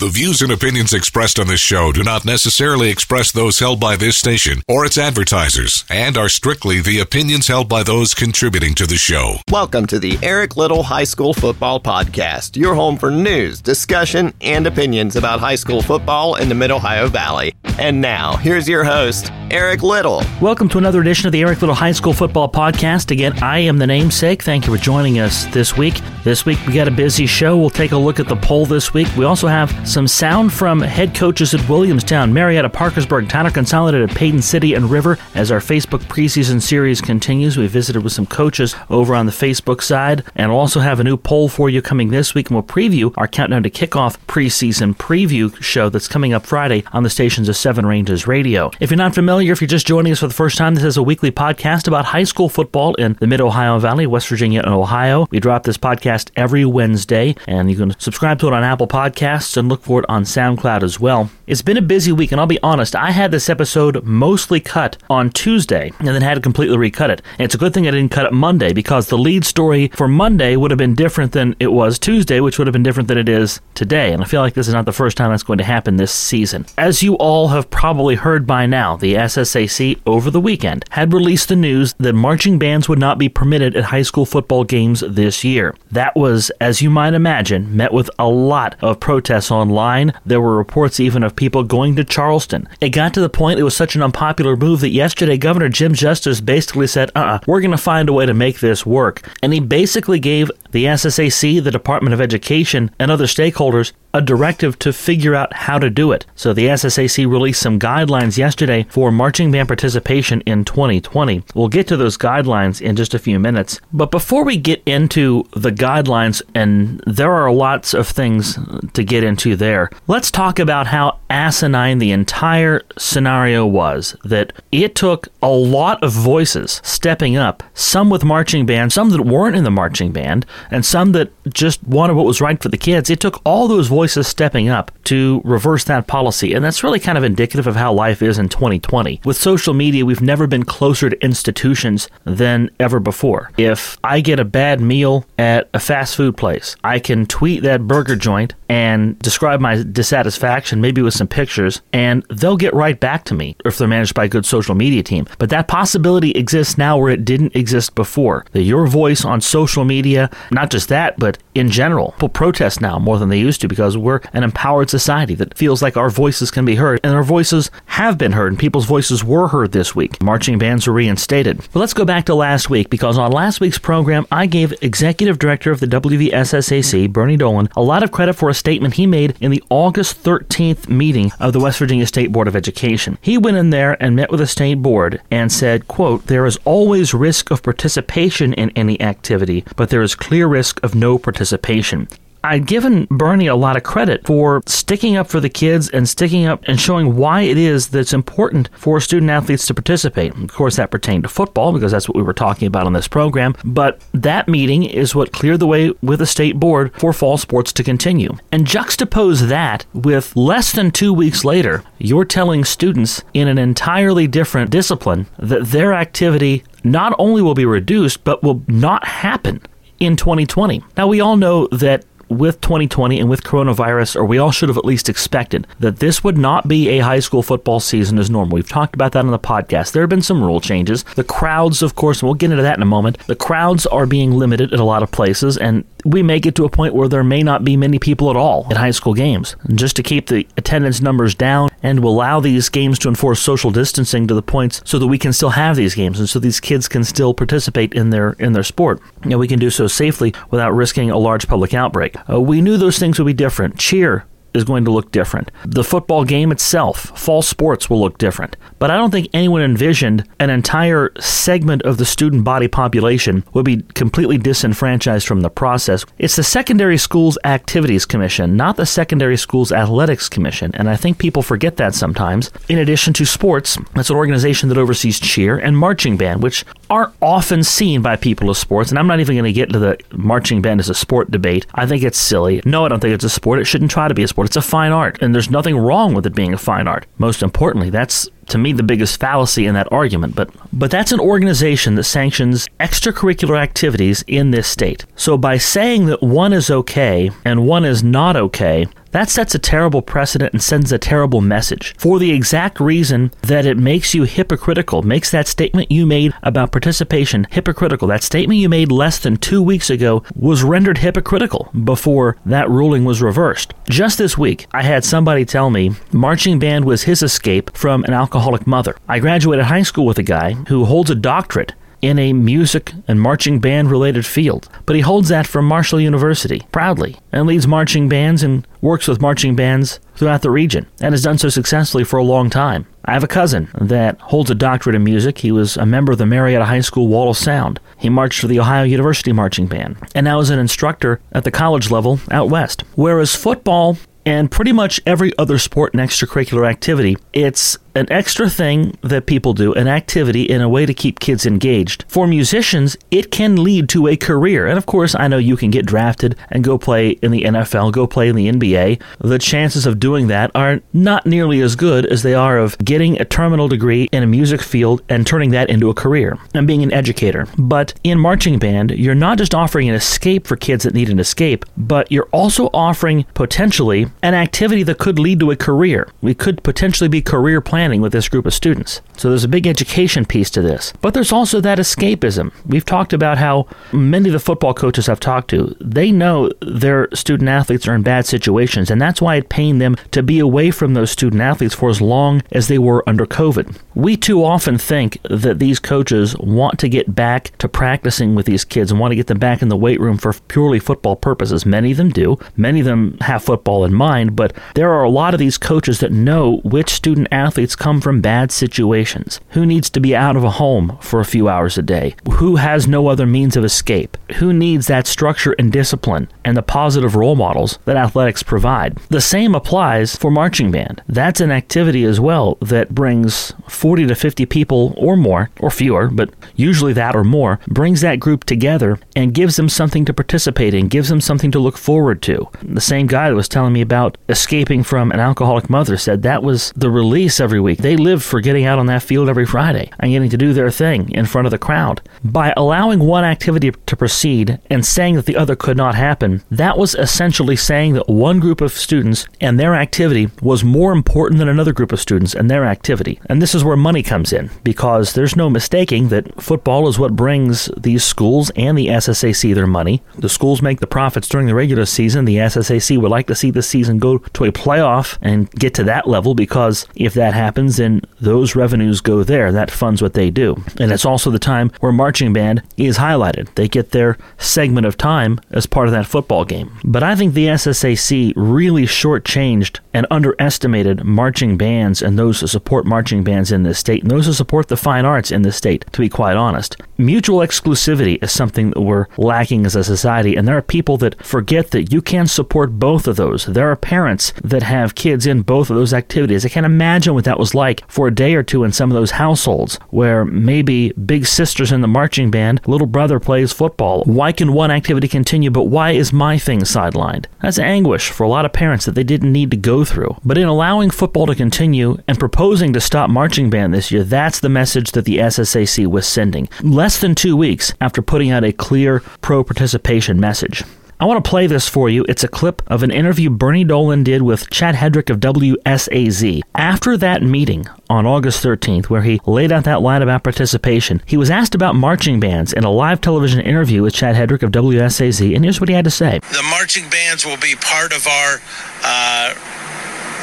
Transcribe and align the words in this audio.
The 0.00 0.08
views 0.08 0.42
and 0.42 0.52
opinions 0.52 0.92
expressed 0.92 1.40
on 1.40 1.48
this 1.48 1.58
show 1.58 1.90
do 1.90 2.04
not 2.04 2.24
necessarily 2.24 2.88
express 2.88 3.32
those 3.32 3.58
held 3.58 3.80
by 3.80 3.96
this 3.96 4.16
station 4.16 4.62
or 4.68 4.86
its 4.86 4.96
advertisers 4.96 5.84
and 5.90 6.16
are 6.16 6.28
strictly 6.28 6.80
the 6.80 7.00
opinions 7.00 7.48
held 7.48 7.68
by 7.68 7.82
those 7.82 8.14
contributing 8.14 8.76
to 8.76 8.86
the 8.86 8.94
show. 8.94 9.38
Welcome 9.50 9.86
to 9.86 9.98
the 9.98 10.16
Eric 10.22 10.56
Little 10.56 10.84
High 10.84 11.02
School 11.02 11.34
Football 11.34 11.80
Podcast, 11.80 12.54
your 12.56 12.76
home 12.76 12.96
for 12.96 13.10
news, 13.10 13.60
discussion, 13.60 14.32
and 14.40 14.68
opinions 14.68 15.16
about 15.16 15.40
high 15.40 15.56
school 15.56 15.82
football 15.82 16.36
in 16.36 16.48
the 16.48 16.54
Mid 16.54 16.70
Ohio 16.70 17.08
Valley. 17.08 17.52
And 17.80 18.00
now, 18.00 18.36
here's 18.36 18.68
your 18.68 18.84
host, 18.84 19.32
Eric 19.50 19.82
Little. 19.82 20.22
Welcome 20.40 20.68
to 20.68 20.78
another 20.78 21.00
edition 21.00 21.26
of 21.26 21.32
the 21.32 21.40
Eric 21.40 21.60
Little 21.60 21.74
High 21.74 21.92
School 21.92 22.12
Football 22.12 22.48
Podcast. 22.50 23.10
Again, 23.10 23.42
I 23.42 23.60
am 23.60 23.78
the 23.78 23.86
namesake. 23.86 24.44
Thank 24.44 24.66
you 24.66 24.76
for 24.76 24.80
joining 24.80 25.18
us 25.18 25.46
this 25.46 25.76
week. 25.76 26.00
This 26.22 26.44
week, 26.44 26.58
we 26.66 26.74
got 26.74 26.86
a 26.86 26.92
busy 26.92 27.26
show. 27.26 27.56
We'll 27.56 27.70
take 27.70 27.92
a 27.92 27.96
look 27.96 28.20
at 28.20 28.28
the 28.28 28.36
poll 28.36 28.66
this 28.66 28.92
week. 28.94 29.08
We 29.16 29.24
also 29.24 29.46
have 29.48 29.87
some 29.88 30.06
sound 30.06 30.52
from 30.52 30.80
head 30.80 31.14
coaches 31.14 31.54
at 31.54 31.68
Williamstown, 31.68 32.32
Marietta, 32.32 32.68
Parkersburg, 32.68 33.28
Tyler 33.28 33.50
Consolidated, 33.50 34.10
Paden 34.10 34.42
City, 34.42 34.74
and 34.74 34.90
River. 34.90 35.18
As 35.34 35.50
our 35.50 35.60
Facebook 35.60 36.00
preseason 36.04 36.60
series 36.60 37.00
continues, 37.00 37.56
we 37.56 37.66
visited 37.66 38.04
with 38.04 38.12
some 38.12 38.26
coaches 38.26 38.76
over 38.90 39.14
on 39.14 39.26
the 39.26 39.32
Facebook 39.32 39.80
side, 39.80 40.24
and 40.36 40.50
we'll 40.50 40.60
also 40.60 40.80
have 40.80 41.00
a 41.00 41.04
new 41.04 41.16
poll 41.16 41.48
for 41.48 41.70
you 41.70 41.80
coming 41.80 42.10
this 42.10 42.34
week, 42.34 42.50
and 42.50 42.56
we'll 42.56 42.62
preview 42.62 43.14
our 43.16 43.26
countdown 43.26 43.62
to 43.62 43.70
kickoff 43.70 44.18
preseason 44.26 44.94
preview 44.94 45.54
show 45.62 45.88
that's 45.88 46.08
coming 46.08 46.32
up 46.32 46.44
Friday 46.44 46.84
on 46.92 47.02
the 47.02 47.10
stations 47.10 47.48
of 47.48 47.56
Seven 47.56 47.86
Ranges 47.86 48.26
Radio. 48.26 48.70
If 48.80 48.90
you're 48.90 48.98
not 48.98 49.14
familiar, 49.14 49.52
if 49.52 49.60
you're 49.60 49.68
just 49.68 49.86
joining 49.86 50.12
us 50.12 50.20
for 50.20 50.28
the 50.28 50.34
first 50.34 50.58
time, 50.58 50.74
this 50.74 50.84
is 50.84 50.96
a 50.98 51.02
weekly 51.02 51.30
podcast 51.30 51.88
about 51.88 52.04
high 52.04 52.24
school 52.24 52.48
football 52.48 52.94
in 52.96 53.14
the 53.20 53.26
Mid 53.26 53.40
Ohio 53.40 53.78
Valley, 53.78 54.06
West 54.06 54.28
Virginia, 54.28 54.60
and 54.60 54.74
Ohio. 54.74 55.26
We 55.30 55.40
drop 55.40 55.62
this 55.64 55.78
podcast 55.78 56.30
every 56.36 56.64
Wednesday, 56.64 57.34
and 57.46 57.70
you 57.70 57.76
can 57.76 57.98
subscribe 57.98 58.38
to 58.40 58.48
it 58.48 58.52
on 58.52 58.62
Apple 58.62 58.88
Podcasts 58.88 59.56
and 59.56 59.68
look 59.68 59.77
for 59.82 60.00
it 60.00 60.06
on 60.08 60.24
SoundCloud 60.24 60.82
as 60.82 61.00
well. 61.00 61.30
It's 61.46 61.62
been 61.62 61.78
a 61.78 61.82
busy 61.82 62.12
week, 62.12 62.30
and 62.30 62.40
I'll 62.40 62.46
be 62.46 62.62
honest, 62.62 62.94
I 62.94 63.10
had 63.10 63.30
this 63.30 63.48
episode 63.48 64.04
mostly 64.04 64.60
cut 64.60 64.98
on 65.08 65.30
Tuesday 65.30 65.90
and 65.98 66.08
then 66.08 66.20
had 66.20 66.34
to 66.34 66.40
completely 66.42 66.76
recut 66.76 67.10
it. 67.10 67.22
And 67.38 67.46
it's 67.46 67.54
a 67.54 67.58
good 67.58 67.72
thing 67.72 67.88
I 67.88 67.90
didn't 67.90 68.10
cut 68.10 68.26
it 68.26 68.32
Monday 68.34 68.74
because 68.74 69.06
the 69.06 69.16
lead 69.16 69.46
story 69.46 69.88
for 69.94 70.08
Monday 70.08 70.56
would 70.56 70.70
have 70.70 70.76
been 70.76 70.94
different 70.94 71.32
than 71.32 71.56
it 71.58 71.72
was 71.72 71.98
Tuesday, 71.98 72.40
which 72.40 72.58
would 72.58 72.66
have 72.66 72.72
been 72.72 72.82
different 72.82 73.08
than 73.08 73.16
it 73.16 73.30
is 73.30 73.60
today. 73.72 74.12
And 74.12 74.22
I 74.22 74.26
feel 74.26 74.42
like 74.42 74.52
this 74.52 74.68
is 74.68 74.74
not 74.74 74.84
the 74.84 74.92
first 74.92 75.16
time 75.16 75.30
that's 75.30 75.42
going 75.42 75.58
to 75.58 75.64
happen 75.64 75.96
this 75.96 76.12
season. 76.12 76.66
As 76.76 77.02
you 77.02 77.14
all 77.14 77.48
have 77.48 77.70
probably 77.70 78.16
heard 78.16 78.46
by 78.46 78.66
now, 78.66 78.96
the 78.96 79.14
SSAC 79.14 80.00
over 80.04 80.30
the 80.30 80.40
weekend 80.40 80.84
had 80.90 81.14
released 81.14 81.48
the 81.48 81.56
news 81.56 81.94
that 81.98 82.12
marching 82.12 82.58
bands 82.58 82.88
would 82.90 82.98
not 82.98 83.16
be 83.16 83.30
permitted 83.30 83.74
at 83.74 83.84
high 83.84 84.02
school 84.02 84.26
football 84.26 84.64
games 84.64 85.00
this 85.08 85.44
year. 85.44 85.74
That 85.90 86.14
was, 86.14 86.50
as 86.60 86.82
you 86.82 86.90
might 86.90 87.14
imagine, 87.14 87.74
met 87.74 87.92
with 87.92 88.10
a 88.18 88.28
lot 88.28 88.76
of 88.82 89.00
protests 89.00 89.50
online. 89.50 89.67
Line 89.68 90.12
there 90.26 90.40
were 90.40 90.56
reports 90.56 91.00
even 91.00 91.22
of 91.22 91.36
people 91.36 91.62
going 91.62 91.96
to 91.96 92.04
Charleston. 92.04 92.68
It 92.80 92.90
got 92.90 93.14
to 93.14 93.20
the 93.20 93.28
point 93.28 93.60
it 93.60 93.64
was 93.64 93.76
such 93.76 93.94
an 93.94 94.02
unpopular 94.02 94.56
move 94.56 94.80
that 94.80 94.90
yesterday 94.90 95.38
Governor 95.38 95.68
Jim 95.68 95.94
Justice 95.94 96.40
basically 96.40 96.86
said, 96.86 97.10
uh 97.14 97.18
uh-uh, 97.18 97.38
we're 97.46 97.60
going 97.60 97.70
to 97.72 97.76
find 97.76 98.08
a 98.08 98.12
way 98.12 98.26
to 98.26 98.34
make 98.34 98.60
this 98.60 98.86
work. 98.86 99.28
And 99.42 99.52
he 99.52 99.60
basically 99.60 100.18
gave 100.18 100.50
the 100.70 100.84
SSAC, 100.84 101.62
the 101.62 101.70
Department 101.70 102.14
of 102.14 102.20
Education, 102.20 102.90
and 102.98 103.10
other 103.10 103.26
stakeholders 103.26 103.92
a 104.14 104.22
directive 104.22 104.78
to 104.78 104.92
figure 104.92 105.34
out 105.34 105.52
how 105.52 105.78
to 105.78 105.90
do 105.90 106.12
it. 106.12 106.24
So 106.34 106.52
the 106.52 106.66
SSAC 106.66 107.30
released 107.30 107.60
some 107.60 107.78
guidelines 107.78 108.38
yesterday 108.38 108.86
for 108.88 109.12
marching 109.12 109.52
band 109.52 109.68
participation 109.68 110.40
in 110.42 110.64
2020. 110.64 111.44
We'll 111.54 111.68
get 111.68 111.86
to 111.88 111.96
those 111.96 112.16
guidelines 112.16 112.80
in 112.80 112.96
just 112.96 113.14
a 113.14 113.18
few 113.18 113.38
minutes. 113.38 113.80
But 113.92 114.10
before 114.10 114.44
we 114.44 114.56
get 114.56 114.82
into 114.86 115.44
the 115.52 115.72
guidelines, 115.72 116.42
and 116.54 117.02
there 117.06 117.32
are 117.32 117.52
lots 117.52 117.94
of 117.94 118.08
things 118.08 118.58
to 118.94 119.04
get 119.04 119.24
into 119.24 119.56
there, 119.56 119.90
let's 120.06 120.30
talk 120.30 120.58
about 120.58 120.88
how 120.88 121.18
asinine 121.30 121.98
the 121.98 122.12
entire 122.12 122.82
scenario 122.96 123.66
was. 123.66 124.16
That 124.24 124.52
it 124.72 124.94
took 124.94 125.28
a 125.42 125.48
lot 125.48 126.02
of 126.02 126.12
voices 126.12 126.80
stepping 126.82 127.36
up, 127.36 127.62
some 127.74 128.10
with 128.10 128.24
marching 128.24 128.64
band, 128.66 128.92
some 128.92 129.10
that 129.10 129.22
weren't 129.22 129.56
in 129.56 129.64
the 129.64 129.70
marching 129.70 130.12
band, 130.12 130.46
and 130.70 130.84
some 130.84 131.12
that 131.12 131.30
just 131.52 131.82
wanted 131.84 132.14
what 132.14 132.26
was 132.26 132.40
right 132.40 132.60
for 132.62 132.68
the 132.68 132.76
kids. 132.76 133.10
It 133.10 133.20
took 133.20 133.40
all 133.44 133.68
those 133.68 133.88
voices 133.88 134.26
stepping 134.26 134.68
up 134.68 134.90
to 135.04 135.40
reverse 135.44 135.84
that 135.84 136.06
policy. 136.06 136.54
And 136.54 136.64
that's 136.64 136.84
really 136.84 137.00
kind 137.00 137.18
of 137.18 137.24
indicative 137.24 137.66
of 137.66 137.76
how 137.76 137.92
life 137.92 138.22
is 138.22 138.38
in 138.38 138.48
2020. 138.48 139.20
With 139.24 139.36
social 139.36 139.74
media, 139.74 140.04
we've 140.04 140.20
never 140.20 140.46
been 140.46 140.64
closer 140.64 141.10
to 141.10 141.24
institutions 141.24 142.08
than 142.24 142.70
ever 142.78 143.00
before. 143.00 143.50
If 143.56 143.98
I 144.04 144.20
get 144.20 144.40
a 144.40 144.44
bad 144.44 144.80
meal 144.80 145.26
at 145.38 145.68
a 145.74 145.80
fast 145.80 146.16
food 146.16 146.36
place, 146.36 146.76
I 146.84 146.98
can 146.98 147.26
tweet 147.26 147.62
that 147.62 147.86
burger 147.86 148.16
joint 148.16 148.54
and 148.68 149.18
describe 149.20 149.60
my 149.60 149.82
dissatisfaction, 149.82 150.80
maybe 150.80 151.00
with 151.00 151.14
some 151.14 151.26
pictures, 151.26 151.80
and 151.92 152.24
they'll 152.30 152.56
get 152.56 152.74
right 152.74 153.00
back 153.00 153.24
to 153.24 153.34
me 153.34 153.56
if 153.64 153.78
they're 153.78 153.88
managed 153.88 154.14
by 154.14 154.24
a 154.24 154.28
good 154.28 154.44
social 154.44 154.74
media 154.74 155.02
team. 155.02 155.26
But 155.38 155.50
that 155.50 155.68
possibility 155.68 156.32
exists 156.32 156.76
now 156.76 156.98
where 156.98 157.10
it 157.10 157.24
didn't 157.24 157.56
exist 157.56 157.94
before. 157.94 158.44
That 158.52 158.62
your 158.62 158.86
voice 158.86 159.24
on 159.24 159.40
social 159.40 159.84
media, 159.84 160.30
not 160.50 160.70
just 160.70 160.88
that, 160.88 161.18
but 161.18 161.38
in 161.54 161.70
general, 161.70 162.12
people 162.12 162.28
protest 162.28 162.80
now 162.80 162.98
more 162.98 163.18
than 163.18 163.28
they 163.28 163.38
used 163.38 163.60
to 163.60 163.68
because 163.68 163.96
we're 163.96 164.20
an 164.32 164.44
empowered 164.44 164.90
society 164.90 165.34
that 165.34 165.56
feels 165.56 165.82
like 165.82 165.96
our 165.96 166.10
voices 166.10 166.50
can 166.50 166.64
be 166.64 166.76
heard, 166.76 167.00
and 167.02 167.14
our 167.14 167.22
voices 167.22 167.70
have 167.86 168.16
been 168.18 168.32
heard, 168.32 168.52
and 168.52 168.58
people's 168.58 168.86
voices 168.86 169.24
were 169.24 169.48
heard 169.48 169.72
this 169.72 169.94
week. 169.94 170.22
Marching 170.22 170.58
bands 170.58 170.86
were 170.86 170.92
reinstated. 170.92 171.58
But 171.72 171.80
let's 171.80 171.94
go 171.94 172.04
back 172.04 172.26
to 172.26 172.34
last 172.34 172.70
week 172.70 172.90
because 172.90 173.18
on 173.18 173.32
last 173.32 173.60
week's 173.60 173.78
program, 173.78 174.26
I 174.30 174.46
gave 174.46 174.72
Executive 174.82 175.38
Director 175.38 175.70
of 175.70 175.80
the 175.80 175.86
WVSSAC, 175.86 177.12
Bernie 177.12 177.36
Dolan, 177.36 177.68
a 177.76 177.82
lot 177.82 178.02
of 178.02 178.12
credit 178.12 178.34
for 178.34 178.48
a 178.48 178.54
statement 178.54 178.94
he 178.94 179.06
made 179.06 179.36
in 179.40 179.50
the 179.50 179.62
August 179.68 180.22
13th 180.22 180.88
meeting 180.88 181.32
of 181.40 181.52
the 181.52 181.60
West 181.60 181.78
Virginia 181.78 182.06
State 182.06 182.30
Board 182.30 182.46
of 182.46 182.54
Education. 182.54 183.18
He 183.20 183.36
went 183.36 183.56
in 183.56 183.70
there 183.70 184.00
and 184.02 184.14
met 184.14 184.30
with 184.30 184.40
the 184.40 184.46
state 184.46 184.76
board 184.76 185.20
and 185.30 185.50
said, 185.50 185.88
quote, 185.88 186.26
there 186.26 186.46
is 186.46 186.58
always 186.64 187.14
risk 187.14 187.50
of 187.50 187.62
participation 187.62 188.52
in 188.52 188.70
any 188.70 189.00
activity, 189.00 189.64
but 189.76 189.90
there 189.90 190.02
is 190.02 190.14
clear 190.14 190.37
risk 190.46 190.82
of 190.84 190.94
no 190.94 191.18
participation. 191.18 192.08
I'd 192.44 192.66
given 192.66 193.06
Bernie 193.10 193.48
a 193.48 193.56
lot 193.56 193.76
of 193.76 193.82
credit 193.82 194.26
for 194.26 194.62
sticking 194.66 195.16
up 195.16 195.28
for 195.28 195.40
the 195.40 195.48
kids 195.48 195.88
and 195.90 196.08
sticking 196.08 196.46
up 196.46 196.62
and 196.66 196.80
showing 196.80 197.16
why 197.16 197.42
it 197.42 197.58
is 197.58 197.88
that 197.88 197.98
it's 197.98 198.12
important 198.12 198.70
for 198.74 199.00
student 199.00 199.30
athletes 199.30 199.66
to 199.66 199.74
participate. 199.74 200.34
Of 200.34 200.52
course, 200.52 200.76
that 200.76 200.90
pertained 200.90 201.24
to 201.24 201.28
football 201.28 201.72
because 201.72 201.92
that's 201.92 202.08
what 202.08 202.16
we 202.16 202.22
were 202.22 202.32
talking 202.32 202.66
about 202.68 202.86
on 202.86 202.92
this 202.92 203.08
program. 203.08 203.54
But 203.64 204.00
that 204.12 204.48
meeting 204.48 204.84
is 204.84 205.14
what 205.14 205.32
cleared 205.32 205.60
the 205.60 205.66
way 205.66 205.92
with 206.00 206.20
the 206.20 206.26
state 206.26 206.60
board 206.60 206.92
for 206.94 207.12
fall 207.12 207.38
sports 207.38 207.72
to 207.74 207.84
continue. 207.84 208.36
And 208.52 208.66
juxtapose 208.66 209.48
that 209.48 209.86
with 209.92 210.36
less 210.36 210.72
than 210.72 210.90
two 210.90 211.12
weeks 211.12 211.44
later, 211.44 211.82
you're 211.98 212.24
telling 212.24 212.64
students 212.64 213.22
in 213.34 213.48
an 213.48 213.58
entirely 213.58 214.28
different 214.28 214.70
discipline 214.70 215.26
that 215.38 215.66
their 215.66 215.92
activity 215.92 216.62
not 216.84 217.14
only 217.18 217.42
will 217.42 217.54
be 217.54 217.66
reduced, 217.66 218.22
but 218.22 218.42
will 218.42 218.62
not 218.68 219.04
happen 219.04 219.60
in 219.98 220.16
2020. 220.16 220.82
Now, 220.96 221.06
we 221.06 221.20
all 221.20 221.36
know 221.36 221.66
that 221.68 222.04
with 222.28 222.60
2020 222.60 223.20
and 223.20 223.28
with 223.28 223.42
coronavirus, 223.42 224.16
or 224.16 224.24
we 224.24 224.38
all 224.38 224.50
should 224.50 224.68
have 224.68 224.78
at 224.78 224.84
least 224.84 225.08
expected, 225.08 225.66
that 225.80 225.98
this 225.98 226.22
would 226.22 226.38
not 226.38 226.68
be 226.68 226.88
a 226.88 226.98
high 226.98 227.20
school 227.20 227.42
football 227.42 227.80
season 227.80 228.18
as 228.18 228.30
normal. 228.30 228.54
We've 228.54 228.68
talked 228.68 228.94
about 228.94 229.12
that 229.12 229.24
on 229.24 229.30
the 229.30 229.38
podcast. 229.38 229.92
There 229.92 230.02
have 230.02 230.10
been 230.10 230.22
some 230.22 230.42
rule 230.42 230.60
changes. 230.60 231.04
The 231.16 231.24
crowds, 231.24 231.82
of 231.82 231.94
course, 231.94 232.22
we'll 232.22 232.34
get 232.34 232.50
into 232.50 232.62
that 232.62 232.76
in 232.76 232.82
a 232.82 232.86
moment, 232.86 233.18
the 233.26 233.36
crowds 233.36 233.86
are 233.86 234.06
being 234.06 234.32
limited 234.32 234.72
at 234.72 234.80
a 234.80 234.84
lot 234.84 235.02
of 235.02 235.10
places, 235.10 235.56
and 235.56 235.84
we 236.04 236.22
may 236.22 236.40
get 236.40 236.54
to 236.56 236.64
a 236.64 236.70
point 236.70 236.94
where 236.94 237.08
there 237.08 237.24
may 237.24 237.42
not 237.42 237.64
be 237.64 237.76
many 237.76 237.98
people 237.98 238.30
at 238.30 238.36
all 238.36 238.66
at 238.70 238.76
high 238.76 238.90
school 238.90 239.14
games. 239.14 239.56
And 239.64 239.78
just 239.78 239.96
to 239.96 240.02
keep 240.02 240.26
the 240.26 240.46
attendance 240.56 241.00
numbers 241.00 241.34
down 241.34 241.70
and 241.82 242.00
to 242.00 242.08
allow 242.08 242.40
these 242.40 242.68
games 242.68 242.98
to 243.00 243.08
enforce 243.08 243.40
social 243.40 243.70
distancing 243.70 244.26
to 244.26 244.34
the 244.34 244.42
points 244.42 244.80
so 244.84 244.98
that 244.98 245.06
we 245.06 245.18
can 245.18 245.32
still 245.32 245.50
have 245.50 245.76
these 245.76 245.94
games 245.94 246.18
and 246.18 246.28
so 246.28 246.38
these 246.38 246.60
kids 246.60 246.88
can 246.88 247.04
still 247.04 247.34
participate 247.34 247.92
in 247.92 248.10
their 248.10 248.30
in 248.32 248.52
their 248.52 248.62
sport. 248.62 249.00
And 249.22 249.38
we 249.38 249.48
can 249.48 249.58
do 249.58 249.70
so 249.70 249.86
safely 249.86 250.34
without 250.50 250.74
risking 250.74 251.10
a 251.10 251.18
large 251.18 251.48
public 251.48 251.74
outbreak. 251.74 252.16
Uh, 252.28 252.40
we 252.40 252.60
knew 252.60 252.76
those 252.76 252.98
things 252.98 253.18
would 253.18 253.26
be 253.26 253.32
different. 253.34 253.78
Cheer 253.78 254.24
is 254.58 254.64
going 254.64 254.84
to 254.84 254.90
look 254.90 255.10
different. 255.10 255.50
The 255.64 255.84
football 255.84 256.24
game 256.24 256.52
itself, 256.52 257.18
fall 257.18 257.42
sports 257.42 257.88
will 257.88 258.00
look 258.00 258.18
different. 258.18 258.56
But 258.78 258.90
I 258.90 258.96
don't 258.96 259.10
think 259.10 259.28
anyone 259.32 259.62
envisioned 259.62 260.24
an 260.38 260.50
entire 260.50 261.12
segment 261.18 261.82
of 261.82 261.96
the 261.96 262.04
student 262.04 262.44
body 262.44 262.68
population 262.68 263.44
would 263.54 263.64
be 263.64 263.82
completely 263.94 264.38
disenfranchised 264.38 265.26
from 265.26 265.40
the 265.40 265.50
process. 265.50 266.04
It's 266.18 266.36
the 266.36 266.42
Secondary 266.42 266.98
Schools 266.98 267.38
Activities 267.44 268.04
Commission, 268.04 268.56
not 268.56 268.76
the 268.76 268.86
Secondary 268.86 269.36
Schools 269.36 269.72
Athletics 269.72 270.28
Commission, 270.28 270.70
and 270.74 270.88
I 270.88 270.96
think 270.96 271.18
people 271.18 271.42
forget 271.42 271.76
that 271.76 271.94
sometimes. 271.94 272.50
In 272.68 272.78
addition 272.78 273.12
to 273.14 273.24
sports, 273.24 273.78
it's 273.96 274.10
an 274.10 274.16
organization 274.16 274.68
that 274.68 274.78
oversees 274.78 275.18
cheer 275.20 275.58
and 275.58 275.76
marching 275.76 276.16
band, 276.16 276.42
which 276.42 276.64
aren't 276.90 277.14
often 277.20 277.62
seen 277.62 278.02
by 278.02 278.16
people 278.16 278.50
as 278.50 278.58
sports. 278.58 278.90
And 278.90 278.98
I'm 278.98 279.06
not 279.06 279.20
even 279.20 279.36
going 279.36 279.44
to 279.44 279.52
get 279.52 279.68
into 279.68 279.78
the 279.78 279.98
marching 280.12 280.62
band 280.62 280.80
as 280.80 280.88
a 280.88 280.94
sport 280.94 281.30
debate. 281.30 281.66
I 281.74 281.86
think 281.86 282.02
it's 282.02 282.18
silly. 282.18 282.62
No, 282.64 282.84
I 282.84 282.88
don't 282.88 283.00
think 283.00 283.14
it's 283.14 283.24
a 283.24 283.30
sport. 283.30 283.60
It 283.60 283.66
shouldn't 283.66 283.90
try 283.90 284.08
to 284.08 284.14
be 284.14 284.22
a 284.22 284.28
sport. 284.28 284.47
It's 284.48 284.56
a 284.56 284.62
fine 284.62 284.92
art, 284.92 285.18
and 285.20 285.34
there's 285.34 285.50
nothing 285.50 285.76
wrong 285.76 286.14
with 286.14 286.24
it 286.24 286.34
being 286.34 286.54
a 286.54 286.56
fine 286.56 286.88
art. 286.88 287.04
Most 287.18 287.42
importantly, 287.42 287.90
that's 287.90 288.30
to 288.48 288.58
me 288.58 288.72
the 288.72 288.82
biggest 288.82 289.20
fallacy 289.20 289.66
in 289.66 289.74
that 289.74 289.90
argument, 289.92 290.34
but 290.34 290.50
but 290.72 290.90
that's 290.90 291.12
an 291.12 291.20
organization 291.20 291.94
that 291.96 292.04
sanctions 292.04 292.68
extracurricular 292.80 293.58
activities 293.58 294.24
in 294.26 294.50
this 294.50 294.68
state. 294.68 295.04
So 295.16 295.36
by 295.36 295.58
saying 295.58 296.06
that 296.06 296.22
one 296.22 296.52
is 296.52 296.70
okay 296.70 297.30
and 297.44 297.66
one 297.66 297.84
is 297.84 298.02
not 298.02 298.36
okay, 298.36 298.86
that 299.12 299.30
sets 299.30 299.54
a 299.54 299.58
terrible 299.58 300.02
precedent 300.02 300.52
and 300.52 300.62
sends 300.62 300.92
a 300.92 300.98
terrible 300.98 301.40
message 301.40 301.94
for 301.96 302.18
the 302.18 302.32
exact 302.32 302.78
reason 302.78 303.32
that 303.42 303.64
it 303.64 303.78
makes 303.78 304.14
you 304.14 304.24
hypocritical, 304.24 305.02
makes 305.02 305.30
that 305.30 305.46
statement 305.46 305.90
you 305.90 306.06
made 306.06 306.34
about 306.42 306.72
participation 306.72 307.46
hypocritical. 307.50 308.08
That 308.08 308.22
statement 308.22 308.60
you 308.60 308.68
made 308.68 308.92
less 308.92 309.18
than 309.18 309.36
two 309.36 309.62
weeks 309.62 309.88
ago 309.88 310.22
was 310.34 310.62
rendered 310.62 310.98
hypocritical 310.98 311.70
before 311.84 312.36
that 312.44 312.68
ruling 312.68 313.04
was 313.04 313.22
reversed. 313.22 313.72
Just 313.88 314.18
this 314.18 314.36
week, 314.36 314.66
I 314.72 314.82
had 314.82 315.04
somebody 315.04 315.44
tell 315.44 315.70
me 315.70 315.92
marching 316.12 316.58
band 316.58 316.84
was 316.84 317.04
his 317.04 317.22
escape 317.22 317.74
from 317.74 318.04
an 318.04 318.12
alcoholic 318.38 318.68
mother. 318.68 318.96
I 319.08 319.18
graduated 319.18 319.64
high 319.64 319.82
school 319.82 320.06
with 320.06 320.18
a 320.18 320.22
guy 320.22 320.52
who 320.68 320.84
holds 320.84 321.10
a 321.10 321.16
doctorate 321.16 321.72
in 322.00 322.16
a 322.20 322.32
music 322.32 322.92
and 323.08 323.20
marching 323.20 323.58
band 323.58 323.90
related 323.90 324.24
field, 324.24 324.68
but 324.86 324.94
he 324.94 325.02
holds 325.02 325.28
that 325.28 325.48
from 325.48 325.64
Marshall 325.64 326.00
University 326.00 326.62
proudly 326.70 327.16
and 327.32 327.48
leads 327.48 327.66
marching 327.66 328.08
bands 328.08 328.44
and 328.44 328.64
works 328.80 329.08
with 329.08 329.20
marching 329.20 329.56
bands 329.56 329.98
throughout 330.14 330.42
the 330.42 330.50
region 330.52 330.86
and 331.00 331.12
has 331.12 331.24
done 331.24 331.36
so 331.36 331.48
successfully 331.48 332.04
for 332.04 332.16
a 332.16 332.22
long 332.22 332.48
time. 332.48 332.86
I 333.04 333.14
have 333.14 333.24
a 333.24 333.34
cousin 333.40 333.68
that 333.80 334.20
holds 334.20 334.52
a 334.52 334.54
doctorate 334.54 334.94
in 334.94 335.02
music. 335.02 335.38
He 335.38 335.50
was 335.50 335.76
a 335.76 335.84
member 335.84 336.12
of 336.12 336.18
the 336.18 336.26
Marietta 336.26 336.66
High 336.66 336.82
School 336.82 337.08
Wall 337.08 337.30
of 337.30 337.36
Sound. 337.36 337.80
He 337.96 338.08
marched 338.08 338.40
for 338.40 338.46
the 338.46 338.60
Ohio 338.60 338.84
University 338.84 339.32
Marching 339.32 339.66
Band 339.66 339.96
and 340.14 340.24
now 340.24 340.38
is 340.38 340.50
an 340.50 340.60
instructor 340.60 341.18
at 341.32 341.42
the 341.42 341.50
college 341.50 341.90
level 341.90 342.20
out 342.30 342.48
west. 342.48 342.84
Whereas 342.94 343.34
football 343.34 343.96
and 344.28 344.50
pretty 344.50 344.72
much 344.72 345.00
every 345.06 345.32
other 345.38 345.58
sport 345.58 345.94
and 345.94 346.02
extracurricular 346.02 346.68
activity, 346.68 347.16
it's 347.32 347.78
an 347.98 348.10
extra 348.10 348.48
thing 348.48 348.96
that 349.02 349.26
people 349.26 349.52
do, 349.52 349.74
an 349.74 349.88
activity 349.88 350.44
in 350.44 350.60
a 350.60 350.68
way 350.68 350.86
to 350.86 350.94
keep 350.94 351.20
kids 351.20 351.44
engaged. 351.44 352.04
For 352.08 352.26
musicians, 352.26 352.96
it 353.10 353.30
can 353.30 353.62
lead 353.62 353.88
to 353.90 354.06
a 354.06 354.16
career. 354.16 354.66
And 354.66 354.78
of 354.78 354.86
course, 354.86 355.14
I 355.14 355.28
know 355.28 355.38
you 355.38 355.56
can 355.56 355.70
get 355.70 355.84
drafted 355.84 356.36
and 356.50 356.64
go 356.64 356.78
play 356.78 357.10
in 357.10 357.32
the 357.32 357.42
NFL, 357.42 357.92
go 357.92 358.06
play 358.06 358.28
in 358.28 358.36
the 358.36 358.48
NBA. 358.48 359.02
The 359.18 359.38
chances 359.38 359.84
of 359.84 360.00
doing 360.00 360.28
that 360.28 360.50
are 360.54 360.80
not 360.92 361.26
nearly 361.26 361.60
as 361.60 361.76
good 361.76 362.06
as 362.06 362.22
they 362.22 362.34
are 362.34 362.58
of 362.58 362.78
getting 362.78 363.20
a 363.20 363.24
terminal 363.24 363.68
degree 363.68 364.08
in 364.12 364.22
a 364.22 364.26
music 364.26 364.62
field 364.62 365.02
and 365.08 365.26
turning 365.26 365.50
that 365.50 365.68
into 365.68 365.90
a 365.90 365.94
career 365.94 366.38
and 366.54 366.66
being 366.66 366.82
an 366.82 366.92
educator. 366.92 367.46
But 367.58 367.94
in 368.04 368.18
marching 368.18 368.58
band, 368.58 368.92
you're 368.92 369.14
not 369.14 369.38
just 369.38 369.54
offering 369.54 369.88
an 369.88 369.94
escape 369.94 370.46
for 370.46 370.56
kids 370.56 370.84
that 370.84 370.94
need 370.94 371.10
an 371.10 371.18
escape, 371.18 371.64
but 371.76 372.10
you're 372.12 372.28
also 372.30 372.70
offering 372.72 373.24
potentially 373.34 374.06
an 374.22 374.34
activity 374.34 374.82
that 374.84 374.98
could 374.98 375.18
lead 375.18 375.40
to 375.40 375.50
a 375.50 375.56
career. 375.56 376.08
We 376.20 376.34
could 376.34 376.62
potentially 376.62 377.08
be 377.08 377.22
career 377.22 377.60
planning 377.60 377.87
planning 377.88 378.02
with 378.02 378.12
this 378.12 378.28
group 378.28 378.44
of 378.44 378.52
students. 378.52 379.00
So 379.16 379.30
there's 379.30 379.44
a 379.44 379.48
big 379.48 379.66
education 379.66 380.26
piece 380.26 380.50
to 380.50 380.60
this. 380.60 380.92
But 381.00 381.14
there's 381.14 381.32
also 381.32 381.58
that 381.62 381.78
escapism. 381.78 382.52
We've 382.66 382.84
talked 382.84 383.14
about 383.14 383.38
how 383.38 383.66
many 383.92 384.28
of 384.28 384.34
the 384.34 384.38
football 384.38 384.74
coaches 384.74 385.08
I've 385.08 385.20
talked 385.20 385.48
to, 385.50 385.74
they 385.80 386.12
know 386.12 386.50
their 386.60 387.08
student 387.14 387.48
athletes 387.48 387.88
are 387.88 387.94
in 387.94 388.02
bad 388.02 388.26
situations, 388.26 388.90
and 388.90 389.00
that's 389.00 389.22
why 389.22 389.36
it 389.36 389.48
pained 389.48 389.80
them 389.80 389.96
to 390.10 390.22
be 390.22 390.38
away 390.38 390.70
from 390.70 390.92
those 390.92 391.10
student 391.10 391.40
athletes 391.40 391.74
for 391.74 391.88
as 391.88 392.02
long 392.02 392.42
as 392.52 392.68
they 392.68 392.78
were 392.78 393.08
under 393.08 393.24
COVID. 393.24 393.78
We 393.94 394.18
too 394.18 394.44
often 394.44 394.76
think 394.76 395.18
that 395.30 395.58
these 395.58 395.78
coaches 395.78 396.36
want 396.36 396.78
to 396.80 396.90
get 396.90 397.14
back 397.14 397.56
to 397.58 397.68
practicing 397.68 398.34
with 398.34 398.44
these 398.44 398.66
kids 398.66 398.90
and 398.90 399.00
want 399.00 399.12
to 399.12 399.16
get 399.16 399.28
them 399.28 399.38
back 399.38 399.62
in 399.62 399.70
the 399.70 399.76
weight 399.76 399.98
room 399.98 400.18
for 400.18 400.34
purely 400.48 400.78
football 400.78 401.16
purposes. 401.16 401.64
Many 401.64 401.92
of 401.92 401.96
them 401.96 402.10
do. 402.10 402.38
Many 402.54 402.80
of 402.80 402.86
them 402.86 403.16
have 403.22 403.42
football 403.42 403.86
in 403.86 403.94
mind, 403.94 404.36
but 404.36 404.52
there 404.74 404.92
are 404.92 405.04
a 405.04 405.10
lot 405.10 405.32
of 405.32 405.40
these 405.40 405.56
coaches 405.56 406.00
that 406.00 406.12
know 406.12 406.58
which 406.64 406.90
student 406.90 407.28
athletes 407.32 407.77
come 407.78 408.00
from 408.00 408.20
bad 408.20 408.52
situations? 408.52 409.40
Who 409.50 409.64
needs 409.64 409.88
to 409.90 410.00
be 410.00 410.14
out 410.14 410.36
of 410.36 410.44
a 410.44 410.50
home 410.50 410.98
for 411.00 411.20
a 411.20 411.24
few 411.24 411.48
hours 411.48 411.78
a 411.78 411.82
day? 411.82 412.14
Who 412.32 412.56
has 412.56 412.86
no 412.86 413.08
other 413.08 413.26
means 413.26 413.56
of 413.56 413.64
escape? 413.64 414.16
Who 414.36 414.52
needs 414.52 414.86
that 414.86 415.06
structure 415.06 415.54
and 415.58 415.72
discipline 415.72 416.28
and 416.44 416.56
the 416.56 416.62
positive 416.62 417.14
role 417.14 417.36
models 417.36 417.78
that 417.84 417.96
athletics 417.96 418.42
provide? 418.42 418.96
The 419.08 419.20
same 419.20 419.54
applies 419.54 420.16
for 420.16 420.30
marching 420.30 420.70
band. 420.70 421.02
That's 421.08 421.40
an 421.40 421.50
activity 421.50 422.04
as 422.04 422.20
well 422.20 422.58
that 422.60 422.94
brings 422.94 423.52
40 423.68 424.06
to 424.06 424.14
50 424.14 424.46
people 424.46 424.94
or 424.96 425.16
more, 425.16 425.50
or 425.60 425.70
fewer, 425.70 426.08
but 426.08 426.30
usually 426.56 426.92
that 426.92 427.14
or 427.14 427.24
more, 427.24 427.60
brings 427.68 428.00
that 428.00 428.20
group 428.20 428.44
together 428.44 428.98
and 429.16 429.34
gives 429.34 429.56
them 429.56 429.68
something 429.68 430.04
to 430.04 430.12
participate 430.12 430.74
in, 430.74 430.88
gives 430.88 431.08
them 431.08 431.20
something 431.20 431.50
to 431.50 431.58
look 431.58 431.76
forward 431.76 432.22
to. 432.22 432.48
The 432.62 432.80
same 432.80 433.06
guy 433.06 433.28
that 433.28 433.36
was 433.36 433.48
telling 433.48 433.72
me 433.72 433.80
about 433.80 434.18
escaping 434.28 434.82
from 434.82 435.10
an 435.12 435.20
alcoholic 435.20 435.70
mother 435.70 435.96
said 435.96 436.22
that 436.22 436.42
was 436.42 436.72
the 436.76 436.90
release 436.90 437.40
every 437.40 437.57
week 437.60 437.68
week. 437.68 437.78
They 437.78 437.96
live 437.96 438.22
for 438.22 438.40
getting 438.40 438.64
out 438.64 438.78
on 438.78 438.86
that 438.86 439.02
field 439.02 439.28
every 439.28 439.44
Friday 439.44 439.90
and 440.00 440.10
getting 440.10 440.30
to 440.30 440.38
do 440.38 440.52
their 440.54 440.70
thing 440.70 441.10
in 441.10 441.26
front 441.26 441.46
of 441.46 441.50
the 441.50 441.58
crowd. 441.58 442.00
By 442.24 442.54
allowing 442.56 443.00
one 443.00 443.24
activity 443.24 443.70
to 443.70 443.96
proceed 443.96 444.58
and 444.70 444.84
saying 444.86 445.16
that 445.16 445.26
the 445.26 445.36
other 445.36 445.54
could 445.54 445.76
not 445.76 445.94
happen, 445.94 446.42
that 446.50 446.78
was 446.78 446.94
essentially 446.94 447.56
saying 447.56 447.92
that 447.92 448.08
one 448.08 448.40
group 448.40 448.62
of 448.62 448.72
students 448.72 449.26
and 449.40 449.60
their 449.60 449.74
activity 449.74 450.30
was 450.40 450.64
more 450.64 450.92
important 450.92 451.38
than 451.38 451.48
another 451.48 451.72
group 451.72 451.92
of 451.92 452.00
students 452.00 452.34
and 452.34 452.50
their 452.50 452.64
activity. 452.64 453.20
And 453.26 453.42
this 453.42 453.54
is 453.54 453.64
where 453.64 453.76
money 453.76 454.02
comes 454.02 454.32
in 454.32 454.50
because 454.64 455.12
there's 455.12 455.36
no 455.36 455.50
mistaking 455.50 456.08
that 456.08 456.40
football 456.40 456.88
is 456.88 456.98
what 456.98 457.16
brings 457.16 457.66
these 457.76 458.04
schools 458.04 458.50
and 458.56 458.78
the 458.78 458.86
SSAC 458.86 459.54
their 459.54 459.66
money. 459.66 460.02
The 460.16 460.28
schools 460.28 460.62
make 460.62 460.80
the 460.80 460.86
profits 460.86 461.28
during 461.28 461.46
the 461.46 461.54
regular 461.54 461.84
season. 461.84 462.24
The 462.24 462.36
SSAC 462.36 462.98
would 462.98 463.10
like 463.10 463.26
to 463.26 463.34
see 463.34 463.50
the 463.50 463.62
season 463.62 463.98
go 463.98 464.18
to 464.18 464.44
a 464.44 464.52
playoff 464.52 465.18
and 465.20 465.50
get 465.50 465.74
to 465.74 465.84
that 465.84 466.08
level 466.08 466.34
because 466.34 466.86
if 466.94 467.12
that 467.14 467.34
happens, 467.34 467.47
happens, 467.48 467.80
and 467.80 468.06
those 468.20 468.54
revenues 468.54 469.00
go 469.00 469.24
there. 469.24 469.50
That 469.50 469.70
funds 469.70 470.02
what 470.02 470.12
they 470.12 470.28
do. 470.28 470.62
And 470.78 470.92
it's 470.92 471.06
also 471.06 471.30
the 471.30 471.38
time 471.38 471.70
where 471.80 471.92
marching 471.92 472.34
band 472.34 472.62
is 472.76 472.98
highlighted. 472.98 473.54
They 473.54 473.68
get 473.68 473.92
their 473.92 474.18
segment 474.36 474.86
of 474.86 474.98
time 474.98 475.40
as 475.50 475.64
part 475.64 475.88
of 475.88 475.92
that 475.92 476.04
football 476.04 476.44
game. 476.44 476.70
But 476.84 477.02
I 477.02 477.16
think 477.16 477.32
the 477.32 477.46
SSAC 477.46 478.34
really 478.36 478.84
shortchanged 478.84 479.80
and 479.94 480.06
underestimated 480.10 481.04
marching 481.04 481.56
bands 481.56 482.02
and 482.02 482.18
those 482.18 482.40
who 482.40 482.46
support 482.46 482.84
marching 482.84 483.24
bands 483.24 483.50
in 483.50 483.62
this 483.62 483.78
state 483.78 484.02
and 484.02 484.10
those 484.10 484.26
who 484.26 484.34
support 484.34 484.68
the 484.68 484.76
fine 484.76 485.06
arts 485.06 485.30
in 485.30 485.40
this 485.40 485.56
state, 485.56 485.86
to 485.92 486.00
be 486.00 486.10
quite 486.10 486.36
honest. 486.36 486.76
Mutual 486.98 487.38
exclusivity 487.38 488.22
is 488.22 488.30
something 488.30 488.70
that 488.70 488.82
we're 488.82 489.06
lacking 489.16 489.64
as 489.64 489.74
a 489.74 489.82
society, 489.82 490.36
and 490.36 490.46
there 490.46 490.58
are 490.58 490.62
people 490.76 490.98
that 490.98 491.24
forget 491.24 491.70
that 491.70 491.92
you 491.92 492.02
can 492.02 492.26
support 492.26 492.78
both 492.78 493.08
of 493.08 493.16
those. 493.16 493.46
There 493.46 493.70
are 493.70 493.76
parents 493.76 494.34
that 494.44 494.64
have 494.64 494.94
kids 494.94 495.26
in 495.26 495.42
both 495.42 495.70
of 495.70 495.76
those 495.76 495.94
activities. 495.94 496.44
I 496.44 496.48
can't 496.48 496.66
imagine 496.66 497.14
what 497.14 497.24
that 497.24 497.37
was 497.38 497.48
was 497.48 497.54
like 497.54 497.82
for 497.90 498.08
a 498.08 498.14
day 498.14 498.34
or 498.34 498.42
two 498.42 498.64
in 498.64 498.72
some 498.72 498.90
of 498.90 498.94
those 498.94 499.12
households 499.12 499.76
where 499.88 500.24
maybe 500.24 500.92
big 500.92 501.24
sister's 501.24 501.72
in 501.72 501.80
the 501.80 501.88
marching 501.88 502.30
band, 502.30 502.60
little 502.66 502.86
brother 502.86 503.18
plays 503.18 503.52
football. 503.52 504.02
Why 504.04 504.32
can 504.32 504.52
one 504.52 504.70
activity 504.70 505.08
continue, 505.08 505.50
but 505.50 505.64
why 505.64 505.92
is 505.92 506.12
my 506.12 506.38
thing 506.38 506.60
sidelined? 506.60 507.24
That's 507.40 507.58
anguish 507.58 508.10
for 508.10 508.24
a 508.24 508.28
lot 508.28 508.44
of 508.44 508.52
parents 508.52 508.84
that 508.84 508.94
they 508.94 509.04
didn't 509.04 509.32
need 509.32 509.50
to 509.52 509.56
go 509.56 509.84
through. 509.84 510.16
But 510.24 510.36
in 510.36 510.46
allowing 510.46 510.90
football 510.90 511.26
to 511.26 511.34
continue 511.34 511.96
and 512.06 512.18
proposing 512.18 512.72
to 512.74 512.80
stop 512.80 513.08
marching 513.08 513.48
band 513.48 513.72
this 513.72 513.90
year, 513.90 514.04
that's 514.04 514.40
the 514.40 514.48
message 514.50 514.92
that 514.92 515.06
the 515.06 515.18
SSAC 515.18 515.86
was 515.86 516.06
sending. 516.06 516.48
Less 516.62 517.00
than 517.00 517.14
two 517.14 517.36
weeks 517.36 517.72
after 517.80 518.02
putting 518.02 518.30
out 518.30 518.44
a 518.44 518.52
clear 518.52 519.00
pro 519.22 519.42
participation 519.42 520.20
message. 520.20 520.64
I 521.00 521.04
want 521.04 521.24
to 521.24 521.30
play 521.30 521.46
this 521.46 521.68
for 521.68 521.88
you. 521.88 522.04
It's 522.08 522.24
a 522.24 522.28
clip 522.28 522.60
of 522.66 522.82
an 522.82 522.90
interview 522.90 523.30
Bernie 523.30 523.62
Dolan 523.62 524.02
did 524.02 524.22
with 524.22 524.50
Chad 524.50 524.74
Hedrick 524.74 525.10
of 525.10 525.20
WSAZ. 525.20 526.40
After 526.56 526.96
that 526.96 527.22
meeting 527.22 527.66
on 527.88 528.04
August 528.04 528.42
13th, 528.42 528.86
where 528.86 529.02
he 529.02 529.20
laid 529.24 529.52
out 529.52 529.62
that 529.62 529.80
line 529.80 530.02
about 530.02 530.24
participation, 530.24 531.00
he 531.06 531.16
was 531.16 531.30
asked 531.30 531.54
about 531.54 531.76
marching 531.76 532.18
bands 532.18 532.52
in 532.52 532.64
a 532.64 532.70
live 532.70 533.00
television 533.00 533.40
interview 533.40 533.80
with 533.82 533.94
Chad 533.94 534.16
Hedrick 534.16 534.42
of 534.42 534.50
WSAZ, 534.50 535.36
and 535.36 535.44
here's 535.44 535.60
what 535.60 535.68
he 535.68 535.74
had 535.76 535.84
to 535.84 535.90
say. 535.90 536.18
The 536.18 536.42
marching 536.50 536.90
bands 536.90 537.24
will 537.24 537.38
be 537.38 537.54
part 537.54 537.92
of 537.92 538.04
our. 538.08 538.40
Uh 538.82 539.34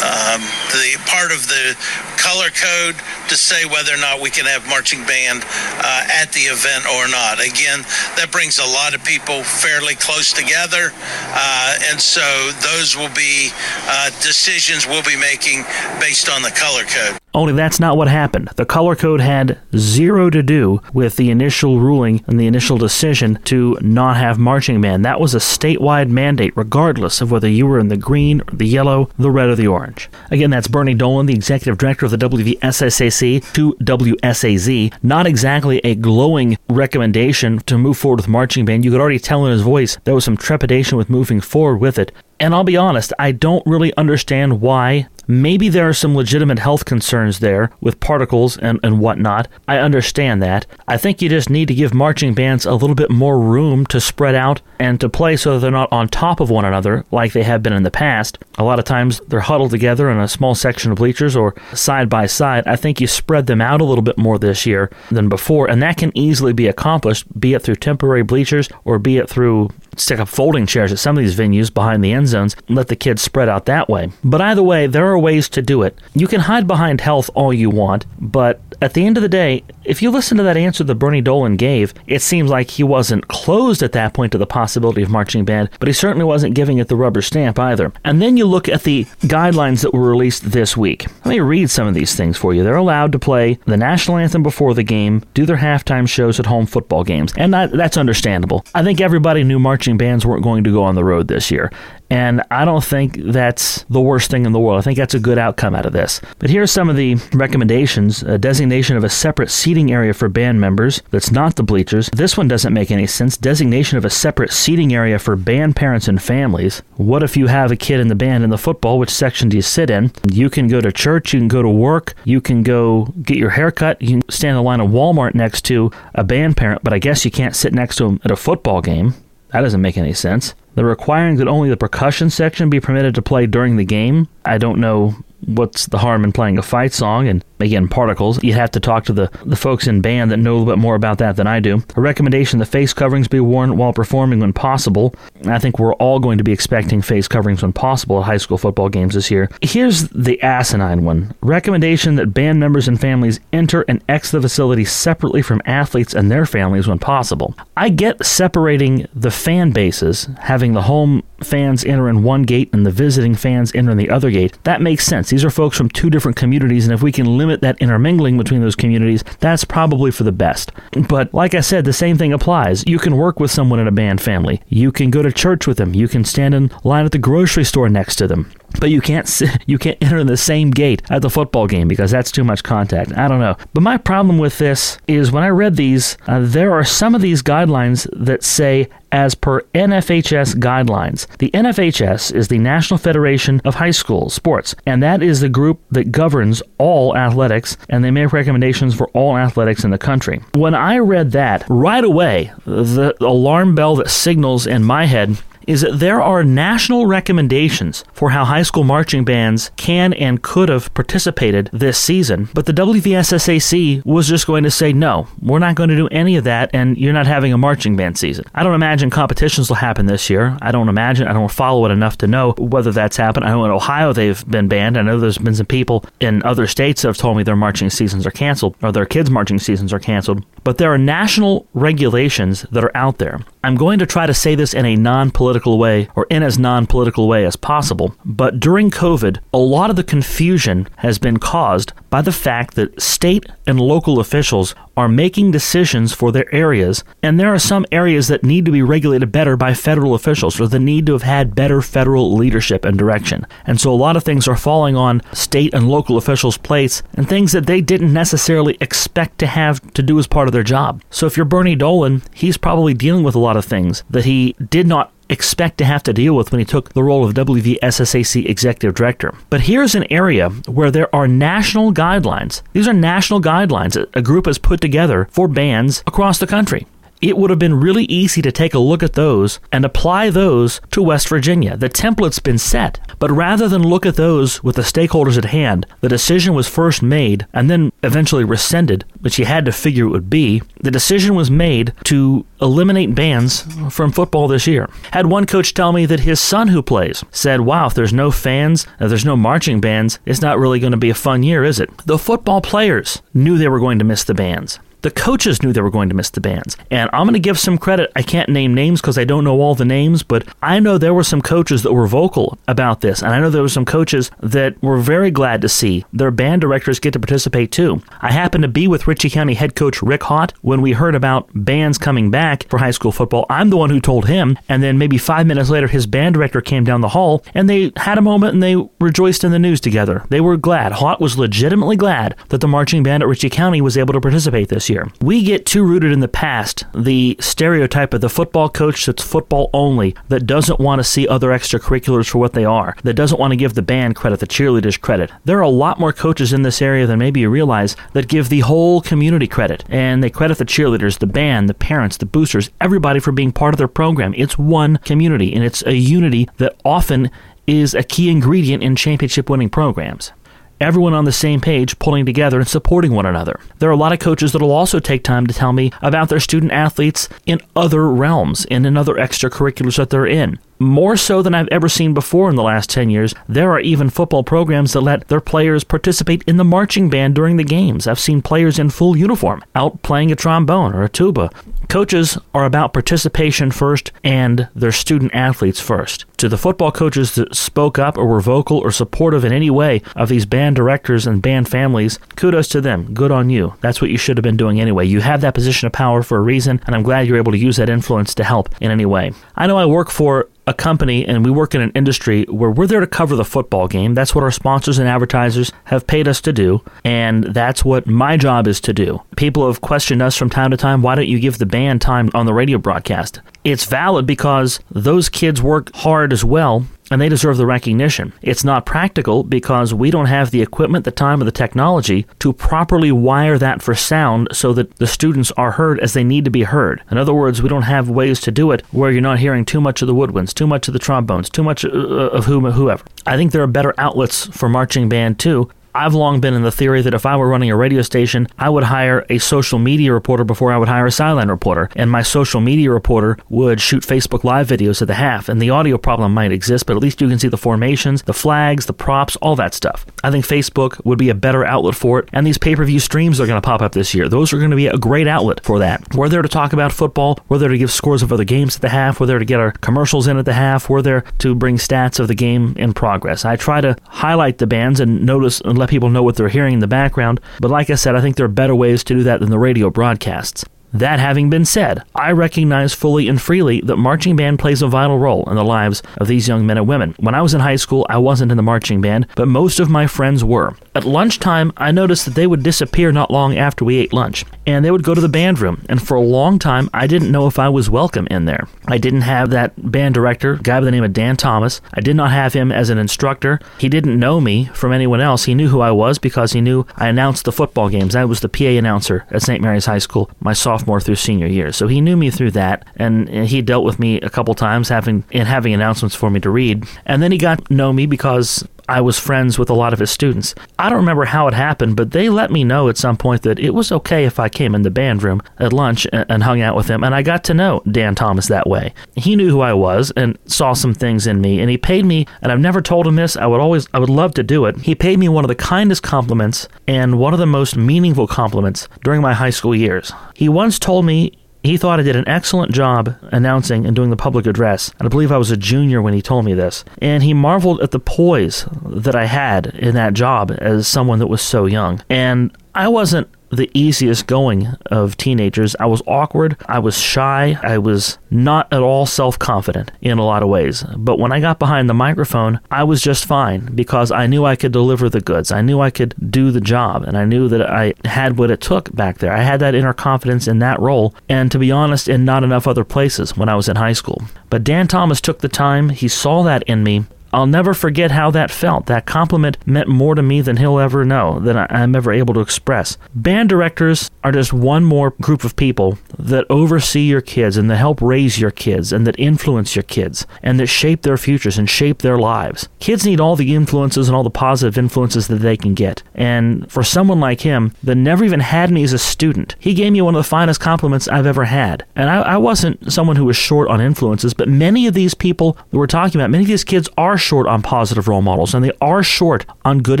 um, 0.00 0.40
the 0.70 0.96
part 1.04 1.32
of 1.32 1.44
the 1.48 1.76
color 2.16 2.48
code 2.48 2.96
to 3.30 3.36
say 3.36 3.64
whether 3.64 3.94
or 3.94 4.02
not 4.02 4.20
we 4.20 4.28
can 4.28 4.44
have 4.44 4.66
marching 4.68 5.06
band 5.06 5.44
uh, 5.46 6.20
at 6.20 6.32
the 6.32 6.50
event 6.50 6.84
or 6.86 7.06
not. 7.06 7.38
Again, 7.38 7.86
that 8.18 8.28
brings 8.30 8.58
a 8.58 8.66
lot 8.66 8.92
of 8.92 9.04
people 9.04 9.42
fairly 9.42 9.94
close 9.94 10.32
together, 10.32 10.90
uh, 10.92 11.78
and 11.90 12.00
so 12.00 12.50
those 12.58 12.96
will 12.96 13.12
be 13.14 13.50
uh, 13.86 14.10
decisions 14.20 14.86
we'll 14.86 15.06
be 15.06 15.16
making 15.16 15.62
based 16.02 16.28
on 16.28 16.42
the 16.42 16.50
color 16.50 16.82
code. 16.82 17.16
Only 17.32 17.52
that's 17.52 17.78
not 17.78 17.96
what 17.96 18.08
happened. 18.08 18.48
The 18.56 18.66
color 18.66 18.96
code 18.96 19.20
had 19.20 19.60
zero 19.76 20.30
to 20.30 20.42
do 20.42 20.82
with 20.92 21.14
the 21.14 21.30
initial 21.30 21.78
ruling 21.78 22.24
and 22.26 22.40
the 22.40 22.48
initial 22.48 22.76
decision 22.76 23.38
to 23.44 23.78
not 23.80 24.16
have 24.16 24.36
marching 24.36 24.80
band. 24.80 25.04
That 25.04 25.20
was 25.20 25.32
a 25.32 25.38
statewide 25.38 26.08
mandate, 26.08 26.56
regardless 26.56 27.20
of 27.20 27.30
whether 27.30 27.48
you 27.48 27.68
were 27.68 27.78
in 27.78 27.86
the 27.86 27.96
green, 27.96 28.42
the 28.52 28.66
yellow, 28.66 29.10
the 29.16 29.30
red, 29.30 29.48
or 29.48 29.54
the 29.54 29.68
orange. 29.68 30.10
Again, 30.32 30.50
that's 30.50 30.66
Bernie 30.66 30.94
Dolan, 30.94 31.26
the 31.26 31.34
executive 31.34 31.78
director 31.78 32.04
of 32.04 32.10
the 32.10 32.16
WVSSAC 32.18 33.19
to 33.20 33.74
WSAZ. 33.74 34.94
Not 35.02 35.26
exactly 35.26 35.78
a 35.84 35.94
glowing 35.94 36.56
recommendation 36.68 37.58
to 37.60 37.76
move 37.76 37.98
forward 37.98 38.20
with 38.20 38.28
marching 38.28 38.64
band. 38.64 38.84
You 38.84 38.90
could 38.90 39.00
already 39.00 39.18
tell 39.18 39.44
in 39.44 39.52
his 39.52 39.62
voice 39.62 39.98
there 40.04 40.14
was 40.14 40.24
some 40.24 40.36
trepidation 40.36 40.96
with 40.96 41.10
moving 41.10 41.40
forward 41.40 41.78
with 41.78 41.98
it. 41.98 42.12
And 42.38 42.54
I'll 42.54 42.64
be 42.64 42.76
honest, 42.76 43.12
I 43.18 43.32
don't 43.32 43.62
really 43.66 43.94
understand 43.96 44.62
why 44.62 45.08
Maybe 45.30 45.68
there 45.68 45.88
are 45.88 45.94
some 45.94 46.16
legitimate 46.16 46.58
health 46.58 46.84
concerns 46.84 47.38
there 47.38 47.70
with 47.80 48.00
particles 48.00 48.58
and, 48.58 48.80
and 48.82 48.98
whatnot. 48.98 49.46
I 49.68 49.78
understand 49.78 50.42
that. 50.42 50.66
I 50.88 50.96
think 50.96 51.22
you 51.22 51.28
just 51.28 51.48
need 51.48 51.68
to 51.68 51.74
give 51.74 51.94
marching 51.94 52.34
bands 52.34 52.66
a 52.66 52.74
little 52.74 52.96
bit 52.96 53.12
more 53.12 53.38
room 53.38 53.86
to 53.86 54.00
spread 54.00 54.34
out 54.34 54.60
and 54.80 55.00
to 55.00 55.08
play 55.08 55.36
so 55.36 55.60
they're 55.60 55.70
not 55.70 55.92
on 55.92 56.08
top 56.08 56.40
of 56.40 56.50
one 56.50 56.64
another 56.64 57.04
like 57.12 57.32
they 57.32 57.44
have 57.44 57.62
been 57.62 57.72
in 57.72 57.84
the 57.84 57.92
past. 57.92 58.38
A 58.58 58.64
lot 58.64 58.80
of 58.80 58.84
times 58.84 59.20
they're 59.28 59.38
huddled 59.38 59.70
together 59.70 60.10
in 60.10 60.18
a 60.18 60.26
small 60.26 60.56
section 60.56 60.90
of 60.90 60.98
bleachers 60.98 61.36
or 61.36 61.54
side 61.74 62.08
by 62.08 62.26
side. 62.26 62.66
I 62.66 62.74
think 62.74 63.00
you 63.00 63.06
spread 63.06 63.46
them 63.46 63.60
out 63.60 63.80
a 63.80 63.84
little 63.84 64.02
bit 64.02 64.18
more 64.18 64.36
this 64.36 64.66
year 64.66 64.90
than 65.12 65.28
before, 65.28 65.70
and 65.70 65.80
that 65.80 65.96
can 65.96 66.10
easily 66.18 66.52
be 66.52 66.66
accomplished, 66.66 67.38
be 67.38 67.54
it 67.54 67.62
through 67.62 67.76
temporary 67.76 68.24
bleachers 68.24 68.68
or 68.84 68.98
be 68.98 69.18
it 69.18 69.28
through 69.28 69.70
stick 69.96 70.20
up 70.20 70.28
folding 70.28 70.66
chairs 70.66 70.92
at 70.92 70.98
some 70.98 71.16
of 71.16 71.22
these 71.22 71.36
venues 71.36 71.72
behind 71.72 72.02
the 72.02 72.12
end 72.12 72.28
zones 72.28 72.56
and 72.68 72.76
let 72.76 72.88
the 72.88 72.96
kids 72.96 73.22
spread 73.22 73.48
out 73.48 73.66
that 73.66 73.88
way. 73.88 74.10
But 74.24 74.40
either 74.40 74.62
way, 74.62 74.86
there 74.86 75.06
are 75.06 75.18
ways 75.18 75.48
to 75.50 75.62
do 75.62 75.82
it. 75.82 75.98
You 76.14 76.26
can 76.26 76.40
hide 76.40 76.66
behind 76.66 77.00
health 77.00 77.30
all 77.34 77.52
you 77.52 77.70
want, 77.70 78.06
but 78.20 78.60
at 78.82 78.94
the 78.94 79.04
end 79.04 79.16
of 79.16 79.22
the 79.22 79.28
day, 79.28 79.64
if 79.84 80.02
you 80.02 80.10
listen 80.10 80.36
to 80.36 80.42
that 80.44 80.56
answer 80.56 80.84
that 80.84 80.94
Bernie 80.94 81.20
Dolan 81.20 81.56
gave, 81.56 81.92
it 82.06 82.22
seems 82.22 82.50
like 82.50 82.70
he 82.70 82.82
wasn't 82.82 83.28
closed 83.28 83.82
at 83.82 83.92
that 83.92 84.14
point 84.14 84.32
to 84.32 84.38
the 84.38 84.46
possibility 84.46 85.02
of 85.02 85.10
marching 85.10 85.44
band, 85.44 85.70
but 85.78 85.88
he 85.88 85.92
certainly 85.92 86.24
wasn't 86.24 86.54
giving 86.54 86.78
it 86.78 86.88
the 86.88 86.96
rubber 86.96 87.22
stamp 87.22 87.58
either. 87.58 87.92
And 88.04 88.22
then 88.22 88.36
you 88.36 88.46
look 88.46 88.68
at 88.68 88.84
the 88.84 89.04
guidelines 89.22 89.82
that 89.82 89.92
were 89.92 90.08
released 90.08 90.52
this 90.52 90.76
week. 90.76 91.06
Let 91.24 91.32
me 91.32 91.40
read 91.40 91.70
some 91.70 91.88
of 91.88 91.94
these 91.94 92.14
things 92.14 92.36
for 92.36 92.54
you. 92.54 92.62
They're 92.62 92.76
allowed 92.76 93.12
to 93.12 93.18
play 93.18 93.58
the 93.66 93.76
national 93.76 94.18
anthem 94.18 94.42
before 94.42 94.74
the 94.74 94.82
game, 94.82 95.24
do 95.34 95.46
their 95.46 95.56
halftime 95.56 96.08
shows 96.08 96.38
at 96.38 96.46
home 96.46 96.66
football 96.66 97.04
games, 97.04 97.32
and 97.36 97.52
that, 97.54 97.72
that's 97.72 97.96
understandable. 97.96 98.64
I 98.74 98.82
think 98.82 99.00
everybody 99.00 99.44
knew 99.44 99.58
marching 99.58 99.79
bands 99.96 100.26
weren't 100.26 100.42
going 100.42 100.64
to 100.64 100.72
go 100.72 100.84
on 100.84 100.94
the 100.94 101.04
road 101.04 101.28
this 101.28 101.50
year. 101.50 101.70
And 102.10 102.42
I 102.50 102.64
don't 102.64 102.82
think 102.82 103.16
that's 103.16 103.84
the 103.84 104.00
worst 104.00 104.32
thing 104.32 104.44
in 104.44 104.50
the 104.50 104.58
world. 104.58 104.78
I 104.78 104.82
think 104.82 104.98
that's 104.98 105.14
a 105.14 105.20
good 105.20 105.38
outcome 105.38 105.76
out 105.76 105.86
of 105.86 105.92
this. 105.92 106.20
But 106.40 106.50
here 106.50 106.62
are 106.62 106.66
some 106.66 106.90
of 106.90 106.96
the 106.96 107.14
recommendations 107.32 108.24
a 108.24 108.36
designation 108.36 108.96
of 108.96 109.04
a 109.04 109.08
separate 109.08 109.50
seating 109.50 109.92
area 109.92 110.12
for 110.12 110.28
band 110.28 110.60
members 110.60 111.02
that's 111.10 111.30
not 111.30 111.54
the 111.54 111.62
bleachers. 111.62 112.10
This 112.12 112.36
one 112.36 112.48
doesn't 112.48 112.74
make 112.74 112.90
any 112.90 113.06
sense. 113.06 113.36
Designation 113.36 113.96
of 113.96 114.04
a 114.04 114.10
separate 114.10 114.52
seating 114.52 114.92
area 114.92 115.20
for 115.20 115.36
band 115.36 115.76
parents 115.76 116.08
and 116.08 116.20
families. 116.20 116.82
What 116.96 117.22
if 117.22 117.36
you 117.36 117.46
have 117.46 117.70
a 117.70 117.76
kid 117.76 118.00
in 118.00 118.08
the 118.08 118.16
band 118.16 118.42
in 118.42 118.50
the 118.50 118.58
football? 118.58 118.98
Which 118.98 119.10
section 119.10 119.48
do 119.48 119.56
you 119.56 119.62
sit 119.62 119.88
in? 119.88 120.10
You 120.28 120.50
can 120.50 120.66
go 120.66 120.80
to 120.80 120.90
church, 120.90 121.32
you 121.32 121.38
can 121.38 121.48
go 121.48 121.62
to 121.62 121.68
work, 121.68 122.14
you 122.24 122.40
can 122.40 122.64
go 122.64 123.04
get 123.22 123.36
your 123.36 123.50
hair 123.50 123.70
cut, 123.70 124.02
you 124.02 124.18
can 124.18 124.28
stand 124.28 124.58
in 124.58 124.64
line 124.64 124.80
of 124.80 124.90
Walmart 124.90 125.36
next 125.36 125.64
to 125.66 125.92
a 126.14 126.24
band 126.24 126.56
parent, 126.56 126.82
but 126.82 126.92
I 126.92 126.98
guess 126.98 127.24
you 127.24 127.30
can't 127.30 127.54
sit 127.54 127.72
next 127.72 127.96
to 127.96 128.06
him 128.06 128.20
at 128.24 128.32
a 128.32 128.36
football 128.36 128.80
game. 128.80 129.14
That 129.52 129.62
doesn't 129.62 129.80
make 129.80 129.96
any 129.96 130.12
sense. 130.12 130.54
They're 130.74 130.84
requiring 130.84 131.36
that 131.36 131.48
only 131.48 131.68
the 131.68 131.76
percussion 131.76 132.30
section 132.30 132.70
be 132.70 132.80
permitted 132.80 133.14
to 133.16 133.22
play 133.22 133.46
during 133.46 133.76
the 133.76 133.84
game. 133.84 134.28
I 134.44 134.58
don't 134.58 134.78
know 134.78 135.16
what's 135.44 135.86
the 135.86 135.98
harm 135.98 136.24
in 136.24 136.32
playing 136.32 136.58
a 136.58 136.62
fight 136.62 136.92
song 136.92 137.26
and 137.26 137.44
again 137.60 137.88
particles. 137.88 138.42
You'd 138.42 138.56
have 138.56 138.70
to 138.72 138.80
talk 138.80 139.04
to 139.04 139.12
the, 139.12 139.30
the 139.44 139.56
folks 139.56 139.86
in 139.86 140.00
band 140.00 140.30
that 140.30 140.38
know 140.38 140.54
a 140.54 140.58
little 140.58 140.72
bit 140.72 140.78
more 140.78 140.94
about 140.94 141.18
that 141.18 141.36
than 141.36 141.46
i 141.46 141.60
do. 141.60 141.82
A 141.96 142.00
recommendation 142.00 142.58
that 142.58 142.66
face 142.66 142.92
coverings 142.92 143.28
be 143.28 143.40
worn 143.40 143.76
while 143.76 143.92
performing 143.92 144.40
when 144.40 144.52
possible. 144.52 145.14
I 145.46 145.58
think 145.58 145.78
we're 145.78 145.94
all 145.94 146.18
going 146.18 146.38
to 146.38 146.44
be 146.44 146.52
expecting 146.52 147.02
face 147.02 147.28
coverings 147.28 147.62
when 147.62 147.72
possible 147.72 148.20
at 148.20 148.26
high 148.26 148.36
school 148.36 148.58
football 148.58 148.88
games 148.88 149.14
this 149.14 149.30
year. 149.30 149.50
Here's 149.62 150.08
the 150.08 150.40
asinine 150.42 151.04
one. 151.04 151.34
Recommendation 151.40 152.16
that 152.16 152.34
band 152.34 152.60
members 152.60 152.88
and 152.88 153.00
families 153.00 153.40
enter 153.52 153.84
and 153.88 154.02
exit 154.08 154.32
the 154.32 154.48
facility 154.48 154.84
separately 154.84 155.42
from 155.42 155.62
athletes 155.64 156.14
and 156.14 156.30
their 156.30 156.46
families 156.46 156.86
when 156.86 156.98
possible. 156.98 157.54
I 157.76 157.88
get 157.88 158.24
separating 158.24 159.06
the 159.14 159.30
fan 159.30 159.70
bases 159.72 160.28
having 160.38 160.72
the 160.72 160.82
home 160.82 161.22
fans 161.42 161.84
enter 161.84 162.08
in 162.08 162.22
one 162.22 162.42
gate 162.42 162.70
and 162.72 162.84
the 162.84 162.90
visiting 162.90 163.34
fans 163.34 163.74
enter 163.74 163.90
in 163.90 163.96
the 163.96 164.10
other 164.10 164.30
gate. 164.30 164.58
That 164.64 164.82
makes 164.82 165.06
sense. 165.06 165.30
These 165.30 165.44
are 165.44 165.50
folks 165.50 165.76
from 165.76 165.88
two 165.88 166.10
different 166.10 166.36
communities, 166.36 166.86
and 166.86 166.94
if 166.94 167.02
we 167.02 167.12
can 167.12 167.38
limit 167.38 167.49
that 167.56 167.80
intermingling 167.80 168.38
between 168.38 168.60
those 168.60 168.76
communities, 168.76 169.24
that's 169.40 169.64
probably 169.64 170.10
for 170.10 170.24
the 170.24 170.32
best. 170.32 170.72
But 171.08 171.32
like 171.34 171.54
I 171.54 171.60
said, 171.60 171.84
the 171.84 171.92
same 171.92 172.16
thing 172.16 172.32
applies. 172.32 172.84
You 172.86 172.98
can 172.98 173.16
work 173.16 173.40
with 173.40 173.50
someone 173.50 173.80
in 173.80 173.88
a 173.88 173.92
band 173.92 174.20
family. 174.20 174.62
You 174.68 174.92
can 174.92 175.10
go 175.10 175.22
to 175.22 175.32
church 175.32 175.66
with 175.66 175.76
them. 175.76 175.94
You 175.94 176.08
can 176.08 176.24
stand 176.24 176.54
in 176.54 176.70
line 176.84 177.04
at 177.04 177.12
the 177.12 177.18
grocery 177.18 177.64
store 177.64 177.88
next 177.88 178.16
to 178.16 178.26
them 178.26 178.52
but 178.78 178.90
you 178.90 179.00
can't 179.00 179.30
you 179.66 179.78
can't 179.78 179.98
enter 180.00 180.24
the 180.24 180.36
same 180.36 180.70
gate 180.70 181.02
at 181.10 181.22
the 181.22 181.30
football 181.30 181.66
game 181.66 181.88
because 181.88 182.10
that's 182.10 182.30
too 182.30 182.44
much 182.44 182.62
contact. 182.62 183.16
I 183.16 183.28
don't 183.28 183.40
know. 183.40 183.56
But 183.72 183.82
my 183.82 183.96
problem 183.96 184.38
with 184.38 184.58
this 184.58 184.98
is 185.08 185.32
when 185.32 185.42
I 185.42 185.48
read 185.48 185.76
these, 185.76 186.16
uh, 186.26 186.40
there 186.42 186.72
are 186.72 186.84
some 186.84 187.14
of 187.14 187.22
these 187.22 187.42
guidelines 187.42 188.08
that 188.12 188.42
say 188.42 188.88
as 189.12 189.34
per 189.34 189.60
NFHS 189.74 190.54
guidelines. 190.56 191.26
The 191.38 191.50
NFHS 191.50 192.34
is 192.34 192.48
the 192.48 192.58
National 192.58 192.98
Federation 192.98 193.60
of 193.64 193.74
High 193.74 193.90
School 193.90 194.30
Sports, 194.30 194.74
and 194.86 195.02
that 195.02 195.22
is 195.22 195.40
the 195.40 195.48
group 195.48 195.80
that 195.90 196.12
governs 196.12 196.62
all 196.78 197.16
athletics, 197.16 197.76
and 197.88 198.04
they 198.04 198.10
make 198.10 198.32
recommendations 198.32 198.94
for 198.94 199.08
all 199.08 199.36
athletics 199.36 199.84
in 199.84 199.90
the 199.90 199.98
country. 199.98 200.40
When 200.54 200.74
I 200.74 200.98
read 200.98 201.32
that, 201.32 201.64
right 201.68 202.04
away, 202.04 202.52
the 202.64 203.14
alarm 203.20 203.74
bell 203.74 203.96
that 203.96 204.10
signals 204.10 204.66
in 204.66 204.84
my 204.84 205.06
head 205.06 205.38
is 205.70 205.82
that 205.82 206.00
there 206.00 206.20
are 206.20 206.42
national 206.42 207.06
recommendations 207.06 208.04
for 208.12 208.30
how 208.30 208.44
high 208.44 208.62
school 208.62 208.82
marching 208.82 209.24
bands 209.24 209.70
can 209.76 210.12
and 210.14 210.42
could 210.42 210.68
have 210.68 210.92
participated 210.94 211.70
this 211.72 211.96
season, 211.96 212.48
but 212.52 212.66
the 212.66 212.72
WVSSAC 212.72 214.04
was 214.04 214.26
just 214.26 214.48
going 214.48 214.64
to 214.64 214.70
say, 214.70 214.92
no, 214.92 215.28
we're 215.40 215.60
not 215.60 215.76
going 215.76 215.88
to 215.88 215.94
do 215.94 216.08
any 216.08 216.34
of 216.34 216.42
that, 216.42 216.70
and 216.74 216.98
you're 216.98 217.12
not 217.12 217.28
having 217.28 217.52
a 217.52 217.58
marching 217.58 217.94
band 217.94 218.18
season. 218.18 218.44
I 218.52 218.64
don't 218.64 218.74
imagine 218.74 219.10
competitions 219.10 219.68
will 219.68 219.76
happen 219.76 220.06
this 220.06 220.28
year. 220.28 220.58
I 220.60 220.72
don't 220.72 220.88
imagine, 220.88 221.28
I 221.28 221.32
don't 221.32 221.52
follow 221.52 221.86
it 221.86 221.92
enough 221.92 222.18
to 222.18 222.26
know 222.26 222.50
whether 222.58 222.90
that's 222.90 223.16
happened. 223.16 223.46
I 223.46 223.50
know 223.50 223.64
in 223.64 223.70
Ohio 223.70 224.12
they've 224.12 224.44
been 224.50 224.66
banned. 224.66 224.98
I 224.98 225.02
know 225.02 225.20
there's 225.20 225.38
been 225.38 225.54
some 225.54 225.66
people 225.66 226.04
in 226.18 226.42
other 226.42 226.66
states 226.66 227.02
that 227.02 227.08
have 227.08 227.16
told 227.16 227.36
me 227.36 227.44
their 227.44 227.54
marching 227.54 227.90
seasons 227.90 228.26
are 228.26 228.32
canceled, 228.32 228.74
or 228.82 228.90
their 228.90 229.06
kids' 229.06 229.30
marching 229.30 229.60
seasons 229.60 229.92
are 229.92 230.00
canceled. 230.00 230.44
But 230.64 230.78
there 230.78 230.92
are 230.92 230.98
national 230.98 231.68
regulations 231.74 232.66
that 232.72 232.82
are 232.82 232.96
out 232.96 233.18
there. 233.18 233.38
I'm 233.62 233.76
going 233.76 233.98
to 234.00 234.06
try 234.06 234.26
to 234.26 234.34
say 234.34 234.54
this 234.54 234.74
in 234.74 234.84
a 234.84 234.96
non 234.96 235.30
political 235.30 235.59
way 235.66 236.08
or 236.14 236.26
in 236.30 236.42
as 236.42 236.58
non 236.58 236.86
political 236.86 237.28
way 237.28 237.44
as 237.44 237.56
possible, 237.56 238.14
but 238.24 238.60
during 238.60 238.90
COVID, 238.90 239.38
a 239.52 239.58
lot 239.58 239.90
of 239.90 239.96
the 239.96 240.04
confusion 240.04 240.88
has 240.96 241.18
been 241.18 241.38
caused 241.38 241.92
by 242.10 242.20
the 242.22 242.32
fact 242.32 242.74
that 242.74 243.00
state 243.00 243.46
and 243.66 243.80
local 243.80 244.18
officials 244.18 244.74
are 244.96 245.08
making 245.08 245.50
decisions 245.50 246.12
for 246.12 246.30
their 246.32 246.52
areas, 246.54 247.04
and 247.22 247.38
there 247.38 247.52
are 247.52 247.58
some 247.58 247.86
areas 247.90 248.28
that 248.28 248.44
need 248.44 248.64
to 248.64 248.72
be 248.72 248.82
regulated 248.82 249.32
better 249.32 249.56
by 249.56 249.72
federal 249.72 250.14
officials 250.14 250.60
or 250.60 250.66
the 250.66 250.78
need 250.78 251.06
to 251.06 251.12
have 251.12 251.22
had 251.22 251.54
better 251.54 251.80
federal 251.80 252.34
leadership 252.34 252.84
and 252.84 252.98
direction. 252.98 253.46
And 253.66 253.80
so 253.80 253.92
a 253.92 253.94
lot 253.94 254.16
of 254.16 254.24
things 254.24 254.46
are 254.46 254.56
falling 254.56 254.96
on 254.96 255.22
state 255.32 255.72
and 255.72 255.88
local 255.88 256.16
officials' 256.16 256.58
plates 256.58 257.02
and 257.14 257.28
things 257.28 257.52
that 257.52 257.66
they 257.66 257.80
didn't 257.80 258.12
necessarily 258.12 258.76
expect 258.80 259.38
to 259.38 259.46
have 259.46 259.80
to 259.94 260.02
do 260.02 260.18
as 260.18 260.26
part 260.26 260.48
of 260.48 260.52
their 260.52 260.62
job. 260.62 261.02
So 261.10 261.26
if 261.26 261.36
you're 261.36 261.46
Bernie 261.46 261.76
Dolan, 261.76 262.22
he's 262.34 262.56
probably 262.56 262.92
dealing 262.92 263.24
with 263.24 263.34
a 263.34 263.40
lot 263.40 263.56
of 263.56 263.64
things 263.64 264.04
that 264.10 264.24
he 264.24 264.54
did 264.68 264.86
not 264.86 265.12
expect 265.30 265.78
to 265.78 265.84
have 265.84 266.02
to 266.02 266.12
deal 266.12 266.36
with 266.36 266.52
when 266.52 266.58
he 266.58 266.64
took 266.64 266.92
the 266.92 267.02
role 267.02 267.24
of 267.24 267.34
WVSSAC 267.34 268.48
executive 268.48 268.94
director. 268.94 269.34
But 269.48 269.62
here's 269.62 269.94
an 269.94 270.10
area 270.10 270.50
where 270.66 270.90
there 270.90 271.14
are 271.14 271.28
national 271.28 271.92
guidelines. 271.92 272.62
These 272.72 272.88
are 272.88 272.92
national 272.92 273.40
guidelines 273.40 273.96
a 274.14 274.22
group 274.22 274.46
has 274.46 274.58
put 274.58 274.80
together 274.80 275.28
for 275.30 275.48
bands 275.48 276.02
across 276.06 276.38
the 276.38 276.46
country 276.46 276.86
it 277.20 277.36
would 277.36 277.50
have 277.50 277.58
been 277.58 277.80
really 277.80 278.04
easy 278.04 278.40
to 278.42 278.52
take 278.52 278.74
a 278.74 278.78
look 278.78 279.02
at 279.02 279.12
those 279.12 279.60
and 279.72 279.84
apply 279.84 280.30
those 280.30 280.80
to 280.90 281.02
West 281.02 281.28
Virginia. 281.28 281.76
The 281.76 281.88
template's 281.88 282.38
been 282.38 282.58
set. 282.58 282.98
But 283.18 283.30
rather 283.30 283.68
than 283.68 283.82
look 283.82 284.06
at 284.06 284.16
those 284.16 284.64
with 284.64 284.76
the 284.76 284.82
stakeholders 284.82 285.36
at 285.36 285.46
hand, 285.46 285.86
the 286.00 286.08
decision 286.08 286.54
was 286.54 286.66
first 286.68 287.02
made 287.02 287.46
and 287.52 287.68
then 287.68 287.92
eventually 288.02 288.44
rescinded, 288.44 289.04
which 289.20 289.38
you 289.38 289.44
had 289.44 289.66
to 289.66 289.72
figure 289.72 290.06
it 290.06 290.10
would 290.10 290.30
be. 290.30 290.62
The 290.80 290.90
decision 290.90 291.34
was 291.34 291.50
made 291.50 291.92
to 292.04 292.46
eliminate 292.62 293.14
bans 293.14 293.62
from 293.94 294.12
football 294.12 294.48
this 294.48 294.66
year. 294.66 294.88
Had 295.12 295.26
one 295.26 295.44
coach 295.46 295.74
tell 295.74 295.92
me 295.92 296.06
that 296.06 296.20
his 296.20 296.40
son 296.40 296.68
who 296.68 296.82
plays 296.82 297.22
said, 297.30 297.60
Wow, 297.60 297.86
if 297.86 297.94
there's 297.94 298.12
no 298.12 298.30
fans, 298.30 298.86
if 298.98 299.08
there's 299.08 299.24
no 299.24 299.36
marching 299.36 299.80
bands, 299.80 300.18
it's 300.24 300.40
not 300.40 300.58
really 300.58 300.80
going 300.80 300.92
to 300.92 300.96
be 300.96 301.10
a 301.10 301.14
fun 301.14 301.42
year, 301.42 301.64
is 301.64 301.78
it? 301.78 301.90
The 302.06 302.18
football 302.18 302.60
players 302.60 303.20
knew 303.34 303.58
they 303.58 303.68
were 303.68 303.80
going 303.80 303.98
to 303.98 304.04
miss 304.04 304.24
the 304.24 304.34
bands. 304.34 304.78
The 305.02 305.10
coaches 305.10 305.62
knew 305.62 305.72
they 305.72 305.80
were 305.80 305.90
going 305.90 306.08
to 306.08 306.14
miss 306.14 306.30
the 306.30 306.40
bands. 306.40 306.76
And 306.90 307.08
I'm 307.12 307.24
going 307.24 307.34
to 307.34 307.40
give 307.40 307.58
some 307.58 307.78
credit. 307.78 308.12
I 308.14 308.22
can't 308.22 308.48
name 308.48 308.74
names 308.74 309.00
because 309.00 309.18
I 309.18 309.24
don't 309.24 309.44
know 309.44 309.60
all 309.60 309.74
the 309.74 309.84
names, 309.84 310.22
but 310.22 310.46
I 310.62 310.78
know 310.78 310.98
there 310.98 311.14
were 311.14 311.24
some 311.24 311.40
coaches 311.40 311.82
that 311.82 311.92
were 311.92 312.06
vocal 312.06 312.58
about 312.68 313.00
this. 313.00 313.22
And 313.22 313.32
I 313.32 313.40
know 313.40 313.50
there 313.50 313.62
were 313.62 313.68
some 313.68 313.84
coaches 313.84 314.30
that 314.40 314.80
were 314.82 314.98
very 314.98 315.30
glad 315.30 315.62
to 315.62 315.68
see 315.68 316.04
their 316.12 316.30
band 316.30 316.60
directors 316.60 316.98
get 316.98 317.12
to 317.14 317.20
participate 317.20 317.72
too. 317.72 318.02
I 318.20 318.32
happened 318.32 318.62
to 318.62 318.68
be 318.68 318.86
with 318.88 319.06
Ritchie 319.06 319.30
County 319.30 319.54
head 319.54 319.74
coach 319.74 320.02
Rick 320.02 320.24
Haught 320.24 320.52
when 320.60 320.82
we 320.82 320.92
heard 320.92 321.14
about 321.14 321.48
bands 321.54 321.98
coming 321.98 322.30
back 322.30 322.68
for 322.68 322.78
high 322.78 322.90
school 322.90 323.12
football. 323.12 323.46
I'm 323.48 323.70
the 323.70 323.76
one 323.76 323.90
who 323.90 324.00
told 324.00 324.26
him. 324.26 324.58
And 324.68 324.82
then 324.82 324.98
maybe 324.98 325.16
five 325.16 325.46
minutes 325.46 325.70
later, 325.70 325.86
his 325.86 326.06
band 326.06 326.34
director 326.34 326.60
came 326.60 326.84
down 326.84 327.00
the 327.00 327.08
hall 327.08 327.44
and 327.54 327.68
they 327.68 327.92
had 327.96 328.18
a 328.18 328.22
moment 328.22 328.54
and 328.54 328.62
they 328.62 328.76
rejoiced 329.00 329.44
in 329.44 329.52
the 329.52 329.58
news 329.58 329.80
together. 329.80 330.24
They 330.28 330.40
were 330.40 330.56
glad. 330.56 330.92
Haught 330.92 331.20
was 331.20 331.38
legitimately 331.38 331.96
glad 331.96 332.36
that 332.48 332.60
the 332.60 332.68
marching 332.68 333.02
band 333.02 333.22
at 333.22 333.28
Ritchie 333.28 333.50
County 333.50 333.80
was 333.80 333.96
able 333.96 334.12
to 334.12 334.20
participate 334.20 334.68
this 334.68 334.89
year. 334.90 335.08
We 335.22 335.42
get 335.42 335.64
too 335.64 335.82
rooted 335.84 336.12
in 336.12 336.20
the 336.20 336.28
past, 336.28 336.84
the 336.94 337.36
stereotype 337.40 338.12
of 338.12 338.20
the 338.20 338.28
football 338.28 338.68
coach 338.68 339.06
that's 339.06 339.22
football 339.22 339.70
only, 339.72 340.14
that 340.28 340.46
doesn't 340.46 340.80
want 340.80 340.98
to 340.98 341.04
see 341.04 341.26
other 341.26 341.50
extracurriculars 341.50 342.28
for 342.28 342.38
what 342.38 342.52
they 342.52 342.64
are, 342.64 342.96
that 343.04 343.14
doesn't 343.14 343.40
want 343.40 343.52
to 343.52 343.56
give 343.56 343.74
the 343.74 343.82
band 343.82 344.16
credit, 344.16 344.40
the 344.40 344.46
cheerleaders 344.46 345.00
credit. 345.00 345.30
There 345.44 345.58
are 345.58 345.62
a 345.62 345.68
lot 345.68 345.98
more 345.98 346.12
coaches 346.12 346.52
in 346.52 346.62
this 346.62 346.82
area 346.82 347.06
than 347.06 347.18
maybe 347.18 347.40
you 347.40 347.48
realize 347.48 347.96
that 348.12 348.28
give 348.28 348.48
the 348.48 348.60
whole 348.60 349.00
community 349.00 349.46
credit. 349.46 349.84
And 349.88 350.22
they 350.22 350.30
credit 350.30 350.58
the 350.58 350.64
cheerleaders, 350.64 351.18
the 351.18 351.26
band, 351.26 351.68
the 351.68 351.74
parents, 351.74 352.16
the 352.16 352.26
boosters, 352.26 352.70
everybody 352.80 353.20
for 353.20 353.32
being 353.32 353.52
part 353.52 353.72
of 353.72 353.78
their 353.78 353.88
program. 353.88 354.34
It's 354.36 354.58
one 354.58 354.98
community, 354.98 355.54
and 355.54 355.64
it's 355.64 355.82
a 355.86 355.94
unity 355.94 356.48
that 356.56 356.74
often 356.84 357.30
is 357.66 357.94
a 357.94 358.02
key 358.02 358.30
ingredient 358.30 358.82
in 358.82 358.96
championship 358.96 359.48
winning 359.48 359.70
programs 359.70 360.32
everyone 360.80 361.14
on 361.14 361.24
the 361.24 361.32
same 361.32 361.60
page, 361.60 361.98
pulling 361.98 362.26
together 362.26 362.58
and 362.58 362.68
supporting 362.68 363.12
one 363.12 363.26
another. 363.26 363.60
There 363.78 363.88
are 363.88 363.92
a 363.92 363.96
lot 363.96 364.12
of 364.12 364.18
coaches 364.18 364.52
that 364.52 364.62
will 364.62 364.72
also 364.72 364.98
take 364.98 365.22
time 365.22 365.46
to 365.46 365.54
tell 365.54 365.72
me 365.72 365.92
about 366.02 366.28
their 366.28 366.40
student 366.40 366.72
athletes 366.72 367.28
in 367.46 367.60
other 367.76 368.08
realms 368.08 368.66
and 368.70 368.86
in 368.86 368.96
other 368.96 369.14
extracurriculars 369.14 369.96
that 369.96 370.10
they're 370.10 370.26
in. 370.26 370.58
More 370.82 371.14
so 371.14 371.42
than 371.42 371.54
I've 371.54 371.68
ever 371.68 371.90
seen 371.90 372.14
before 372.14 372.48
in 372.48 372.56
the 372.56 372.62
last 372.62 372.88
10 372.88 373.10
years, 373.10 373.34
there 373.46 373.70
are 373.70 373.80
even 373.80 374.08
football 374.08 374.42
programs 374.42 374.94
that 374.94 375.02
let 375.02 375.28
their 375.28 375.38
players 375.38 375.84
participate 375.84 376.42
in 376.46 376.56
the 376.56 376.64
marching 376.64 377.10
band 377.10 377.34
during 377.34 377.58
the 377.58 377.64
games. 377.64 378.06
I've 378.06 378.18
seen 378.18 378.40
players 378.40 378.78
in 378.78 378.88
full 378.88 379.14
uniform 379.14 379.62
out 379.74 380.00
playing 380.00 380.32
a 380.32 380.36
trombone 380.36 380.94
or 380.94 381.02
a 381.02 381.08
tuba. 381.10 381.50
Coaches 381.90 382.38
are 382.54 382.64
about 382.64 382.94
participation 382.94 383.70
first 383.70 384.12
and 384.24 384.68
their 384.74 384.92
student 384.92 385.34
athletes 385.34 385.80
first. 385.80 386.24
To 386.38 386.48
the 386.48 386.56
football 386.56 386.92
coaches 386.92 387.34
that 387.34 387.54
spoke 387.54 387.98
up 387.98 388.16
or 388.16 388.26
were 388.26 388.40
vocal 388.40 388.78
or 388.78 388.90
supportive 388.90 389.44
in 389.44 389.52
any 389.52 389.68
way 389.68 390.00
of 390.16 390.30
these 390.30 390.46
band 390.46 390.76
directors 390.76 391.26
and 391.26 391.42
band 391.42 391.68
families, 391.68 392.18
kudos 392.36 392.68
to 392.68 392.80
them. 392.80 393.12
Good 393.12 393.30
on 393.30 393.50
you. 393.50 393.74
That's 393.82 394.00
what 394.00 394.10
you 394.10 394.16
should 394.16 394.38
have 394.38 394.44
been 394.44 394.56
doing 394.56 394.80
anyway. 394.80 395.04
You 395.04 395.20
have 395.20 395.42
that 395.42 395.52
position 395.52 395.86
of 395.86 395.92
power 395.92 396.22
for 396.22 396.38
a 396.38 396.42
reason, 396.42 396.80
and 396.86 396.94
I'm 396.94 397.02
glad 397.02 397.26
you're 397.26 397.36
able 397.36 397.52
to 397.52 397.58
use 397.58 397.76
that 397.76 397.90
influence 397.90 398.34
to 398.36 398.44
help 398.44 398.70
in 398.80 398.90
any 398.90 399.04
way. 399.04 399.32
I 399.56 399.66
know 399.66 399.76
I 399.76 399.84
work 399.84 400.08
for 400.10 400.48
a 400.70 400.74
company 400.74 401.26
and 401.26 401.44
we 401.44 401.50
work 401.50 401.74
in 401.74 401.80
an 401.80 401.90
industry 401.94 402.44
where 402.44 402.70
we're 402.70 402.86
there 402.86 403.00
to 403.00 403.06
cover 403.06 403.34
the 403.36 403.44
football 403.44 403.88
game. 403.88 404.14
That's 404.14 404.34
what 404.34 404.44
our 404.44 404.52
sponsors 404.52 404.98
and 404.98 405.08
advertisers 405.08 405.72
have 405.84 406.06
paid 406.06 406.28
us 406.28 406.40
to 406.42 406.52
do, 406.52 406.82
and 407.04 407.44
that's 407.44 407.84
what 407.84 408.06
my 408.06 408.36
job 408.36 408.68
is 408.68 408.80
to 408.82 408.92
do. 408.92 409.20
People 409.36 409.66
have 409.66 409.80
questioned 409.80 410.22
us 410.22 410.36
from 410.36 410.48
time 410.48 410.70
to 410.70 410.76
time 410.76 411.02
why 411.02 411.16
don't 411.16 411.26
you 411.26 411.40
give 411.40 411.58
the 411.58 411.66
band 411.66 412.00
time 412.00 412.30
on 412.32 412.46
the 412.46 412.54
radio 412.54 412.78
broadcast? 412.78 413.40
It's 413.64 413.84
valid 413.84 414.26
because 414.26 414.80
those 414.90 415.28
kids 415.28 415.60
work 415.60 415.94
hard 415.94 416.32
as 416.32 416.44
well 416.44 416.86
and 417.10 417.20
they 417.20 417.28
deserve 417.28 417.56
the 417.56 417.66
recognition. 417.66 418.32
It's 418.42 418.64
not 418.64 418.86
practical 418.86 419.42
because 419.42 419.92
we 419.92 420.10
don't 420.10 420.26
have 420.26 420.50
the 420.50 420.62
equipment, 420.62 421.04
the 421.04 421.10
time, 421.10 421.40
or 421.40 421.44
the 421.44 421.52
technology 421.52 422.26
to 422.38 422.52
properly 422.52 423.12
wire 423.12 423.58
that 423.58 423.82
for 423.82 423.94
sound 423.94 424.48
so 424.52 424.72
that 424.74 424.96
the 424.96 425.06
students 425.06 425.50
are 425.52 425.72
heard 425.72 425.98
as 426.00 426.12
they 426.12 426.24
need 426.24 426.44
to 426.44 426.50
be 426.50 426.62
heard. 426.62 427.02
In 427.10 427.18
other 427.18 427.34
words, 427.34 427.60
we 427.60 427.68
don't 427.68 427.82
have 427.82 428.08
ways 428.08 428.40
to 428.42 428.50
do 428.50 428.70
it 428.70 428.82
where 428.92 429.10
you're 429.10 429.20
not 429.20 429.40
hearing 429.40 429.64
too 429.64 429.80
much 429.80 430.02
of 430.02 430.08
the 430.08 430.14
woodwinds, 430.14 430.54
too 430.54 430.66
much 430.66 430.88
of 430.88 430.92
the 430.92 431.00
trombones, 431.00 431.50
too 431.50 431.62
much 431.62 431.84
uh, 431.84 431.88
of 431.88 432.46
whomever. 432.46 433.04
I 433.26 433.36
think 433.36 433.52
there 433.52 433.62
are 433.62 433.66
better 433.66 433.94
outlets 433.98 434.46
for 434.56 434.68
marching 434.68 435.08
band 435.08 435.38
too, 435.38 435.70
I've 435.94 436.14
long 436.14 436.40
been 436.40 436.54
in 436.54 436.62
the 436.62 436.70
theory 436.70 437.02
that 437.02 437.14
if 437.14 437.26
I 437.26 437.36
were 437.36 437.48
running 437.48 437.70
a 437.70 437.76
radio 437.76 438.02
station, 438.02 438.46
I 438.58 438.68
would 438.68 438.84
hire 438.84 439.26
a 439.28 439.38
social 439.38 439.78
media 439.78 440.12
reporter 440.12 440.44
before 440.44 440.72
I 440.72 440.78
would 440.78 440.88
hire 440.88 441.06
a 441.06 441.12
sideline 441.12 441.48
reporter. 441.48 441.88
And 441.96 442.10
my 442.10 442.22
social 442.22 442.60
media 442.60 442.90
reporter 442.90 443.36
would 443.48 443.80
shoot 443.80 444.02
Facebook 444.04 444.44
Live 444.44 444.68
videos 444.68 445.02
at 445.02 445.08
the 445.08 445.14
half. 445.14 445.48
And 445.48 445.60
the 445.60 445.70
audio 445.70 445.98
problem 445.98 446.32
might 446.32 446.52
exist, 446.52 446.86
but 446.86 446.96
at 446.96 447.02
least 447.02 447.20
you 447.20 447.28
can 447.28 447.38
see 447.38 447.48
the 447.48 447.56
formations, 447.56 448.22
the 448.22 448.32
flags, 448.32 448.86
the 448.86 448.92
props, 448.92 449.36
all 449.36 449.56
that 449.56 449.74
stuff. 449.74 450.06
I 450.22 450.30
think 450.30 450.46
Facebook 450.46 451.04
would 451.04 451.18
be 451.18 451.28
a 451.28 451.34
better 451.34 451.64
outlet 451.64 451.94
for 451.94 452.20
it. 452.20 452.28
And 452.32 452.46
these 452.46 452.58
pay 452.58 452.76
per 452.76 452.84
view 452.84 453.00
streams 453.00 453.40
are 453.40 453.46
going 453.46 453.60
to 453.60 453.66
pop 453.66 453.82
up 453.82 453.92
this 453.92 454.14
year. 454.14 454.28
Those 454.28 454.52
are 454.52 454.58
going 454.58 454.70
to 454.70 454.76
be 454.76 454.86
a 454.86 454.98
great 454.98 455.26
outlet 455.26 455.64
for 455.64 455.80
that. 455.80 456.14
We're 456.14 456.28
there 456.28 456.42
to 456.42 456.48
talk 456.48 456.72
about 456.72 456.92
football. 456.92 457.38
We're 457.48 457.58
there 457.58 457.68
to 457.68 457.78
give 457.78 457.90
scores 457.90 458.22
of 458.22 458.32
other 458.32 458.44
games 458.44 458.76
at 458.76 458.82
the 458.82 458.88
half. 458.88 459.18
We're 459.18 459.26
there 459.26 459.38
to 459.38 459.44
get 459.44 459.58
our 459.58 459.72
commercials 459.72 460.26
in 460.28 460.36
at 460.38 460.44
the 460.44 460.52
half. 460.52 460.88
We're 460.88 461.02
there 461.02 461.22
to 461.38 461.54
bring 461.54 461.76
stats 461.76 462.20
of 462.20 462.28
the 462.28 462.34
game 462.34 462.74
in 462.76 462.92
progress. 462.92 463.44
I 463.44 463.56
try 463.56 463.80
to 463.80 463.96
highlight 464.04 464.58
the 464.58 464.66
bands 464.66 465.00
and 465.00 465.26
notice 465.26 465.60
and 465.60 465.79
let 465.80 465.90
people 465.90 466.10
know 466.10 466.22
what 466.22 466.36
they're 466.36 466.48
hearing 466.48 466.74
in 466.74 466.80
the 466.80 466.86
background. 466.86 467.40
But 467.60 467.70
like 467.70 467.90
I 467.90 467.94
said, 467.94 468.14
I 468.14 468.20
think 468.20 468.36
there 468.36 468.46
are 468.46 468.48
better 468.48 468.74
ways 468.74 469.02
to 469.04 469.14
do 469.14 469.22
that 469.24 469.40
than 469.40 469.50
the 469.50 469.58
radio 469.58 469.90
broadcasts. 469.90 470.64
That 470.92 471.20
having 471.20 471.50
been 471.50 471.64
said, 471.64 472.02
I 472.14 472.32
recognize 472.32 472.94
fully 472.94 473.28
and 473.28 473.40
freely 473.40 473.80
that 473.82 473.96
marching 473.96 474.34
band 474.34 474.58
plays 474.58 474.82
a 474.82 474.88
vital 474.88 475.18
role 475.18 475.48
in 475.48 475.54
the 475.54 475.64
lives 475.64 476.02
of 476.16 476.26
these 476.26 476.48
young 476.48 476.66
men 476.66 476.78
and 476.78 476.88
women. 476.88 477.14
When 477.18 477.34
I 477.34 477.42
was 477.42 477.54
in 477.54 477.60
high 477.60 477.76
school, 477.76 478.04
I 478.08 478.18
wasn't 478.18 478.50
in 478.50 478.56
the 478.56 478.62
marching 478.62 479.00
band, 479.00 479.26
but 479.36 479.46
most 479.46 479.78
of 479.78 479.88
my 479.88 480.06
friends 480.06 480.42
were. 480.42 480.76
At 480.94 481.04
lunchtime, 481.04 481.72
I 481.76 481.92
noticed 481.92 482.24
that 482.24 482.34
they 482.34 482.46
would 482.46 482.64
disappear 482.64 483.12
not 483.12 483.30
long 483.30 483.56
after 483.56 483.84
we 483.84 483.98
ate 483.98 484.12
lunch, 484.12 484.44
and 484.66 484.84
they 484.84 484.90
would 484.90 485.04
go 485.04 485.14
to 485.14 485.20
the 485.20 485.28
band 485.28 485.60
room, 485.60 485.84
and 485.88 486.04
for 486.04 486.16
a 486.16 486.20
long 486.20 486.58
time, 486.58 486.90
I 486.92 487.06
didn't 487.06 487.30
know 487.30 487.46
if 487.46 487.60
I 487.60 487.68
was 487.68 487.88
welcome 487.88 488.26
in 488.28 488.46
there. 488.46 488.66
I 488.88 488.98
didn't 488.98 489.20
have 489.20 489.50
that 489.50 489.92
band 489.92 490.14
director, 490.14 490.56
guy 490.56 490.80
by 490.80 490.86
the 490.86 490.90
name 490.90 491.04
of 491.04 491.12
Dan 491.12 491.36
Thomas. 491.36 491.80
I 491.94 492.00
did 492.00 492.16
not 492.16 492.32
have 492.32 492.52
him 492.52 492.72
as 492.72 492.90
an 492.90 492.98
instructor. 492.98 493.60
He 493.78 493.88
didn't 493.88 494.18
know 494.18 494.40
me 494.40 494.64
from 494.74 494.92
anyone 494.92 495.20
else. 495.20 495.44
He 495.44 495.54
knew 495.54 495.68
who 495.68 495.80
I 495.80 495.92
was 495.92 496.18
because 496.18 496.52
he 496.52 496.60
knew 496.60 496.84
I 496.96 497.06
announced 497.08 497.44
the 497.44 497.52
football 497.52 497.88
games. 497.88 498.16
I 498.16 498.24
was 498.24 498.40
the 498.40 498.48
PA 498.48 498.64
announcer 498.64 499.24
at 499.30 499.42
St. 499.42 499.62
Mary's 499.62 499.86
High 499.86 499.98
School 499.98 500.30
my 500.40 500.52
sophomore 500.52 500.79
sophomore 500.80 501.00
through 501.00 501.16
senior 501.16 501.46
year. 501.46 501.72
So 501.72 501.86
he 501.86 502.00
knew 502.00 502.16
me 502.16 502.30
through 502.30 502.52
that, 502.52 502.86
and 502.96 503.28
he 503.28 503.62
dealt 503.62 503.84
with 503.84 503.98
me 503.98 504.20
a 504.20 504.30
couple 504.30 504.54
times, 504.54 504.88
having 504.88 505.24
and 505.32 505.46
having 505.46 505.74
announcements 505.74 506.14
for 506.14 506.30
me 506.30 506.40
to 506.40 506.50
read. 506.50 506.86
And 507.06 507.22
then 507.22 507.32
he 507.32 507.38
got 507.38 507.64
to 507.66 507.74
know 507.74 507.92
me 507.92 508.06
because 508.06 508.66
I 508.90 509.00
was 509.00 509.20
friends 509.20 509.56
with 509.56 509.70
a 509.70 509.74
lot 509.74 509.92
of 509.92 510.00
his 510.00 510.10
students. 510.10 510.52
I 510.76 510.88
don't 510.88 510.98
remember 510.98 511.24
how 511.24 511.46
it 511.46 511.54
happened, 511.54 511.94
but 511.94 512.10
they 512.10 512.28
let 512.28 512.50
me 512.50 512.64
know 512.64 512.88
at 512.88 512.96
some 512.96 513.16
point 513.16 513.42
that 513.42 513.60
it 513.60 513.70
was 513.70 513.92
okay 513.92 514.24
if 514.24 514.40
I 514.40 514.48
came 514.48 514.74
in 514.74 514.82
the 514.82 514.90
band 514.90 515.22
room 515.22 515.40
at 515.58 515.72
lunch 515.72 516.08
and 516.12 516.42
hung 516.42 516.60
out 516.60 516.74
with 516.74 516.88
him, 516.88 517.04
and 517.04 517.14
I 517.14 517.22
got 517.22 517.44
to 517.44 517.54
know 517.54 517.82
Dan 517.88 518.16
Thomas 518.16 518.48
that 518.48 518.68
way. 518.68 518.92
He 519.14 519.36
knew 519.36 519.48
who 519.48 519.60
I 519.60 519.74
was 519.74 520.10
and 520.16 520.36
saw 520.46 520.72
some 520.72 520.92
things 520.92 521.28
in 521.28 521.40
me, 521.40 521.60
and 521.60 521.70
he 521.70 521.78
paid 521.78 522.04
me, 522.04 522.26
and 522.42 522.50
I've 522.50 522.58
never 522.58 522.82
told 522.82 523.06
him 523.06 523.14
this, 523.14 523.36
I 523.36 523.46
would 523.46 523.60
always, 523.60 523.86
I 523.94 524.00
would 524.00 524.10
love 524.10 524.34
to 524.34 524.42
do 524.42 524.64
it. 524.64 524.76
He 524.80 524.96
paid 524.96 525.20
me 525.20 525.28
one 525.28 525.44
of 525.44 525.48
the 525.48 525.54
kindest 525.54 526.02
compliments 526.02 526.66
and 526.88 527.16
one 527.16 527.32
of 527.32 527.38
the 527.38 527.46
most 527.46 527.76
meaningful 527.76 528.26
compliments 528.26 528.88
during 529.04 529.22
my 529.22 529.34
high 529.34 529.50
school 529.50 529.74
years. 529.74 530.12
He 530.34 530.48
once 530.48 530.80
told 530.80 531.04
me 531.04 531.32
he 531.62 531.76
thought 531.76 532.00
I 532.00 532.02
did 532.02 532.16
an 532.16 532.28
excellent 532.28 532.72
job 532.72 533.16
announcing 533.32 533.86
and 533.86 533.94
doing 533.94 534.10
the 534.10 534.16
public 534.16 534.46
address. 534.46 534.90
And 534.98 535.06
I 535.06 535.08
believe 535.08 535.30
I 535.30 535.38
was 535.38 535.50
a 535.50 535.56
junior 535.56 536.00
when 536.00 536.14
he 536.14 536.22
told 536.22 536.44
me 536.44 536.54
this. 536.54 536.84
And 537.02 537.22
he 537.22 537.34
marveled 537.34 537.80
at 537.80 537.90
the 537.90 537.98
poise 537.98 538.66
that 538.84 539.14
I 539.14 539.26
had 539.26 539.66
in 539.66 539.94
that 539.94 540.14
job 540.14 540.52
as 540.58 540.88
someone 540.88 541.18
that 541.18 541.26
was 541.26 541.42
so 541.42 541.66
young. 541.66 542.02
And 542.08 542.56
I 542.74 542.88
wasn't 542.88 543.28
the 543.50 543.70
easiest 543.74 544.26
going 544.26 544.68
of 544.86 545.16
teenagers. 545.16 545.74
I 545.80 545.86
was 545.86 546.02
awkward, 546.06 546.56
I 546.66 546.78
was 546.78 546.98
shy, 546.98 547.58
I 547.62 547.78
was 547.78 548.18
not 548.30 548.72
at 548.72 548.82
all 548.82 549.06
self 549.06 549.38
confident 549.38 549.90
in 550.00 550.18
a 550.18 550.24
lot 550.24 550.42
of 550.42 550.48
ways. 550.48 550.84
But 550.96 551.18
when 551.18 551.32
I 551.32 551.40
got 551.40 551.58
behind 551.58 551.88
the 551.88 551.94
microphone, 551.94 552.60
I 552.70 552.84
was 552.84 553.02
just 553.02 553.24
fine 553.24 553.74
because 553.74 554.10
I 554.10 554.26
knew 554.26 554.44
I 554.44 554.56
could 554.56 554.72
deliver 554.72 555.08
the 555.08 555.20
goods. 555.20 555.50
I 555.50 555.60
knew 555.62 555.80
I 555.80 555.90
could 555.90 556.14
do 556.30 556.50
the 556.50 556.60
job, 556.60 557.04
and 557.04 557.16
I 557.16 557.24
knew 557.24 557.48
that 557.48 557.68
I 557.68 557.94
had 558.04 558.38
what 558.38 558.50
it 558.50 558.60
took 558.60 558.94
back 558.94 559.18
there. 559.18 559.32
I 559.32 559.42
had 559.42 559.60
that 559.60 559.74
inner 559.74 559.92
confidence 559.92 560.46
in 560.46 560.60
that 560.60 560.80
role, 560.80 561.14
and 561.28 561.50
to 561.52 561.58
be 561.58 561.70
honest, 561.70 562.08
in 562.08 562.24
not 562.24 562.44
enough 562.44 562.66
other 562.66 562.84
places 562.84 563.36
when 563.36 563.48
I 563.48 563.56
was 563.56 563.68
in 563.68 563.76
high 563.76 563.92
school. 563.92 564.22
But 564.48 564.64
Dan 564.64 564.88
Thomas 564.88 565.20
took 565.20 565.40
the 565.40 565.48
time, 565.48 565.90
he 565.90 566.08
saw 566.08 566.42
that 566.42 566.62
in 566.64 566.82
me, 566.82 567.04
I'll 567.32 567.46
never 567.46 567.74
forget 567.74 568.10
how 568.10 568.30
that 568.32 568.50
felt. 568.50 568.86
That 568.86 569.06
compliment 569.06 569.58
meant 569.66 569.88
more 569.88 570.14
to 570.14 570.22
me 570.22 570.40
than 570.40 570.56
he'll 570.56 570.78
ever 570.78 571.04
know, 571.04 571.38
than 571.38 571.56
I'm 571.56 571.94
ever 571.94 572.12
able 572.12 572.34
to 572.34 572.40
express. 572.40 572.98
Band 573.14 573.48
directors 573.48 574.10
are 574.24 574.32
just 574.32 574.52
one 574.52 574.84
more 574.84 575.10
group 575.20 575.44
of 575.44 575.56
people 575.56 575.98
that 576.18 576.44
oversee 576.50 577.02
your 577.02 577.20
kids 577.20 577.56
and 577.56 577.70
that 577.70 577.76
help 577.76 578.02
raise 578.02 578.38
your 578.38 578.50
kids 578.50 578.92
and 578.92 579.06
that 579.06 579.18
influence 579.18 579.76
your 579.76 579.82
kids 579.84 580.26
and 580.42 580.58
that 580.58 580.66
shape 580.66 581.02
their 581.02 581.16
futures 581.16 581.58
and 581.58 581.70
shape 581.70 581.98
their 581.98 582.18
lives. 582.18 582.68
Kids 582.80 583.06
need 583.06 583.20
all 583.20 583.36
the 583.36 583.54
influences 583.54 584.08
and 584.08 584.16
all 584.16 584.22
the 584.22 584.30
positive 584.30 584.76
influences 584.76 585.28
that 585.28 585.36
they 585.36 585.56
can 585.56 585.74
get. 585.74 586.02
And 586.14 586.70
for 586.70 586.82
someone 586.82 587.20
like 587.20 587.40
him 587.42 587.72
that 587.82 587.94
never 587.94 588.24
even 588.24 588.40
had 588.40 588.70
me 588.70 588.82
as 588.82 588.92
a 588.92 588.98
student, 588.98 589.56
he 589.58 589.74
gave 589.74 589.92
me 589.92 590.02
one 590.02 590.14
of 590.14 590.18
the 590.18 590.28
finest 590.28 590.60
compliments 590.60 591.08
I've 591.08 591.26
ever 591.26 591.44
had. 591.44 591.84
And 591.94 592.10
I, 592.10 592.20
I 592.22 592.36
wasn't 592.36 592.92
someone 592.92 593.16
who 593.16 593.24
was 593.24 593.36
short 593.36 593.68
on 593.68 593.80
influences, 593.80 594.34
but 594.34 594.48
many 594.48 594.86
of 594.86 594.94
these 594.94 595.14
people 595.14 595.52
that 595.70 595.78
we're 595.78 595.86
talking 595.86 596.20
about, 596.20 596.30
many 596.30 596.44
of 596.44 596.48
these 596.48 596.64
kids 596.64 596.88
are 596.98 597.18
short 597.20 597.46
on 597.46 597.62
positive 597.62 598.08
role 598.08 598.22
models 598.22 598.54
and 598.54 598.64
they 598.64 598.72
are 598.80 599.02
short 599.02 599.46
on 599.64 599.78
good 599.78 600.00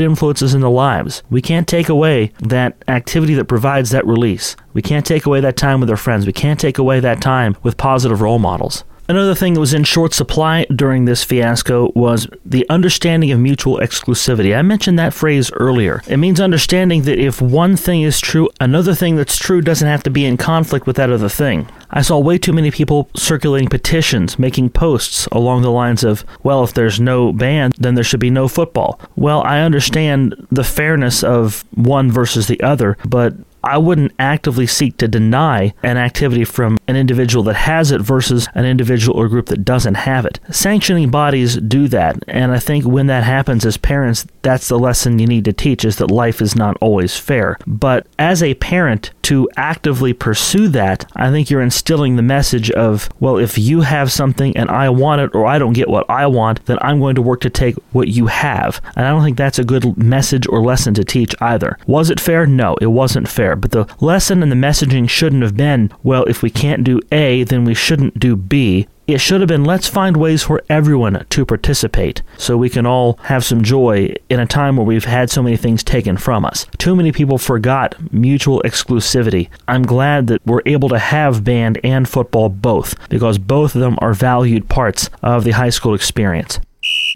influences 0.00 0.54
in 0.54 0.60
their 0.60 0.70
lives. 0.70 1.22
We 1.30 1.40
can't 1.40 1.68
take 1.68 1.88
away 1.88 2.32
that 2.40 2.82
activity 2.88 3.34
that 3.34 3.44
provides 3.44 3.90
that 3.90 4.06
release. 4.06 4.56
We 4.72 4.82
can't 4.82 5.06
take 5.06 5.26
away 5.26 5.40
that 5.40 5.56
time 5.56 5.80
with 5.80 5.88
their 5.88 5.96
friends. 5.96 6.26
We 6.26 6.32
can't 6.32 6.58
take 6.58 6.78
away 6.78 7.00
that 7.00 7.20
time 7.20 7.56
with 7.62 7.76
positive 7.76 8.20
role 8.20 8.38
models. 8.38 8.84
Another 9.10 9.34
thing 9.34 9.54
that 9.54 9.60
was 9.60 9.74
in 9.74 9.82
short 9.82 10.14
supply 10.14 10.64
during 10.72 11.04
this 11.04 11.24
fiasco 11.24 11.90
was 11.96 12.28
the 12.46 12.64
understanding 12.70 13.32
of 13.32 13.40
mutual 13.40 13.78
exclusivity. 13.78 14.56
I 14.56 14.62
mentioned 14.62 15.00
that 15.00 15.12
phrase 15.12 15.50
earlier. 15.54 16.00
It 16.06 16.18
means 16.18 16.40
understanding 16.40 17.02
that 17.02 17.18
if 17.18 17.42
one 17.42 17.74
thing 17.76 18.02
is 18.02 18.20
true, 18.20 18.48
another 18.60 18.94
thing 18.94 19.16
that's 19.16 19.36
true 19.36 19.62
doesn't 19.62 19.88
have 19.88 20.04
to 20.04 20.10
be 20.10 20.24
in 20.24 20.36
conflict 20.36 20.86
with 20.86 20.94
that 20.94 21.10
other 21.10 21.28
thing. 21.28 21.68
I 21.90 22.02
saw 22.02 22.20
way 22.20 22.38
too 22.38 22.52
many 22.52 22.70
people 22.70 23.10
circulating 23.16 23.68
petitions, 23.68 24.38
making 24.38 24.70
posts 24.70 25.26
along 25.32 25.62
the 25.62 25.72
lines 25.72 26.04
of, 26.04 26.24
well, 26.44 26.62
if 26.62 26.72
there's 26.74 27.00
no 27.00 27.32
band, 27.32 27.74
then 27.80 27.96
there 27.96 28.04
should 28.04 28.20
be 28.20 28.30
no 28.30 28.46
football. 28.46 29.00
Well, 29.16 29.42
I 29.42 29.58
understand 29.62 30.36
the 30.52 30.62
fairness 30.62 31.24
of 31.24 31.64
one 31.74 32.12
versus 32.12 32.46
the 32.46 32.62
other, 32.62 32.96
but 33.04 33.34
I 33.62 33.78
wouldn't 33.78 34.12
actively 34.18 34.66
seek 34.66 34.96
to 34.98 35.08
deny 35.08 35.74
an 35.82 35.96
activity 35.96 36.44
from 36.44 36.78
an 36.88 36.96
individual 36.96 37.42
that 37.44 37.54
has 37.54 37.90
it 37.90 38.00
versus 38.00 38.48
an 38.54 38.64
individual 38.64 39.18
or 39.18 39.28
group 39.28 39.46
that 39.46 39.64
doesn't 39.64 39.94
have 39.94 40.24
it. 40.24 40.40
Sanctioning 40.50 41.10
bodies 41.10 41.56
do 41.56 41.88
that, 41.88 42.22
and 42.26 42.52
I 42.52 42.58
think 42.58 42.84
when 42.84 43.06
that 43.06 43.24
happens 43.24 43.64
as 43.66 43.76
parents, 43.76 44.26
that's 44.42 44.68
the 44.68 44.78
lesson 44.78 45.18
you 45.18 45.26
need 45.26 45.44
to 45.44 45.52
teach 45.52 45.84
is 45.84 45.96
that 45.96 46.10
life 46.10 46.40
is 46.40 46.56
not 46.56 46.76
always 46.80 47.16
fair. 47.16 47.56
But 47.66 48.06
as 48.18 48.42
a 48.42 48.54
parent, 48.54 49.10
to 49.30 49.48
actively 49.56 50.12
pursue 50.12 50.66
that, 50.66 51.08
I 51.14 51.30
think 51.30 51.50
you're 51.50 51.60
instilling 51.60 52.16
the 52.16 52.22
message 52.22 52.68
of, 52.72 53.08
well, 53.20 53.36
if 53.36 53.56
you 53.56 53.82
have 53.82 54.10
something 54.10 54.56
and 54.56 54.68
I 54.68 54.88
want 54.88 55.20
it 55.20 55.34
or 55.36 55.46
I 55.46 55.60
don't 55.60 55.72
get 55.72 55.88
what 55.88 56.08
I 56.10 56.26
want, 56.26 56.66
then 56.66 56.78
I'm 56.80 56.98
going 56.98 57.14
to 57.14 57.22
work 57.22 57.40
to 57.42 57.50
take 57.50 57.76
what 57.92 58.08
you 58.08 58.26
have. 58.26 58.80
And 58.96 59.06
I 59.06 59.10
don't 59.10 59.22
think 59.22 59.38
that's 59.38 59.60
a 59.60 59.64
good 59.64 59.96
message 59.96 60.48
or 60.48 60.60
lesson 60.60 60.94
to 60.94 61.04
teach 61.04 61.32
either. 61.40 61.78
Was 61.86 62.10
it 62.10 62.18
fair? 62.18 62.44
No, 62.44 62.76
it 62.80 62.86
wasn't 62.86 63.28
fair. 63.28 63.49
But 63.56 63.72
the 63.72 63.86
lesson 64.00 64.42
and 64.42 64.50
the 64.50 64.56
messaging 64.56 65.08
shouldn't 65.08 65.42
have 65.42 65.56
been, 65.56 65.92
well, 66.02 66.24
if 66.24 66.42
we 66.42 66.50
can't 66.50 66.84
do 66.84 67.00
A, 67.12 67.44
then 67.44 67.64
we 67.64 67.74
shouldn't 67.74 68.18
do 68.18 68.36
B. 68.36 68.86
It 69.06 69.20
should 69.20 69.40
have 69.40 69.48
been 69.48 69.64
let's 69.64 69.88
find 69.88 70.16
ways 70.16 70.44
for 70.44 70.62
everyone 70.68 71.26
to 71.30 71.44
participate 71.44 72.22
so 72.36 72.56
we 72.56 72.70
can 72.70 72.86
all 72.86 73.18
have 73.24 73.44
some 73.44 73.62
joy 73.62 74.14
in 74.28 74.38
a 74.38 74.46
time 74.46 74.76
where 74.76 74.86
we've 74.86 75.04
had 75.04 75.30
so 75.30 75.42
many 75.42 75.56
things 75.56 75.82
taken 75.82 76.16
from 76.16 76.44
us. 76.44 76.66
Too 76.78 76.94
many 76.94 77.10
people 77.10 77.36
forgot 77.36 77.96
mutual 78.12 78.62
exclusivity. 78.64 79.48
I'm 79.66 79.82
glad 79.82 80.28
that 80.28 80.46
we're 80.46 80.62
able 80.64 80.88
to 80.90 80.98
have 81.00 81.42
band 81.42 81.80
and 81.82 82.08
football 82.08 82.50
both 82.50 82.94
because 83.08 83.38
both 83.38 83.74
of 83.74 83.80
them 83.80 83.98
are 84.00 84.14
valued 84.14 84.68
parts 84.68 85.10
of 85.24 85.42
the 85.42 85.52
high 85.52 85.70
school 85.70 85.94
experience. 85.94 86.60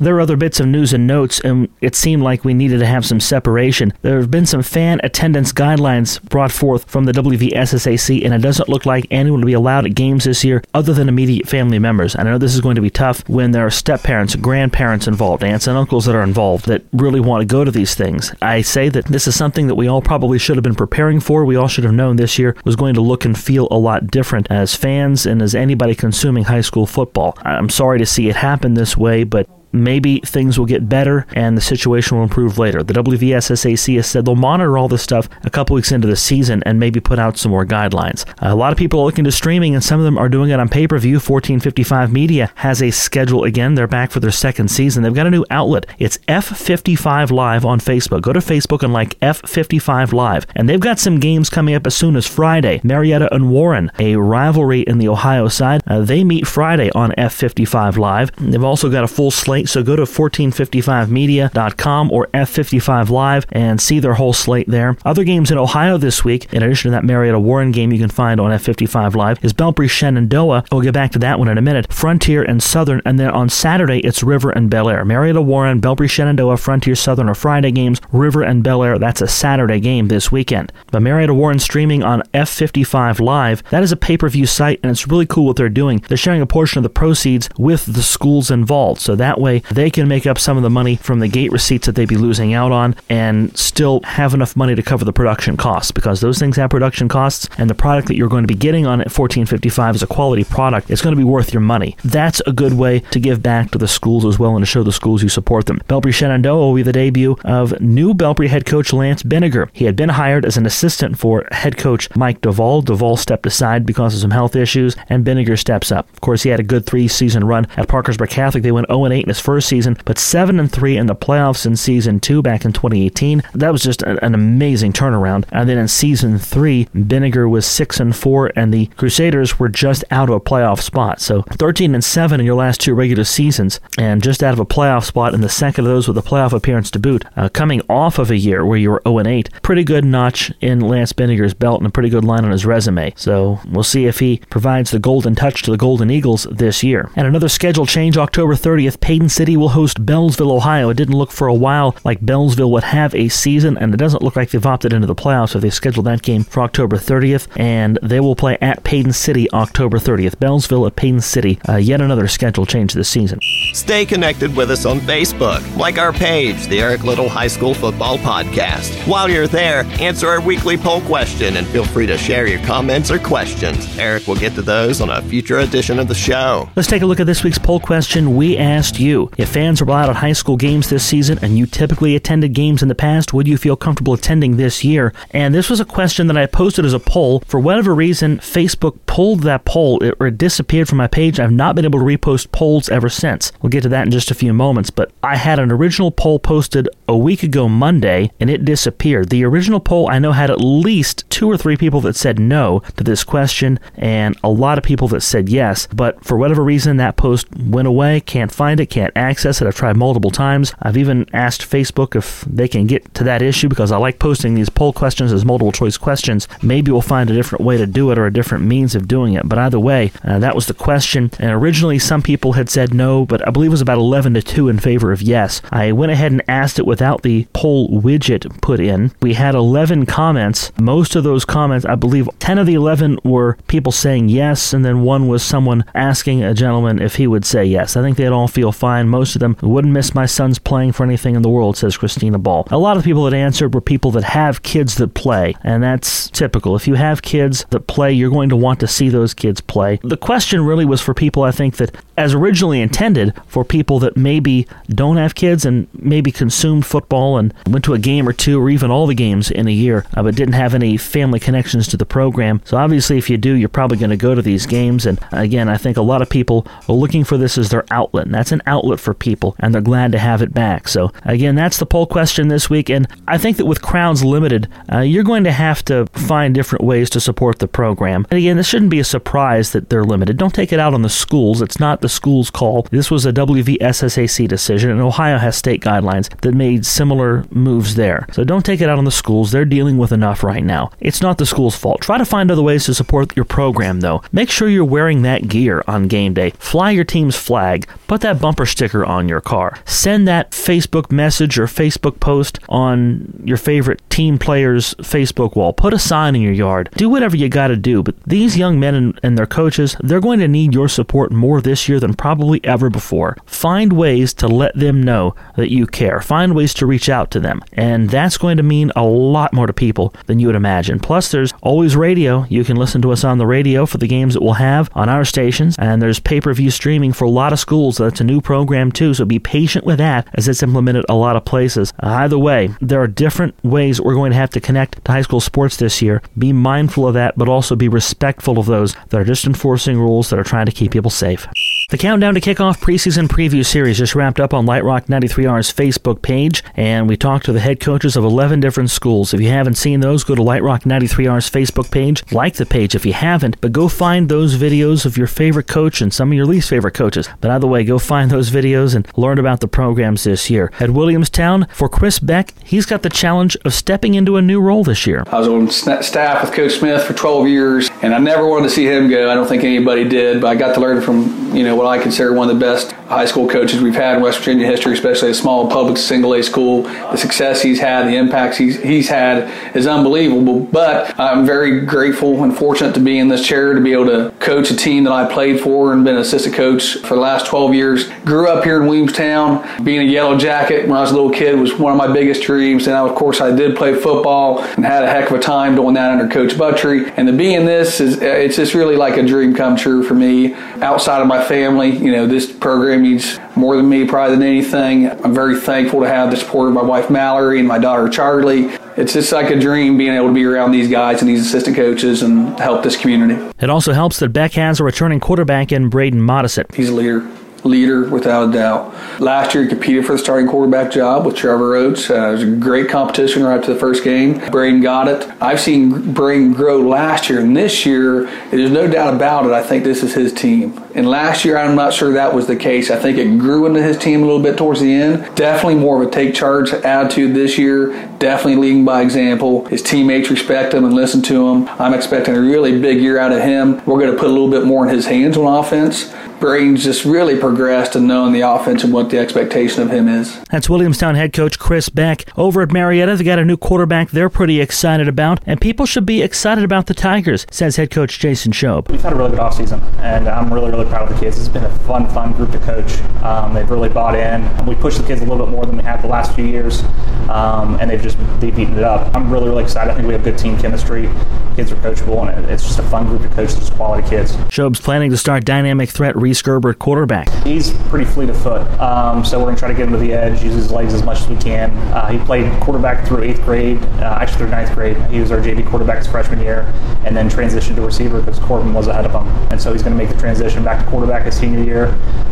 There 0.00 0.16
are 0.16 0.20
other 0.20 0.36
bits 0.36 0.60
of 0.60 0.66
news 0.66 0.92
and 0.92 1.06
notes, 1.06 1.40
and 1.40 1.68
it 1.80 1.94
seemed 1.94 2.22
like 2.22 2.44
we 2.44 2.54
needed 2.54 2.78
to 2.78 2.86
have 2.86 3.06
some 3.06 3.20
separation. 3.20 3.92
There 4.02 4.18
have 4.18 4.30
been 4.30 4.46
some 4.46 4.62
fan 4.62 5.00
attendance 5.02 5.52
guidelines 5.52 6.22
brought 6.22 6.52
forth 6.52 6.88
from 6.90 7.04
the 7.04 7.12
WVSSAC, 7.12 8.24
and 8.24 8.34
it 8.34 8.42
doesn't 8.42 8.68
look 8.68 8.86
like 8.86 9.06
anyone 9.10 9.40
will 9.40 9.46
be 9.46 9.52
allowed 9.52 9.86
at 9.86 9.94
games 9.94 10.24
this 10.24 10.44
year 10.44 10.62
other 10.72 10.92
than 10.92 11.08
immediate 11.08 11.48
family 11.48 11.78
members. 11.78 12.14
And 12.14 12.28
I 12.28 12.32
know 12.32 12.38
this 12.38 12.54
is 12.54 12.60
going 12.60 12.76
to 12.76 12.80
be 12.80 12.90
tough 12.90 13.28
when 13.28 13.52
there 13.52 13.66
are 13.66 13.70
step 13.70 14.02
parents, 14.02 14.34
grandparents 14.36 15.06
involved, 15.06 15.44
aunts 15.44 15.66
and 15.66 15.76
uncles 15.76 16.06
that 16.06 16.14
are 16.14 16.22
involved 16.22 16.66
that 16.66 16.82
really 16.92 17.20
want 17.20 17.42
to 17.42 17.46
go 17.46 17.64
to 17.64 17.70
these 17.70 17.94
things. 17.94 18.32
I 18.42 18.62
say 18.62 18.88
that 18.88 19.06
this 19.06 19.26
is 19.28 19.36
something 19.36 19.66
that 19.68 19.74
we 19.74 19.88
all 19.88 20.02
probably 20.02 20.38
should 20.38 20.56
have 20.56 20.64
been 20.64 20.74
preparing 20.74 21.20
for. 21.20 21.44
We 21.44 21.56
all 21.56 21.68
should 21.68 21.84
have 21.84 21.92
known 21.92 22.16
this 22.16 22.38
year 22.38 22.56
was 22.64 22.76
going 22.76 22.94
to 22.94 23.00
look 23.00 23.24
and 23.24 23.38
feel 23.38 23.68
a 23.70 23.78
lot 23.78 24.10
different 24.10 24.48
as 24.50 24.74
fans 24.74 25.26
and 25.26 25.40
as 25.42 25.54
anybody 25.54 25.94
consuming 25.94 26.44
high 26.44 26.60
school 26.60 26.86
football. 26.86 27.36
I'm 27.42 27.68
sorry 27.68 27.98
to 27.98 28.06
see 28.06 28.28
it 28.28 28.36
happen 28.36 28.74
this 28.74 28.96
way, 28.96 29.24
but 29.24 29.48
maybe 29.74 30.20
things 30.20 30.58
will 30.58 30.66
get 30.66 30.88
better 30.88 31.26
and 31.34 31.56
the 31.56 31.60
situation 31.60 32.16
will 32.16 32.24
improve 32.24 32.58
later. 32.58 32.82
The 32.82 32.94
WVSSAC 32.94 33.96
has 33.96 34.06
said 34.06 34.24
they'll 34.24 34.36
monitor 34.36 34.78
all 34.78 34.88
this 34.88 35.02
stuff 35.02 35.28
a 35.42 35.50
couple 35.50 35.74
weeks 35.74 35.92
into 35.92 36.08
the 36.08 36.16
season 36.16 36.62
and 36.64 36.78
maybe 36.78 37.00
put 37.00 37.18
out 37.18 37.36
some 37.36 37.50
more 37.50 37.66
guidelines. 37.66 38.24
A 38.38 38.54
lot 38.54 38.72
of 38.72 38.78
people 38.78 39.00
are 39.00 39.04
looking 39.04 39.24
to 39.24 39.32
streaming, 39.32 39.74
and 39.74 39.82
some 39.82 40.00
of 40.00 40.04
them 40.04 40.18
are 40.18 40.28
doing 40.28 40.50
it 40.50 40.60
on 40.60 40.68
pay 40.68 40.86
per 40.86 40.98
view. 40.98 41.14
1455 41.14 42.12
Media 42.12 42.52
has 42.56 42.82
a 42.82 42.90
schedule 42.90 43.44
again. 43.44 43.74
They're 43.74 43.86
back 43.86 44.10
for 44.10 44.20
their 44.20 44.30
second 44.30 44.68
season. 44.68 45.02
They've 45.02 45.14
got 45.14 45.26
a 45.26 45.30
new 45.30 45.44
outlet. 45.50 45.86
It's 45.98 46.18
F55 46.28 47.30
Live 47.30 47.64
on 47.64 47.80
Facebook. 47.80 48.22
Go 48.22 48.32
to 48.32 48.40
Facebook 48.40 48.82
and 48.82 48.92
like 48.92 49.18
F55 49.20 50.12
Live. 50.12 50.46
And 50.54 50.68
they've 50.68 50.80
got 50.80 50.98
some 50.98 51.20
games 51.20 51.50
coming 51.50 51.74
up 51.74 51.86
as 51.86 51.94
soon 51.94 52.16
as 52.16 52.26
Friday. 52.26 52.80
Marietta 52.84 53.32
and 53.34 53.50
Warren, 53.50 53.90
a 53.98 54.16
rivalry 54.16 54.82
in 54.82 54.98
the 54.98 55.08
Ohio 55.08 55.48
side. 55.48 55.82
Uh, 55.86 56.00
they 56.00 56.24
meet 56.24 56.46
Friday 56.46 56.90
on 56.92 57.12
F55 57.12 57.96
Live. 57.96 58.30
They've 58.36 58.62
also 58.62 58.90
got 58.90 59.04
a 59.04 59.08
full 59.08 59.30
slate 59.30 59.63
so 59.64 59.82
go 59.82 59.96
to 59.96 60.02
1455media.com 60.02 62.12
or 62.12 62.26
F55 62.28 63.10
Live 63.10 63.46
and 63.52 63.80
see 63.80 63.98
their 63.98 64.14
whole 64.14 64.32
slate 64.32 64.68
there. 64.68 64.96
Other 65.04 65.24
games 65.24 65.50
in 65.50 65.58
Ohio 65.58 65.98
this 65.98 66.24
week, 66.24 66.52
in 66.52 66.62
addition 66.62 66.90
to 66.90 66.92
that 66.92 67.04
Marietta 67.04 67.38
Warren 67.38 67.72
game 67.72 67.92
you 67.92 67.98
can 67.98 68.10
find 68.10 68.40
on 68.40 68.50
F55 68.50 69.14
Live, 69.14 69.44
is 69.44 69.52
Belpre 69.52 69.88
Shenandoah. 69.88 70.64
We'll 70.70 70.80
get 70.80 70.94
back 70.94 71.12
to 71.12 71.18
that 71.20 71.38
one 71.38 71.48
in 71.48 71.58
a 71.58 71.62
minute. 71.62 71.92
Frontier 71.92 72.42
and 72.42 72.62
Southern, 72.62 73.02
and 73.04 73.18
then 73.18 73.30
on 73.30 73.48
Saturday 73.48 74.00
it's 74.00 74.22
River 74.22 74.50
and 74.50 74.70
Bellaire. 74.70 75.04
Marietta 75.04 75.42
Warren, 75.42 75.80
Belpre 75.80 76.08
Shenandoah, 76.08 76.56
Frontier 76.56 76.94
Southern 76.94 77.28
are 77.28 77.34
Friday 77.34 77.72
games. 77.72 78.00
River 78.12 78.42
and 78.42 78.64
Bellaire, 78.64 78.98
that's 78.98 79.20
a 79.20 79.28
Saturday 79.28 79.80
game 79.80 80.08
this 80.08 80.32
weekend. 80.32 80.72
But 80.90 81.02
Marietta 81.02 81.34
Warren 81.34 81.58
streaming 81.58 82.02
on 82.02 82.22
F55 82.32 83.20
Live, 83.20 83.62
that 83.70 83.82
is 83.82 83.92
a 83.92 83.96
pay 83.96 84.16
per 84.16 84.28
view 84.28 84.46
site, 84.46 84.80
and 84.82 84.90
it's 84.90 85.08
really 85.08 85.26
cool 85.26 85.46
what 85.46 85.56
they're 85.56 85.68
doing. 85.68 86.02
They're 86.08 86.16
sharing 86.16 86.42
a 86.42 86.46
portion 86.46 86.78
of 86.78 86.82
the 86.82 86.90
proceeds 86.90 87.48
with 87.58 87.86
the 87.86 88.02
schools 88.02 88.50
involved. 88.50 89.00
So 89.00 89.14
that 89.16 89.40
way, 89.40 89.53
they 89.60 89.90
can 89.90 90.08
make 90.08 90.26
up 90.26 90.38
some 90.38 90.56
of 90.56 90.62
the 90.62 90.70
money 90.70 90.96
from 90.96 91.20
the 91.20 91.28
gate 91.28 91.52
receipts 91.52 91.86
that 91.86 91.94
they'd 91.94 92.08
be 92.08 92.16
losing 92.16 92.54
out 92.54 92.72
on 92.72 92.94
and 93.08 93.56
still 93.56 94.00
have 94.04 94.34
enough 94.34 94.56
money 94.56 94.74
to 94.74 94.82
cover 94.82 95.04
the 95.04 95.12
production 95.12 95.56
costs 95.56 95.90
because 95.90 96.20
those 96.20 96.38
things 96.38 96.56
have 96.56 96.70
production 96.70 97.08
costs 97.08 97.48
and 97.58 97.68
the 97.68 97.74
product 97.74 98.08
that 98.08 98.16
you're 98.16 98.28
going 98.28 98.44
to 98.44 98.48
be 98.48 98.54
getting 98.54 98.86
on 98.86 99.00
at 99.00 99.06
1455 99.06 99.96
is 99.96 100.02
a 100.02 100.06
quality 100.06 100.44
product. 100.44 100.90
It's 100.90 101.02
going 101.02 101.14
to 101.14 101.18
be 101.18 101.24
worth 101.24 101.52
your 101.52 101.60
money. 101.60 101.96
That's 102.04 102.40
a 102.46 102.52
good 102.52 102.74
way 102.74 103.00
to 103.10 103.20
give 103.20 103.42
back 103.42 103.70
to 103.72 103.78
the 103.78 103.88
schools 103.88 104.24
as 104.24 104.38
well 104.38 104.56
and 104.56 104.62
to 104.62 104.66
show 104.66 104.82
the 104.82 104.92
schools 104.92 105.22
you 105.22 105.28
support 105.28 105.66
them. 105.66 105.80
Belpre 105.88 106.12
Shenandoah 106.12 106.58
will 106.58 106.74
be 106.74 106.82
the 106.82 106.92
debut 106.92 107.36
of 107.44 107.80
new 107.80 108.14
Belpre 108.14 108.48
head 108.48 108.66
coach 108.66 108.92
Lance 108.92 109.22
Binegar. 109.22 109.68
He 109.72 109.84
had 109.84 109.96
been 109.96 110.10
hired 110.10 110.44
as 110.44 110.56
an 110.56 110.66
assistant 110.66 111.18
for 111.18 111.46
head 111.50 111.76
coach 111.76 112.14
Mike 112.16 112.40
Duvall. 112.40 112.82
Duvall 112.82 113.16
stepped 113.16 113.46
aside 113.46 113.86
because 113.86 114.14
of 114.14 114.20
some 114.20 114.30
health 114.30 114.56
issues 114.56 114.96
and 115.08 115.24
Binegar 115.24 115.58
steps 115.58 115.92
up. 115.92 116.10
Of 116.12 116.20
course, 116.20 116.42
he 116.42 116.50
had 116.50 116.60
a 116.60 116.64
good 116.64 116.86
three 116.86 117.08
season 117.08 117.44
run 117.44 117.66
at 117.76 117.88
Parkersburg 117.88 118.30
Catholic. 118.30 118.62
They 118.62 118.72
went 118.72 118.88
0 118.88 119.06
8 119.06 119.22
in 119.22 119.28
his 119.28 119.40
first 119.44 119.68
season, 119.68 119.96
but 120.06 120.18
7 120.18 120.58
and 120.58 120.72
3 120.72 120.96
in 120.96 121.06
the 121.06 121.14
playoffs 121.14 121.66
in 121.66 121.76
season 121.76 122.18
2 122.18 122.40
back 122.40 122.64
in 122.64 122.72
2018. 122.72 123.42
That 123.54 123.72
was 123.72 123.82
just 123.82 124.02
a, 124.02 124.24
an 124.24 124.34
amazing 124.34 124.94
turnaround. 124.94 125.44
And 125.52 125.68
then 125.68 125.76
in 125.76 125.86
season 125.86 126.38
3, 126.38 126.86
Binegar 126.94 127.48
was 127.48 127.66
6 127.66 128.00
and 128.00 128.16
4 128.16 128.52
and 128.56 128.72
the 128.72 128.86
Crusaders 128.96 129.58
were 129.58 129.68
just 129.68 130.02
out 130.10 130.30
of 130.30 130.36
a 130.36 130.40
playoff 130.40 130.80
spot. 130.80 131.20
So 131.20 131.42
13 131.42 131.94
and 131.94 132.02
7 132.02 132.40
in 132.40 132.46
your 132.46 132.54
last 132.54 132.80
two 132.80 132.94
regular 132.94 133.24
seasons 133.24 133.80
and 133.98 134.22
just 134.22 134.42
out 134.42 134.54
of 134.54 134.60
a 134.60 134.66
playoff 134.66 135.04
spot 135.04 135.34
in 135.34 135.42
the 135.42 135.48
second 135.48 135.84
of 135.86 135.92
those 135.92 136.08
with 136.08 136.16
a 136.16 136.22
playoff 136.22 136.52
appearance 136.52 136.90
to 136.92 136.98
boot. 136.98 137.24
Uh, 137.36 137.50
coming 137.50 137.82
off 137.88 138.18
of 138.18 138.30
a 138.30 138.36
year 138.36 138.64
where 138.64 138.78
you 138.78 138.90
were 138.90 139.02
0 139.06 139.18
and 139.18 139.28
8, 139.28 139.50
pretty 139.62 139.84
good 139.84 140.04
notch 140.06 140.50
in 140.62 140.80
Lance 140.80 141.12
Binegar's 141.12 141.54
belt 141.54 141.80
and 141.80 141.86
a 141.86 141.90
pretty 141.90 142.08
good 142.08 142.24
line 142.24 142.46
on 142.46 142.50
his 142.50 142.64
resume. 142.64 143.12
So 143.16 143.60
we'll 143.70 143.84
see 143.84 144.06
if 144.06 144.20
he 144.20 144.38
provides 144.48 144.90
the 144.90 144.98
golden 144.98 145.34
touch 145.34 145.62
to 145.62 145.70
the 145.70 145.76
Golden 145.76 146.10
Eagles 146.10 146.44
this 146.50 146.82
year. 146.82 147.10
And 147.14 147.26
another 147.26 147.48
schedule 147.48 147.84
change 147.84 148.16
October 148.16 148.54
30th, 148.54 149.00
Paden 149.00 149.30
City 149.34 149.56
will 149.56 149.70
host 149.70 150.06
Beallsville, 150.06 150.52
Ohio. 150.52 150.90
It 150.90 150.96
didn't 150.96 151.16
look 151.16 151.32
for 151.32 151.48
a 151.48 151.54
while 151.54 151.96
like 152.04 152.20
Beallsville 152.20 152.70
would 152.70 152.84
have 152.84 153.12
a 153.16 153.28
season, 153.28 153.76
and 153.76 153.92
it 153.92 153.96
doesn't 153.96 154.22
look 154.22 154.36
like 154.36 154.50
they've 154.50 154.64
opted 154.64 154.92
into 154.92 155.08
the 155.08 155.14
playoffs, 155.16 155.48
so 155.48 155.58
they 155.58 155.70
scheduled 155.70 156.06
that 156.06 156.22
game 156.22 156.44
for 156.44 156.62
October 156.62 156.98
30th, 156.98 157.48
and 157.56 157.98
they 158.00 158.20
will 158.20 158.36
play 158.36 158.56
at 158.60 158.84
Paden 158.84 159.12
City 159.12 159.50
October 159.50 159.98
30th. 159.98 160.36
Beallsville 160.36 160.86
at 160.86 160.94
Paden 160.94 161.20
City, 161.20 161.58
uh, 161.68 161.78
yet 161.78 162.00
another 162.00 162.28
schedule 162.28 162.64
change 162.64 162.94
this 162.94 163.08
season. 163.08 163.40
Stay 163.72 164.06
connected 164.06 164.54
with 164.54 164.70
us 164.70 164.86
on 164.86 165.00
Facebook. 165.00 165.76
Like 165.76 165.98
our 165.98 166.12
page, 166.12 166.68
the 166.68 166.80
Eric 166.80 167.02
Little 167.02 167.28
High 167.28 167.48
School 167.48 167.74
Football 167.74 168.18
Podcast. 168.18 168.92
While 169.08 169.28
you're 169.28 169.48
there, 169.48 169.80
answer 169.98 170.28
our 170.28 170.40
weekly 170.40 170.76
poll 170.76 171.00
question 171.00 171.56
and 171.56 171.66
feel 171.66 171.84
free 171.84 172.06
to 172.06 172.16
share 172.16 172.46
your 172.46 172.64
comments 172.66 173.10
or 173.10 173.18
questions. 173.18 173.98
Eric 173.98 174.28
will 174.28 174.36
get 174.36 174.54
to 174.54 174.62
those 174.62 175.00
on 175.00 175.10
a 175.10 175.20
future 175.22 175.58
edition 175.58 175.98
of 175.98 176.06
the 176.06 176.14
show. 176.14 176.70
Let's 176.76 176.88
take 176.88 177.02
a 177.02 177.06
look 177.06 177.18
at 177.18 177.26
this 177.26 177.42
week's 177.42 177.58
poll 177.58 177.80
question. 177.80 178.36
We 178.36 178.56
asked 178.56 179.00
you 179.00 179.13
if 179.36 179.48
fans 179.48 179.80
were 179.80 179.88
allowed 179.88 180.10
at 180.10 180.16
high 180.16 180.32
school 180.32 180.56
games 180.56 180.88
this 180.88 181.04
season 181.04 181.38
and 181.42 181.58
you 181.58 181.66
typically 181.66 182.16
attended 182.16 182.52
games 182.52 182.82
in 182.82 182.88
the 182.88 182.94
past, 182.94 183.32
would 183.32 183.48
you 183.48 183.56
feel 183.56 183.76
comfortable 183.76 184.14
attending 184.14 184.56
this 184.56 184.84
year? 184.84 185.12
And 185.30 185.54
this 185.54 185.70
was 185.70 185.80
a 185.80 185.84
question 185.84 186.26
that 186.26 186.36
I 186.36 186.46
posted 186.46 186.84
as 186.84 186.92
a 186.92 187.00
poll. 187.00 187.40
For 187.46 187.60
whatever 187.60 187.94
reason, 187.94 188.38
Facebook 188.38 188.98
pulled 189.06 189.40
that 189.40 189.64
poll 189.64 190.02
it, 190.02 190.14
or 190.18 190.28
it 190.28 190.38
disappeared 190.38 190.88
from 190.88 190.98
my 190.98 191.06
page. 191.06 191.38
I've 191.38 191.52
not 191.52 191.74
been 191.76 191.84
able 191.84 191.98
to 191.98 192.04
repost 192.04 192.52
polls 192.52 192.88
ever 192.88 193.08
since. 193.08 193.52
We'll 193.60 193.70
get 193.70 193.82
to 193.82 193.88
that 193.90 194.06
in 194.06 194.10
just 194.10 194.30
a 194.30 194.34
few 194.34 194.52
moments, 194.52 194.90
but 194.90 195.12
I 195.22 195.36
had 195.36 195.58
an 195.58 195.70
original 195.70 196.10
poll 196.10 196.38
posted 196.38 196.88
a 197.08 197.16
week 197.16 197.42
ago 197.42 197.68
Monday 197.68 198.30
and 198.40 198.48
it 198.48 198.64
disappeared. 198.64 199.28
The 199.28 199.44
original 199.44 199.80
poll 199.80 200.08
I 200.08 200.18
know 200.18 200.32
had 200.32 200.50
at 200.50 200.60
least 200.60 201.28
two 201.28 201.50
or 201.50 201.56
three 201.56 201.76
people 201.76 202.00
that 202.02 202.16
said 202.16 202.38
no 202.38 202.80
to 202.96 203.04
this 203.04 203.24
question 203.24 203.78
and 203.96 204.36
a 204.42 204.48
lot 204.48 204.78
of 204.78 204.84
people 204.84 205.08
that 205.08 205.20
said 205.20 205.48
yes, 205.48 205.86
but 205.92 206.24
for 206.24 206.38
whatever 206.38 206.62
reason 206.64 206.96
that 206.96 207.16
post 207.16 207.46
went 207.56 207.88
away, 207.88 208.20
can't 208.20 208.52
find 208.52 208.80
it, 208.80 208.86
can't 208.86 209.03
access 209.16 209.60
it. 209.60 209.66
I've 209.66 209.74
tried 209.74 209.96
multiple 209.96 210.30
times. 210.30 210.74
I've 210.80 210.96
even 210.96 211.26
asked 211.32 211.62
Facebook 211.62 212.16
if 212.16 212.42
they 212.42 212.68
can 212.68 212.86
get 212.86 213.14
to 213.14 213.24
that 213.24 213.42
issue 213.42 213.68
because 213.68 213.92
I 213.92 213.96
like 213.96 214.18
posting 214.18 214.54
these 214.54 214.68
poll 214.68 214.92
questions 214.92 215.32
as 215.32 215.44
multiple 215.44 215.72
choice 215.72 215.96
questions. 215.96 216.48
Maybe 216.62 216.90
we'll 216.90 217.00
find 217.00 217.30
a 217.30 217.34
different 217.34 217.64
way 217.64 217.76
to 217.76 217.86
do 217.86 218.10
it 218.10 218.18
or 218.18 218.26
a 218.26 218.32
different 218.32 218.64
means 218.64 218.94
of 218.94 219.08
doing 219.08 219.34
it. 219.34 219.48
But 219.48 219.58
either 219.58 219.80
way, 219.80 220.12
uh, 220.24 220.38
that 220.38 220.54
was 220.54 220.66
the 220.66 220.74
question. 220.74 221.30
And 221.38 221.50
originally, 221.50 221.98
some 221.98 222.22
people 222.22 222.52
had 222.54 222.70
said 222.70 222.94
no, 222.94 223.24
but 223.26 223.46
I 223.46 223.50
believe 223.50 223.70
it 223.70 223.72
was 223.72 223.80
about 223.80 223.98
11 223.98 224.34
to 224.34 224.42
2 224.42 224.68
in 224.68 224.78
favor 224.78 225.12
of 225.12 225.22
yes. 225.22 225.60
I 225.70 225.92
went 225.92 226.12
ahead 226.12 226.32
and 226.32 226.42
asked 226.48 226.78
it 226.78 226.86
without 226.86 227.22
the 227.22 227.46
poll 227.52 227.88
widget 227.88 228.60
put 228.60 228.80
in. 228.80 229.12
We 229.20 229.34
had 229.34 229.54
11 229.54 230.06
comments. 230.06 230.72
Most 230.80 231.16
of 231.16 231.24
those 231.24 231.44
comments, 231.44 231.86
I 231.86 231.94
believe 231.94 232.28
10 232.38 232.58
of 232.58 232.66
the 232.66 232.74
11 232.74 233.18
were 233.24 233.56
people 233.66 233.92
saying 233.92 234.28
yes, 234.28 234.72
and 234.72 234.84
then 234.84 235.02
one 235.02 235.28
was 235.28 235.42
someone 235.42 235.84
asking 235.94 236.42
a 236.42 236.54
gentleman 236.54 237.00
if 237.00 237.16
he 237.16 237.26
would 237.26 237.44
say 237.44 237.64
yes. 237.64 237.96
I 237.96 238.02
think 238.02 238.16
they'd 238.16 238.28
all 238.28 238.48
feel 238.48 238.72
fine 238.72 238.93
fine. 238.94 239.08
Most 239.08 239.34
of 239.34 239.40
them 239.40 239.56
wouldn't 239.60 239.92
miss 239.92 240.14
my 240.14 240.26
son's 240.26 240.58
playing 240.58 240.92
for 240.92 241.02
anything 241.04 241.34
in 241.34 241.42
the 241.42 241.48
world, 241.48 241.76
says 241.76 241.96
Christina 241.96 242.38
Ball. 242.38 242.66
A 242.70 242.78
lot 242.78 242.96
of 242.96 243.04
people 243.04 243.24
that 243.24 243.34
answered 243.34 243.74
were 243.74 243.80
people 243.80 244.10
that 244.12 244.24
have 244.24 244.62
kids 244.62 244.94
that 244.96 245.14
play, 245.14 245.54
and 245.62 245.82
that's 245.82 246.30
typical. 246.30 246.76
If 246.76 246.86
you 246.86 246.94
have 246.94 247.22
kids 247.22 247.64
that 247.70 247.86
play, 247.86 248.12
you're 248.12 248.30
going 248.30 248.50
to 248.50 248.56
want 248.56 248.80
to 248.80 248.86
see 248.86 249.08
those 249.08 249.34
kids 249.34 249.60
play. 249.60 249.98
The 250.02 250.16
question 250.16 250.64
really 250.64 250.84
was 250.84 251.00
for 251.00 251.14
people, 251.14 251.42
I 251.42 251.50
think, 251.50 251.76
that 251.76 251.96
as 252.16 252.34
originally 252.34 252.80
intended, 252.80 253.32
for 253.46 253.64
people 253.64 253.98
that 254.00 254.16
maybe 254.16 254.66
don't 254.88 255.16
have 255.16 255.34
kids 255.34 255.64
and 255.64 255.88
maybe 255.94 256.30
consumed 256.30 256.86
football 256.86 257.38
and 257.38 257.52
went 257.66 257.84
to 257.86 257.94
a 257.94 257.98
game 257.98 258.28
or 258.28 258.32
two 258.32 258.60
or 258.60 258.70
even 258.70 258.90
all 258.90 259.06
the 259.06 259.14
games 259.14 259.50
in 259.50 259.66
a 259.66 259.72
year, 259.72 260.06
uh, 260.16 260.22
but 260.22 260.36
didn't 260.36 260.54
have 260.54 260.74
any 260.74 260.96
family 260.96 261.40
connections 261.40 261.88
to 261.88 261.96
the 261.96 262.06
program. 262.06 262.60
So 262.64 262.76
obviously, 262.76 263.18
if 263.18 263.28
you 263.28 263.36
do, 263.36 263.54
you're 263.54 263.68
probably 263.68 263.98
going 263.98 264.10
to 264.10 264.16
go 264.16 264.34
to 264.34 264.42
these 264.42 264.66
games. 264.66 265.06
And 265.06 265.18
again, 265.32 265.68
I 265.68 265.76
think 265.76 265.96
a 265.96 266.02
lot 266.02 266.22
of 266.22 266.30
people 266.30 266.66
are 266.88 266.94
looking 266.94 267.24
for 267.24 267.36
this 267.36 267.58
as 267.58 267.70
their 267.70 267.84
outlet, 267.90 268.26
and 268.26 268.34
that's 268.34 268.52
an 268.52 268.62
outlet 268.66 268.83
for 269.00 269.14
people, 269.14 269.56
and 269.58 269.74
they're 269.74 269.80
glad 269.80 270.12
to 270.12 270.18
have 270.18 270.42
it 270.42 270.54
back. 270.54 270.88
So 270.88 271.12
again, 271.24 271.54
that's 271.54 271.78
the 271.78 271.86
poll 271.86 272.06
question 272.06 272.48
this 272.48 272.70
week, 272.70 272.88
and 272.88 273.06
I 273.26 273.38
think 273.38 273.56
that 273.56 273.66
with 273.66 273.82
crowds 273.82 274.24
limited, 274.24 274.68
uh, 274.92 275.00
you're 275.00 275.24
going 275.24 275.44
to 275.44 275.52
have 275.52 275.84
to 275.86 276.06
find 276.12 276.54
different 276.54 276.84
ways 276.84 277.10
to 277.10 277.20
support 277.20 277.58
the 277.58 277.68
program. 277.68 278.26
And 278.30 278.38
again, 278.38 278.56
this 278.56 278.66
shouldn't 278.68 278.90
be 278.90 279.00
a 279.00 279.04
surprise 279.04 279.72
that 279.72 279.90
they're 279.90 280.04
limited. 280.04 280.36
Don't 280.36 280.54
take 280.54 280.72
it 280.72 280.80
out 280.80 280.94
on 280.94 281.02
the 281.02 281.08
schools. 281.08 281.62
It's 281.62 281.80
not 281.80 282.00
the 282.00 282.08
school's 282.08 282.50
call. 282.50 282.86
This 282.90 283.10
was 283.10 283.26
a 283.26 283.32
WVSSAC 283.32 284.48
decision, 284.48 284.90
and 284.90 285.00
Ohio 285.00 285.38
has 285.38 285.56
state 285.56 285.80
guidelines 285.80 286.28
that 286.40 286.54
made 286.54 286.86
similar 286.86 287.44
moves 287.50 287.94
there. 287.94 288.26
So 288.32 288.44
don't 288.44 288.64
take 288.64 288.80
it 288.80 288.88
out 288.88 288.98
on 288.98 289.04
the 289.04 289.10
schools. 289.10 289.50
They're 289.50 289.64
dealing 289.64 289.98
with 289.98 290.12
enough 290.12 290.42
right 290.42 290.64
now. 290.64 290.90
It's 291.00 291.22
not 291.22 291.38
the 291.38 291.46
school's 291.46 291.76
fault. 291.76 292.00
Try 292.00 292.18
to 292.18 292.24
find 292.24 292.50
other 292.50 292.62
ways 292.62 292.84
to 292.84 292.94
support 292.94 293.34
your 293.36 293.44
program, 293.44 294.00
though. 294.00 294.22
Make 294.32 294.50
sure 294.50 294.68
you're 294.68 294.84
wearing 294.84 295.22
that 295.22 295.48
gear 295.48 295.82
on 295.86 296.08
game 296.08 296.34
day. 296.34 296.50
Fly 296.58 296.90
your 296.90 297.04
team's 297.04 297.36
flag. 297.36 297.88
Put 298.06 298.20
that 298.22 298.40
bumper 298.40 298.66
sticker 298.74 299.04
on 299.04 299.28
your 299.28 299.40
car. 299.40 299.78
Send 299.84 300.26
that 300.26 300.50
Facebook 300.50 301.12
message 301.12 301.58
or 301.58 301.66
Facebook 301.66 302.18
post 302.18 302.58
on 302.68 303.42
your 303.44 303.56
favorite 303.56 304.02
team 304.10 304.36
player's 304.36 304.94
Facebook 304.94 305.54
wall. 305.54 305.72
Put 305.72 305.94
a 305.94 305.98
sign 305.98 306.34
in 306.34 306.42
your 306.42 306.52
yard. 306.52 306.88
Do 306.96 307.08
whatever 307.08 307.36
you 307.36 307.48
got 307.48 307.68
to 307.68 307.76
do. 307.76 308.02
But 308.02 308.20
these 308.24 308.58
young 308.58 308.80
men 308.80 308.94
and, 308.94 309.20
and 309.22 309.38
their 309.38 309.46
coaches, 309.46 309.96
they're 310.00 310.20
going 310.20 310.40
to 310.40 310.48
need 310.48 310.74
your 310.74 310.88
support 310.88 311.30
more 311.30 311.60
this 311.60 311.88
year 311.88 312.00
than 312.00 312.14
probably 312.14 312.60
ever 312.64 312.90
before. 312.90 313.36
Find 313.46 313.92
ways 313.92 314.34
to 314.34 314.48
let 314.48 314.74
them 314.74 315.02
know 315.02 315.36
that 315.56 315.70
you 315.70 315.86
care. 315.86 316.20
Find 316.20 316.54
ways 316.54 316.74
to 316.74 316.86
reach 316.86 317.08
out 317.08 317.30
to 317.30 317.40
them. 317.40 317.62
And 317.74 318.10
that's 318.10 318.38
going 318.38 318.56
to 318.56 318.62
mean 318.64 318.90
a 318.96 319.04
lot 319.04 319.52
more 319.52 319.68
to 319.68 319.72
people 319.72 320.12
than 320.26 320.40
you 320.40 320.48
would 320.48 320.56
imagine. 320.56 320.98
Plus, 320.98 321.30
there's 321.30 321.54
always 321.62 321.94
radio. 321.94 322.44
You 322.48 322.64
can 322.64 322.76
listen 322.76 323.02
to 323.02 323.12
us 323.12 323.22
on 323.22 323.38
the 323.38 323.46
radio 323.46 323.86
for 323.86 323.98
the 323.98 324.08
games 324.08 324.34
that 324.34 324.42
we'll 324.42 324.54
have 324.54 324.90
on 324.94 325.08
our 325.08 325.24
stations. 325.24 325.76
And 325.78 326.02
there's 326.02 326.18
pay 326.18 326.40
per 326.40 326.52
view 326.52 326.70
streaming 326.70 327.12
for 327.12 327.24
a 327.24 327.30
lot 327.30 327.52
of 327.52 327.60
schools. 327.60 327.98
That's 327.98 328.20
a 328.20 328.24
new 328.24 328.40
program, 328.40 328.63
too. 328.92 329.14
So 329.14 329.24
be 329.24 329.38
patient 329.38 329.84
with 329.84 329.98
that 329.98 330.28
as 330.34 330.48
it's 330.48 330.62
implemented 330.62 331.04
a 331.08 331.14
lot 331.14 331.36
of 331.36 331.44
places. 331.44 331.92
Either 332.00 332.38
way, 332.38 332.70
there 332.80 333.00
are 333.00 333.06
different 333.06 333.54
ways 333.64 334.00
we're 334.00 334.14
going 334.14 334.32
to 334.32 334.36
have 334.36 334.50
to 334.50 334.60
connect 334.60 335.04
to 335.04 335.12
high 335.12 335.22
school 335.22 335.40
sports 335.40 335.76
this 335.76 336.02
year. 336.02 336.22
Be 336.36 336.52
mindful 336.52 337.06
of 337.06 337.14
that, 337.14 337.36
but 337.36 337.48
also 337.48 337.76
be 337.76 337.88
respectful 337.88 338.58
of 338.58 338.66
those 338.66 338.94
that 339.08 339.20
are 339.20 339.24
just 339.24 339.46
enforcing 339.46 339.98
rules 339.98 340.30
that 340.30 340.38
are 340.38 340.44
trying 340.44 340.66
to 340.66 340.72
keep 340.72 340.92
people 340.92 341.10
safe. 341.10 341.46
The 341.90 341.98
countdown 341.98 342.32
to 342.32 342.40
kickoff 342.40 342.78
preseason 342.78 343.28
preview 343.28 343.64
series 343.64 343.98
just 343.98 344.14
wrapped 344.14 344.40
up 344.40 344.54
on 344.54 344.64
Light 344.64 344.84
Rock 344.84 345.04
93R's 345.04 345.70
Facebook 345.70 346.22
page, 346.22 346.64
and 346.74 347.06
we 347.06 347.16
talked 347.16 347.44
to 347.44 347.52
the 347.52 347.60
head 347.60 347.78
coaches 347.78 348.16
of 348.16 348.24
11 348.24 348.60
different 348.60 348.88
schools. 348.88 349.34
If 349.34 349.42
you 349.42 349.50
haven't 349.50 349.74
seen 349.74 350.00
those, 350.00 350.24
go 350.24 350.34
to 350.34 350.42
Light 350.42 350.62
Rock 350.62 350.84
93R's 350.84 351.50
Facebook 351.50 351.90
page. 351.90 352.22
Like 352.32 352.54
the 352.54 352.64
page 352.64 352.94
if 352.94 353.04
you 353.04 353.12
haven't, 353.12 353.60
but 353.60 353.72
go 353.72 353.88
find 353.88 354.30
those 354.30 354.56
videos 354.56 355.04
of 355.04 355.18
your 355.18 355.26
favorite 355.26 355.66
coach 355.66 356.00
and 356.00 356.12
some 356.12 356.30
of 356.30 356.34
your 356.34 356.46
least 356.46 356.70
favorite 356.70 356.94
coaches. 356.94 357.28
But 357.42 357.50
either 357.50 357.66
way, 357.66 357.84
go 357.84 357.98
find 357.98 358.30
those 358.30 358.50
videos 358.50 358.94
and 358.96 359.06
learn 359.18 359.38
about 359.38 359.60
the 359.60 359.68
programs 359.68 360.24
this 360.24 360.48
year. 360.48 360.72
At 360.80 360.90
Williamstown, 360.90 361.66
for 361.70 361.90
Chris 361.90 362.18
Beck, 362.18 362.54
he's 362.64 362.86
got 362.86 363.02
the 363.02 363.10
challenge 363.10 363.58
of 363.66 363.74
stepping 363.74 364.14
into 364.14 364.38
a 364.38 364.42
new 364.42 364.58
role 364.58 364.84
this 364.84 365.06
year. 365.06 365.24
I 365.26 365.38
was 365.38 365.48
on 365.48 365.68
staff 365.70 366.42
with 366.42 366.54
Coach 366.54 366.78
Smith 366.78 367.04
for 367.04 367.12
12 367.12 367.46
years, 367.46 367.90
and 368.00 368.14
I 368.14 368.18
never 368.18 368.48
wanted 368.48 368.68
to 368.68 368.74
see 368.74 368.86
him 368.86 369.10
go. 369.10 369.30
I 369.30 369.34
don't 369.34 369.46
think 369.46 369.64
anybody 369.64 370.08
did, 370.08 370.40
but 370.40 370.48
I 370.48 370.54
got 370.54 370.74
to 370.76 370.80
learn 370.80 371.02
from, 371.02 371.54
you 371.54 371.62
know, 371.62 371.73
what 371.76 371.86
I 371.86 371.98
consider 371.98 372.32
one 372.32 372.48
of 372.48 372.58
the 372.58 372.60
best 372.60 372.94
high 373.06 373.24
school 373.24 373.48
coaches 373.48 373.80
we've 373.80 373.94
had 373.94 374.16
in 374.16 374.22
West 374.22 374.38
Virginia 374.38 374.66
history, 374.66 374.94
especially 374.94 375.30
a 375.30 375.34
small 375.34 375.68
public 375.68 375.96
single 375.96 376.34
A 376.34 376.42
school. 376.42 376.82
The 376.82 377.16
success 377.16 377.62
he's 377.62 377.80
had, 377.80 378.06
the 378.06 378.16
impacts 378.16 378.56
he's, 378.56 378.80
he's 378.82 379.08
had 379.08 379.76
is 379.76 379.86
unbelievable. 379.86 380.60
But 380.60 381.18
I'm 381.18 381.44
very 381.44 381.80
grateful 381.80 382.42
and 382.42 382.56
fortunate 382.56 382.94
to 382.94 383.00
be 383.00 383.18
in 383.18 383.28
this 383.28 383.46
chair 383.46 383.74
to 383.74 383.80
be 383.80 383.92
able 383.92 384.06
to 384.06 384.32
coach 384.38 384.70
a 384.70 384.76
team 384.76 385.04
that 385.04 385.12
I 385.12 385.30
played 385.30 385.60
for 385.60 385.92
and 385.92 386.04
been 386.04 386.14
an 386.14 386.22
assistant 386.22 386.54
coach 386.54 386.98
for 386.98 387.14
the 387.14 387.20
last 387.20 387.46
12 387.46 387.74
years. 387.74 388.08
Grew 388.24 388.48
up 388.48 388.64
here 388.64 388.80
in 388.80 388.88
Williamstown. 388.88 389.84
Being 389.84 390.00
a 390.00 390.10
yellow 390.10 390.36
jacket 390.38 390.88
when 390.88 390.96
I 390.96 391.00
was 391.00 391.10
a 391.10 391.14
little 391.14 391.30
kid 391.30 391.58
was 391.58 391.74
one 391.74 391.92
of 391.92 391.98
my 391.98 392.12
biggest 392.12 392.42
dreams. 392.42 392.86
And 392.86 392.96
of 392.96 393.14
course, 393.14 393.40
I 393.40 393.54
did 393.54 393.76
play 393.76 393.94
football 393.94 394.60
and 394.60 394.84
had 394.84 395.04
a 395.04 395.08
heck 395.08 395.30
of 395.30 395.38
a 395.38 395.42
time 395.42 395.74
doing 395.74 395.94
that 395.94 396.10
under 396.10 396.32
Coach 396.32 396.52
Buttry. 396.52 397.12
And 397.16 397.26
to 397.28 397.32
be 397.32 397.54
in 397.54 397.66
this 397.66 398.00
is 398.00 398.20
it's 398.20 398.56
just 398.56 398.74
really 398.74 398.96
like 398.96 399.16
a 399.16 399.22
dream 399.22 399.54
come 399.54 399.76
true 399.76 400.02
for 400.02 400.14
me. 400.14 400.54
Outside 400.54 401.20
of 401.20 401.26
my 401.26 401.44
family, 401.44 401.90
you 401.96 402.12
know, 402.12 402.26
this 402.26 402.50
program 402.50 402.93
means 403.00 403.38
more 403.56 403.76
than 403.76 403.88
me, 403.88 404.06
probably 404.06 404.36
than 404.36 404.46
anything. 404.46 405.10
I'm 405.10 405.34
very 405.34 405.58
thankful 405.58 406.00
to 406.00 406.08
have 406.08 406.30
the 406.30 406.36
support 406.36 406.68
of 406.68 406.74
my 406.74 406.82
wife 406.82 407.10
Mallory 407.10 407.58
and 407.58 407.68
my 407.68 407.78
daughter 407.78 408.08
Charlie. 408.08 408.66
It's 408.96 409.12
just 409.12 409.32
like 409.32 409.50
a 409.50 409.58
dream 409.58 409.98
being 409.98 410.12
able 410.12 410.28
to 410.28 410.34
be 410.34 410.44
around 410.44 410.72
these 410.72 410.88
guys 410.88 411.20
and 411.20 411.28
these 411.28 411.44
assistant 411.44 411.76
coaches 411.76 412.22
and 412.22 412.58
help 412.58 412.82
this 412.82 412.96
community. 412.96 413.34
It 413.60 413.70
also 413.70 413.92
helps 413.92 414.18
that 414.20 414.28
Beck 414.28 414.52
has 414.52 414.80
a 414.80 414.84
returning 414.84 415.20
quarterback 415.20 415.72
in 415.72 415.88
Braden 415.88 416.20
Modisett. 416.20 416.74
He's 416.74 416.90
a 416.90 416.94
leader 416.94 417.28
leader 417.64 418.08
without 418.08 418.48
a 418.48 418.52
doubt. 418.52 419.20
Last 419.20 419.54
year, 419.54 419.64
he 419.64 419.68
competed 419.68 420.06
for 420.06 420.12
the 420.12 420.18
starting 420.18 420.48
quarterback 420.48 420.92
job 420.92 421.26
with 421.26 421.36
Trevor 421.36 421.70
Rhodes. 421.70 422.10
Uh, 422.10 422.14
it 422.14 422.32
was 422.32 422.42
a 422.42 422.50
great 422.50 422.88
competition 422.88 423.42
right 423.42 423.58
after 423.58 423.72
the 423.72 423.80
first 423.80 424.04
game. 424.04 424.38
Braden 424.50 424.80
got 424.80 425.08
it. 425.08 425.30
I've 425.40 425.60
seen 425.60 426.12
Braden 426.12 426.52
grow 426.52 426.80
last 426.80 427.28
year, 427.28 427.40
and 427.40 427.56
this 427.56 427.86
year, 427.86 428.24
there's 428.50 428.70
no 428.70 428.88
doubt 428.88 429.14
about 429.14 429.46
it. 429.46 429.52
I 429.52 429.62
think 429.62 429.84
this 429.84 430.02
is 430.02 430.14
his 430.14 430.32
team. 430.32 430.80
And 430.94 431.08
last 431.08 431.44
year, 431.44 431.56
I'm 431.56 431.74
not 431.74 431.92
sure 431.92 432.12
that 432.12 432.34
was 432.34 432.46
the 432.46 432.56
case. 432.56 432.90
I 432.90 432.96
think 432.96 433.18
it 433.18 433.38
grew 433.38 433.66
into 433.66 433.82
his 433.82 433.98
team 433.98 434.22
a 434.22 434.26
little 434.26 434.42
bit 434.42 434.56
towards 434.56 434.80
the 434.80 434.92
end. 434.92 435.34
Definitely 435.34 435.76
more 435.76 436.00
of 436.00 436.08
a 436.08 436.10
take 436.10 436.34
charge 436.34 436.72
attitude 436.72 437.34
this 437.34 437.58
year. 437.58 437.88
Definitely 438.18 438.56
leading 438.56 438.84
by 438.84 439.02
example. 439.02 439.64
His 439.66 439.82
teammates 439.82 440.30
respect 440.30 440.72
him 440.72 440.84
and 440.84 440.94
listen 440.94 441.20
to 441.22 441.48
him. 441.48 441.68
I'm 441.80 441.94
expecting 441.94 442.36
a 442.36 442.40
really 442.40 442.80
big 442.80 443.00
year 443.00 443.18
out 443.18 443.32
of 443.32 443.42
him. 443.42 443.84
We're 443.86 443.98
going 443.98 444.12
to 444.12 444.18
put 444.18 444.28
a 444.28 444.32
little 444.32 444.50
bit 444.50 444.64
more 444.64 444.86
in 444.86 444.94
his 444.94 445.06
hands 445.06 445.36
on 445.36 445.46
offense. 445.46 446.14
Braden's 446.44 446.84
just 446.84 447.06
really 447.06 447.38
progressed 447.38 447.96
and 447.96 448.06
knowing 448.06 448.34
the 448.34 448.42
offense 448.42 448.84
and 448.84 448.92
what 448.92 449.08
the 449.08 449.16
expectation 449.16 449.82
of 449.82 449.88
him 449.88 450.08
is. 450.08 450.38
That's 450.50 450.68
Williamstown 450.68 451.14
head 451.14 451.32
coach 451.32 451.58
Chris 451.58 451.88
Beck. 451.88 452.28
Over 452.36 452.60
at 452.60 452.70
Marietta, 452.70 453.16
they 453.16 453.24
got 453.24 453.38
a 453.38 453.46
new 453.46 453.56
quarterback 453.56 454.10
they're 454.10 454.28
pretty 454.28 454.60
excited 454.60 455.08
about, 455.08 455.40
and 455.46 455.58
people 455.58 455.86
should 455.86 456.04
be 456.04 456.20
excited 456.20 456.62
about 456.62 456.84
the 456.84 456.92
Tigers, 456.92 457.46
says 457.50 457.76
head 457.76 457.90
coach 457.90 458.18
Jason 458.18 458.52
Shobe. 458.52 458.90
We've 458.90 459.00
had 459.00 459.14
a 459.14 459.16
really 459.16 459.30
good 459.30 459.38
offseason, 459.38 459.82
and 460.00 460.28
I'm 460.28 460.52
really, 460.52 460.70
really 460.70 460.84
proud 460.84 461.10
of 461.10 461.14
the 461.14 461.18
kids. 461.18 461.38
It's 461.38 461.48
been 461.48 461.64
a 461.64 461.78
fun, 461.78 462.06
fun 462.10 462.34
group 462.34 462.52
to 462.52 462.58
coach. 462.58 463.00
Um, 463.22 463.54
they've 463.54 463.70
really 463.70 463.88
bought 463.88 464.14
in. 464.14 464.42
And 464.42 464.66
we 464.66 464.74
pushed 464.74 464.98
the 464.98 465.06
kids 465.06 465.22
a 465.22 465.24
little 465.24 465.46
bit 465.46 465.50
more 465.50 465.64
than 465.64 465.78
we 465.78 465.82
had 465.82 466.02
the 466.02 466.08
last 466.08 466.34
few 466.34 466.44
years, 466.44 466.82
um, 467.30 467.78
and 467.80 467.88
they've 467.88 468.02
just 468.02 468.18
they've 468.40 468.54
beaten 468.54 468.76
it 468.76 468.84
up. 468.84 469.16
I'm 469.16 469.32
really, 469.32 469.48
really 469.48 469.62
excited. 469.62 469.90
I 469.90 469.94
think 469.94 470.06
we 470.06 470.12
have 470.12 470.22
good 470.22 470.36
team 470.36 470.58
chemistry. 470.58 471.08
Kids 471.56 471.72
are 471.72 471.76
coachable, 471.76 472.28
and 472.28 472.44
it's 472.50 472.64
just 472.64 472.80
a 472.80 472.82
fun 472.82 473.06
group 473.06 473.22
to 473.22 473.28
coach. 473.28 473.54
Just 473.54 473.72
quality 473.74 474.06
kids. 474.06 474.36
Shobe's 474.50 474.80
planning 474.80 475.10
to 475.10 475.16
start 475.16 475.46
dynamic 475.46 475.88
threat 475.88 476.14
Reese 476.42 476.76
quarterback. 476.78 477.28
He's 477.44 477.72
pretty 477.88 478.04
fleet 478.04 478.30
of 478.30 478.36
foot, 478.42 478.62
um, 478.80 479.24
so 479.24 479.38
we're 479.38 479.46
going 479.46 479.56
to 479.56 479.60
try 479.60 479.68
to 479.68 479.74
get 479.74 479.86
him 479.86 479.92
to 479.92 479.98
the 479.98 480.12
edge, 480.12 480.42
use 480.42 480.54
his 480.54 480.70
legs 480.70 480.94
as 480.94 481.02
much 481.02 481.20
as 481.20 481.28
we 481.28 481.36
can. 481.36 481.70
Uh, 481.92 482.08
he 482.08 482.18
played 482.18 482.50
quarterback 482.60 483.06
through 483.06 483.22
eighth 483.22 483.42
grade, 483.42 483.82
uh, 484.00 484.18
actually 484.20 484.38
through 484.38 484.50
ninth 484.50 484.74
grade. 484.74 484.96
He 485.10 485.20
was 485.20 485.30
our 485.30 485.38
JV 485.38 485.68
quarterback 485.68 485.98
his 485.98 486.06
freshman 486.06 486.40
year, 486.40 486.62
and 487.04 487.16
then 487.16 487.28
transitioned 487.28 487.76
to 487.76 487.82
receiver 487.82 488.20
because 488.20 488.38
Corbin 488.38 488.74
was 488.74 488.86
ahead 488.86 489.06
of 489.06 489.12
him. 489.12 489.26
And 489.50 489.60
so 489.60 489.72
he's 489.72 489.82
going 489.82 489.96
to 489.96 490.02
make 490.02 490.12
the 490.12 490.20
transition 490.20 490.64
back 490.64 490.84
to 490.84 490.90
quarterback 490.90 491.24
his 491.24 491.36
senior 491.36 491.62
year, 491.62 491.86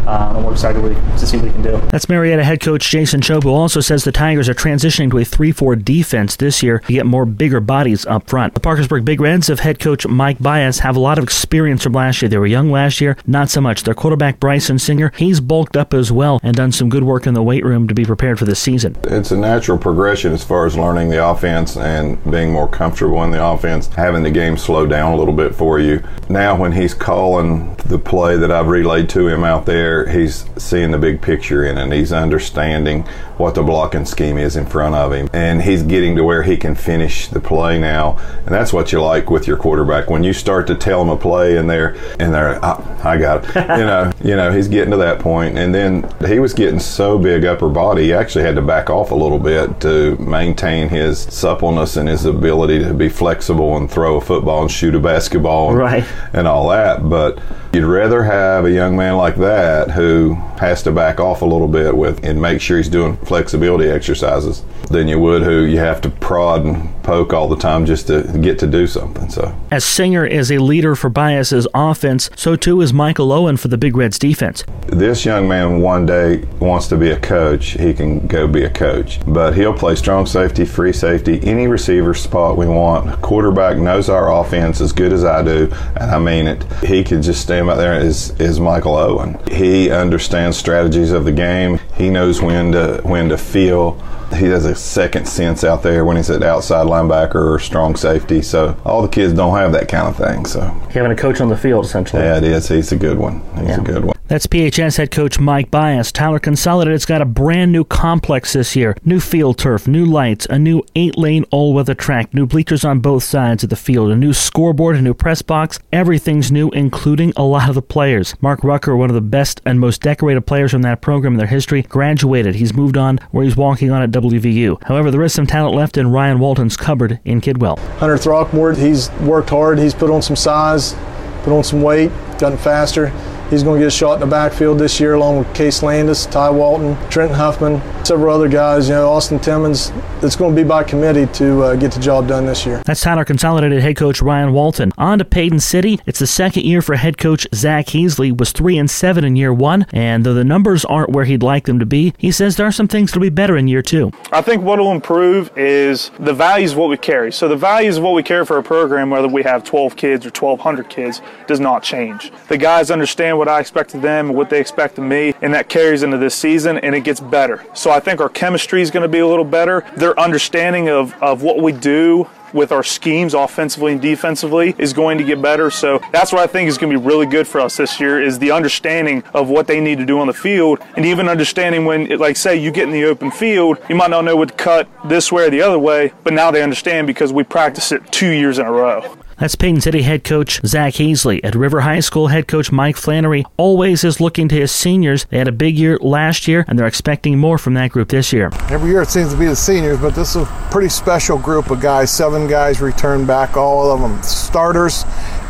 um, 0.07 0.37
and 0.37 0.45
we're 0.45 0.53
excited 0.53 0.81
to 0.83 1.27
see 1.27 1.37
what 1.37 1.47
he 1.47 1.53
can 1.53 1.63
do. 1.63 1.79
That's 1.91 2.09
Marietta 2.09 2.45
head 2.45 2.61
coach 2.61 2.91
Jason 2.91 3.23
who 3.23 3.51
also 3.51 3.81
says 3.81 4.05
the 4.05 4.13
Tigers 4.13 4.49
are 4.49 4.55
transitioning 4.55 5.11
to 5.11 5.19
a 5.19 5.23
3-4 5.23 5.85
defense 5.85 6.37
this 6.37 6.63
year 6.63 6.81
to 6.81 6.93
get 6.93 7.07
more 7.07 7.25
bigger 7.25 7.61
bodies 7.61 8.05
up 8.07 8.29
front. 8.29 8.55
The 8.55 8.61
Parkersburg 8.61 9.05
Big 9.05 9.21
Reds 9.21 9.49
of 9.49 9.61
head 9.61 9.79
coach 9.79 10.07
Mike 10.07 10.39
Byus 10.39 10.81
have 10.81 10.97
a 10.97 11.01
lot 11.01 11.19
of 11.19 11.25
experience 11.25 11.85
from 11.85 11.93
last 11.93 12.21
year. 12.21 12.29
They 12.29 12.39
were 12.39 12.47
young 12.47 12.71
last 12.71 13.01
year, 13.01 13.17
not 13.27 13.49
so 13.49 13.61
much. 13.61 13.82
Their 13.83 13.95
quarterback 13.95 14.41
Bryson 14.41 14.79
Singer, 14.79 15.13
he's 15.17 15.41
bulked 15.41 15.77
up 15.77 15.95
as 15.95 16.11
well 16.11 16.41
and 16.43 16.57
done 16.57 16.73
some 16.73 16.89
good 16.89 17.05
work 17.05 17.27
in 17.27 17.35
the 17.35 17.43
weight 17.43 17.65
room 17.65 17.87
to 17.89 17.95
be 17.95 18.05
prepared 18.05 18.39
for 18.39 18.45
this 18.45 18.59
season. 18.59 18.97
It's 19.05 19.31
a 19.31 19.37
natural 19.37 19.79
progression 19.79 20.33
as 20.33 20.43
far 20.43 20.67
as 20.67 20.77
learning 20.77 21.11
the 21.11 21.25
offense 21.25 21.77
and 21.77 22.23
being 22.31 22.53
more 22.53 22.69
comfortable 22.69 23.23
in 23.23 23.31
the 23.31 23.45
offense, 23.45 23.87
having 23.89 24.23
the 24.23 24.31
game 24.31 24.57
slow 24.57 24.87
down 24.87 25.13
a 25.13 25.17
little 25.17 25.35
bit 25.35 25.55
for 25.55 25.79
you. 25.79 26.03
Now, 26.29 26.57
when 26.57 26.73
he's 26.73 26.95
calling 26.95 27.75
the 27.87 27.99
play 27.99 28.37
that 28.37 28.51
I've 28.51 28.69
relayed 28.69 29.09
to 29.11 29.29
him 29.29 29.45
out 29.45 29.67
there, 29.67 30.09
he's 30.09 30.45
seeing 30.57 30.91
the 30.91 30.99
big 30.99 31.23
picture 31.23 31.65
in 31.65 31.79
it 31.79 31.93
he's 31.93 32.13
understanding 32.13 33.03
what 33.37 33.55
the 33.55 33.63
blocking 33.63 34.05
scheme 34.05 34.39
is 34.39 34.57
in 34.57 34.67
front 34.67 34.95
of 34.95 35.13
him. 35.13 35.29
And 35.33 35.63
he's 35.63 35.83
getting 35.83 36.17
to 36.17 36.25
where 36.25 36.43
he 36.43 36.57
can 36.57 36.75
finish 36.75 37.29
the 37.29 37.41
play 37.41 37.79
now. 37.79 38.19
And 38.47 38.49
that's 38.49 38.73
what 38.73 38.93
you 38.93 39.03
like 39.03 39.31
with 39.31 39.47
your 39.47 39.57
quarterback. 39.57 40.09
When 40.09 40.23
you 40.23 40.33
start 40.33 40.67
to 40.69 40.75
tell 40.75 41.01
them 41.01 41.09
a 41.09 41.17
play 41.17 41.57
and 41.57 41.69
they're, 41.69 41.97
and 42.19 42.33
they're, 42.33 42.59
oh, 42.63 43.01
I 43.03 43.19
got 43.19 43.45
it. 43.45 43.57
You 43.79 43.85
know, 43.85 44.13
you 44.23 44.37
know, 44.37 44.53
he's 44.53 44.69
getting 44.69 44.91
to 44.93 44.97
that 44.99 45.19
point, 45.19 45.59
and 45.59 45.75
then 45.75 46.09
he 46.27 46.39
was 46.39 46.53
getting 46.55 46.79
so 46.81 47.19
big 47.19 47.45
upper 47.45 47.69
body, 47.69 48.05
he 48.05 48.13
actually 48.13 48.45
had 48.45 48.55
to 48.57 48.63
back 48.63 48.91
off 48.91 49.11
a 49.11 49.15
little 49.15 49.39
bit 49.39 49.81
to 49.81 50.17
maintain 50.17 50.89
his 50.89 51.21
suppleness 51.21 51.97
and 51.97 52.09
his 52.09 52.25
ability 52.25 52.79
to 52.81 52.95
be 52.95 53.09
flexible 53.09 53.77
and 53.77 53.91
throw 53.91 54.17
a 54.17 54.21
football 54.21 54.63
and 54.63 54.71
shoot 54.71 54.95
a 54.95 55.01
basketball, 55.01 55.71
and, 55.71 55.79
Right. 55.79 56.05
and 56.33 56.47
all 56.49 56.69
that. 56.69 57.09
But 57.09 57.39
you'd 57.73 57.85
rather 57.85 58.23
have 58.23 58.67
a 58.67 58.71
young 58.71 58.97
man 58.97 59.17
like 59.17 59.37
that 59.37 59.91
who 59.91 60.35
has 60.59 60.83
to 60.83 60.93
back 60.93 61.19
off 61.19 61.41
a 61.41 61.45
little 61.45 61.69
bit 61.69 61.97
with 61.97 62.23
and 62.23 62.41
make 62.41 62.61
sure 62.61 62.77
he's 62.77 62.89
doing 62.89 63.17
flexibility 63.19 63.89
exercises 63.89 64.63
than 64.91 65.09
you 65.09 65.19
would 65.19 65.43
who 65.43 65.63
you 65.63 65.79
have 65.79 66.01
to 66.03 66.11
prod 66.11 66.65
and 66.65 67.03
poke 67.03 67.33
all 67.33 67.49
the 67.49 67.57
time 67.57 67.87
just 67.87 68.07
to 68.07 68.23
get 68.41 68.59
to 68.59 68.67
do 68.67 68.87
something. 68.87 69.29
So. 69.31 69.57
As 69.71 69.85
Singer 69.85 70.25
is 70.25 70.53
a 70.53 70.59
leader 70.59 70.95
for 70.95 71.11
Byus's 71.11 71.67
offense, 71.75 72.31
so 72.37 72.57
too 72.57 72.81
is 72.81 72.93
Michael 72.93 73.33
Owen 73.33 73.57
for 73.57 73.69
the 73.69 73.79
Big 73.79 73.97
Reds 73.97 74.19
defense. 74.19 74.65
this 74.87 75.25
young 75.25 75.49
man 75.49 75.81
one 75.81 76.05
day 76.05 76.45
wants 76.61 76.89
to 76.89 76.97
be 76.97 77.11
a 77.11 77.19
coach, 77.19 77.71
he 77.71 77.95
can 77.95 78.27
go 78.27 78.47
be 78.47 78.65
a 78.65 78.71
coach. 78.71 79.19
But 79.27 79.55
he'll 79.55 79.73
play 79.73 79.95
strong 79.97 80.27
safety, 80.27 80.65
free 80.67 80.93
safety, 80.93 81.41
any 81.43 81.67
receiver 81.67 82.13
spot 82.13 82.57
we 82.59 82.67
want. 82.67 83.21
Quarterback 83.23 83.79
knows 83.79 84.09
our 84.11 84.41
offense 84.41 84.81
as 84.81 84.93
good 84.93 85.13
as 85.13 85.25
I 85.25 85.43
do, 85.43 85.73
and 85.97 86.11
I 86.11 86.19
mean 86.19 86.47
it. 86.47 86.63
He 86.85 87.03
can 87.03 87.23
just 87.23 87.41
stand 87.41 87.62
out 87.69 87.77
there 87.77 87.99
is 87.99 88.31
as 88.41 88.61
Michael 88.61 88.97
Owen. 88.97 89.39
He 89.51 89.91
understands 89.91 90.57
strategies 90.57 91.13
of 91.13 91.25
the 91.25 91.33
game. 91.33 91.81
He 91.97 92.11
knows 92.11 92.41
when 92.41 92.73
to 92.73 93.01
when 93.05 93.29
to 93.29 93.39
feel. 93.39 94.03
He 94.35 94.47
has 94.47 94.65
a 94.65 94.75
second 94.75 95.27
sense 95.27 95.65
out 95.65 95.83
there 95.83 96.05
when 96.05 96.17
he's 96.17 96.31
at 96.31 96.43
outside 96.43 96.87
linebacker 96.87 97.35
or 97.55 97.59
strong 97.59 97.97
safety. 97.97 98.43
So 98.43 98.77
all 98.85 99.03
the 99.03 99.09
kids 99.09 99.33
don't 99.35 99.57
have 99.57 99.73
that 99.73 99.89
kind 99.89 100.09
of 100.09 100.17
thing. 100.17 100.47
So 100.47 100.61
Having 100.91 101.13
a 101.13 101.17
coach 101.17 101.41
on 101.41 101.49
the 101.49 101.57
field, 101.57 101.85
essentially. 101.85 102.23
yeah, 102.23 102.39
it 102.39 102.45
is. 102.45 102.69
He's 102.69 102.93
a 102.93 102.97
good 102.97 103.19
one. 103.19 103.41
He's 103.57 103.69
Yeah. 103.69 103.81
a 103.81 103.85
good 103.85 104.05
one. 104.05 104.17
That's 104.29 104.47
PHS 104.47 104.97
head 104.97 105.11
coach 105.11 105.39
Mike 105.39 105.71
Byus. 105.71 106.11
Tyler 106.11 106.39
Consolidated's 106.41 107.05
got 107.05 107.21
a 107.21 107.27
brand 107.27 107.71
new 107.71 107.85
complex 107.85 108.55
this 108.55 108.75
year. 108.75 108.97
New 109.05 109.21
field 109.21 109.59
turf, 109.59 109.87
new 109.87 110.07
lights, 110.07 110.47
a 110.49 110.59
new 110.59 110.83
eight 110.97 111.19
lane 111.19 111.45
all 111.51 111.75
weather 111.75 111.93
track, 111.93 112.33
new 112.33 112.47
bleachers 112.47 112.83
on 112.83 113.01
both 113.01 113.25
sides 113.25 113.63
of 113.63 113.69
the 113.69 113.77
field, 113.77 114.11
a 114.11 114.17
new 114.17 114.33
scoreboard, 114.33 114.97
a 114.97 115.03
new 115.03 115.13
press 115.13 115.43
box. 115.43 115.79
Everything's 115.93 116.51
new, 116.51 116.71
including 116.71 117.35
a 117.37 117.43
lot 117.43 117.69
of 117.69 117.75
the 117.75 117.83
players. 117.83 118.35
Mark 118.41 118.65
Rucker, 118.65 118.97
one 118.97 119.11
of 119.11 119.15
the 119.15 119.21
best 119.21 119.61
and 119.67 119.79
most 119.79 120.01
decorated 120.01 120.47
players 120.47 120.71
from 120.71 120.81
that 120.83 121.03
program 121.03 121.35
in 121.35 121.39
their 121.39 121.47
history, 121.47 121.83
graduated. 121.83 122.55
He's 122.55 122.73
moved 122.73 122.97
on 122.97 123.19
where 123.33 123.45
he's 123.45 123.57
walking 123.57 123.91
on 123.91 124.01
at 124.01 124.13
WVU. 124.23 124.83
However, 124.85 125.11
there 125.11 125.23
is 125.23 125.33
some 125.35 125.47
talent 125.47 125.75
left 125.75 125.97
in 125.97 126.11
Ryan 126.11 126.39
Walton's 126.39 126.77
cupboard 126.77 127.21
in 127.25 127.41
Kidwell. 127.41 127.79
Hunter 127.99 128.17
Throckmorton, 128.17 128.81
he's 128.81 129.11
worked 129.21 129.51
hard. 129.51 129.79
He's 129.79 129.95
put 129.95 130.11
on 130.11 130.23
some 130.23 130.37
size, 130.37 130.95
put 131.43 131.55
on 131.55 131.65
some 131.65 131.83
weight, 131.83 132.11
gotten 132.39 132.59
faster. 132.59 133.13
He's 133.53 133.63
going 133.63 133.79
to 133.79 133.85
get 133.85 133.89
a 133.89 133.91
shot 133.95 134.15
in 134.15 134.21
the 134.21 134.27
backfield 134.27 134.79
this 134.79 134.99
year, 134.99 135.13
along 135.13 135.37
with 135.37 135.55
Case 135.55 135.83
Landis, 135.83 136.25
Ty 136.25 136.49
Walton, 136.49 136.97
Trenton 137.11 137.37
Huffman, 137.37 137.83
several 138.03 138.35
other 138.35 138.49
guys. 138.49 138.89
You 138.89 138.95
know, 138.95 139.11
Austin 139.11 139.39
Timmons. 139.39 139.93
It's 140.23 140.37
going 140.37 140.57
to 140.57 140.63
be 140.63 140.67
by 140.67 140.85
committee 140.85 141.27
to 141.35 141.63
uh, 141.63 141.77
get 141.77 141.93
the 141.93 142.01
job 142.01 142.29
done 142.29 142.47
this 142.47 142.65
year. 142.65 142.81
That's 142.87 143.03
Tyler 143.03 143.27
Consolidated 143.27 143.83
head 143.83 143.97
coach 143.97 144.23
Ryan 144.23 144.55
Walton. 144.55 144.91
On 144.97 145.19
to 145.19 145.25
Paden 145.27 145.61
City. 145.61 146.01
It's 146.07 146.19
the 146.19 146.27
second 146.27 146.65
year 146.65 146.81
for 146.81 146.95
head 146.95 147.19
coach 147.19 147.47
Zach 147.55 147.89
Heasley. 147.89 148.35
Was 148.35 148.53
three 148.53 148.79
and 148.79 148.91
seven 148.91 149.23
in 149.23 149.37
year 149.37 149.53
one, 149.53 149.85
and 149.93 150.25
though 150.25 150.33
the 150.33 150.45
numbers 150.45 150.87
aren't 150.87 151.11
where 151.11 151.27
he'd 151.27 151.43
like 151.43 151.67
them 151.67 151.79
to 151.79 151.85
be, 151.85 152.15
he 152.17 152.33
says 152.33 152.57
there 152.57 152.67
are 152.67 152.73
some 152.73 152.89
things 152.89 153.11
that'll 153.11 153.21
be 153.21 153.29
better 153.29 153.59
in 153.59 153.69
year 153.69 153.83
two. 153.83 154.13
I 154.33 154.41
think 154.41 154.63
what 154.63 154.79
will 154.79 154.93
improve 154.93 155.51
is 155.59 156.11
the 156.19 156.33
values 156.33 156.73
of 156.73 156.79
what 156.79 156.89
we 156.89 156.97
carry. 156.97 157.31
So 157.33 157.49
the 157.49 157.57
values 157.57 157.99
of 157.99 158.05
what 158.05 158.15
we 158.15 158.23
carry 158.23 158.47
for 158.47 158.57
a 158.57 158.63
program, 158.63 159.11
whether 159.11 159.29
we 159.29 159.43
have 159.43 159.63
12 159.63 159.95
kids 159.95 160.25
or 160.25 160.31
1,200 160.31 160.89
kids, 160.89 161.21
does 161.47 161.61
not 161.61 161.83
change. 161.83 162.33
The 162.49 162.57
guys 162.57 162.91
understand 162.91 163.42
what 163.43 163.49
I 163.49 163.59
expect 163.59 163.93
of 163.97 164.03
them 164.03 164.29
and 164.29 164.37
what 164.39 164.51
they 164.51 164.61
expect 164.61 164.99
of 164.99 165.05
me, 165.05 165.35
and 165.43 165.53
that 165.53 165.69
carries 165.69 166.05
into 166.05 166.17
this 166.17 166.33
season, 166.33 166.79
and 166.79 166.95
it 166.95 167.03
gets 167.03 167.19
better. 167.19 167.65
So 167.75 167.91
I 167.91 167.99
think 167.99 168.21
our 168.21 168.29
chemistry 168.29 168.83
is 168.83 168.93
going 168.93 169.03
to 169.03 169.09
be 169.09 169.19
a 169.19 169.27
little 169.27 169.45
better. 169.45 169.85
Their 169.97 170.19
understanding 170.19 170.89
of, 170.89 171.13
of 171.21 171.43
what 171.43 171.59
we 171.59 171.73
do 171.73 172.29
with 172.53 172.71
our 172.71 172.85
schemes 172.85 173.35
offensively 173.35 173.93
and 173.93 174.01
defensively 174.01 174.77
is 174.79 174.93
going 174.93 175.19
to 175.19 175.25
get 175.25 175.43
better. 175.43 175.71
So 175.71 176.01
that's 176.13 176.33
what 176.33 176.43
I 176.43 176.47
think 176.47 176.69
is 176.69 176.79
going 176.79 176.93
to 176.93 177.01
be 177.01 177.05
really 177.05 177.27
good 177.27 177.49
for 177.49 177.61
us 177.61 177.79
this 177.79 177.99
year 177.99 178.23
is 178.23 178.39
the 178.39 178.53
understanding 178.53 179.25
of 179.35 179.49
what 179.49 179.67
they 179.67 179.81
need 179.81 179.99
to 179.99 180.07
do 180.07 180.21
on 180.21 180.29
the 180.29 180.35
field 180.35 180.79
and 180.95 181.05
even 181.05 181.29
understanding 181.29 181.85
when 181.87 182.07
like 182.19 182.37
say 182.37 182.55
you 182.55 182.71
get 182.71 182.85
in 182.85 182.93
the 182.93 183.05
open 183.05 183.31
field, 183.31 183.79
you 183.89 183.97
might 183.97 184.11
not 184.11 184.25
know 184.25 184.37
what 184.37 184.51
to 184.51 184.55
cut 184.55 184.87
this 185.07 185.33
way 185.33 185.47
or 185.47 185.51
the 185.51 185.63
other 185.63 185.79
way, 185.79 186.13
but 186.25 186.35
now 186.35 186.51
they 186.51 186.63
understand 186.63 187.07
because 187.07 187.33
we 187.33 187.43
practice 187.43 187.91
it 187.91 188.13
2 188.13 188.29
years 188.29 188.59
in 188.59 188.67
a 188.67 188.71
row. 188.71 189.17
That's 189.43 189.57
Paden 189.57 189.83
City 189.83 190.03
head 190.03 190.23
coach 190.23 190.61
Zach 190.65 190.93
Heasley. 190.93 191.41
At 191.43 191.57
River 191.57 191.81
High 191.81 191.99
School, 191.99 192.29
head 192.29 192.47
coach 192.47 192.71
Mike 192.71 192.97
Flannery 192.97 193.45
always 193.57 194.05
is 194.05 194.21
looking 194.21 194.47
to 194.47 194.55
his 194.55 194.71
seniors. 194.71 195.25
They 195.31 195.39
had 195.39 195.49
a 195.49 195.53
big 195.53 195.77
year 195.77 195.99
last 196.01 196.47
year, 196.47 196.65
and 196.69 196.79
they're 196.79 196.87
expecting 196.87 197.37
more 197.37 197.59
from 197.59 197.75
that 197.75 197.91
group 197.91 198.11
this 198.11 198.33
year. 198.33 198.51
Every 198.71 198.91
year 198.91 199.03
it 199.03 199.09
seems 199.09 199.33
to 199.33 199.37
be 199.37 199.47
the 199.47 199.57
seniors, 199.57 199.99
but 199.99 200.15
this 200.15 200.37
is 200.37 200.43
a 200.45 200.69
pretty 200.71 200.91
special 200.91 201.39
group 201.39 201.73
of 201.73 201.81
guys. 201.81 202.13
Seven 202.13 202.47
guys 202.47 202.81
return 202.81 203.27
back, 203.27 203.57
all 203.57 203.91
of 203.91 204.01
them 204.01 204.23
starters. 204.23 205.05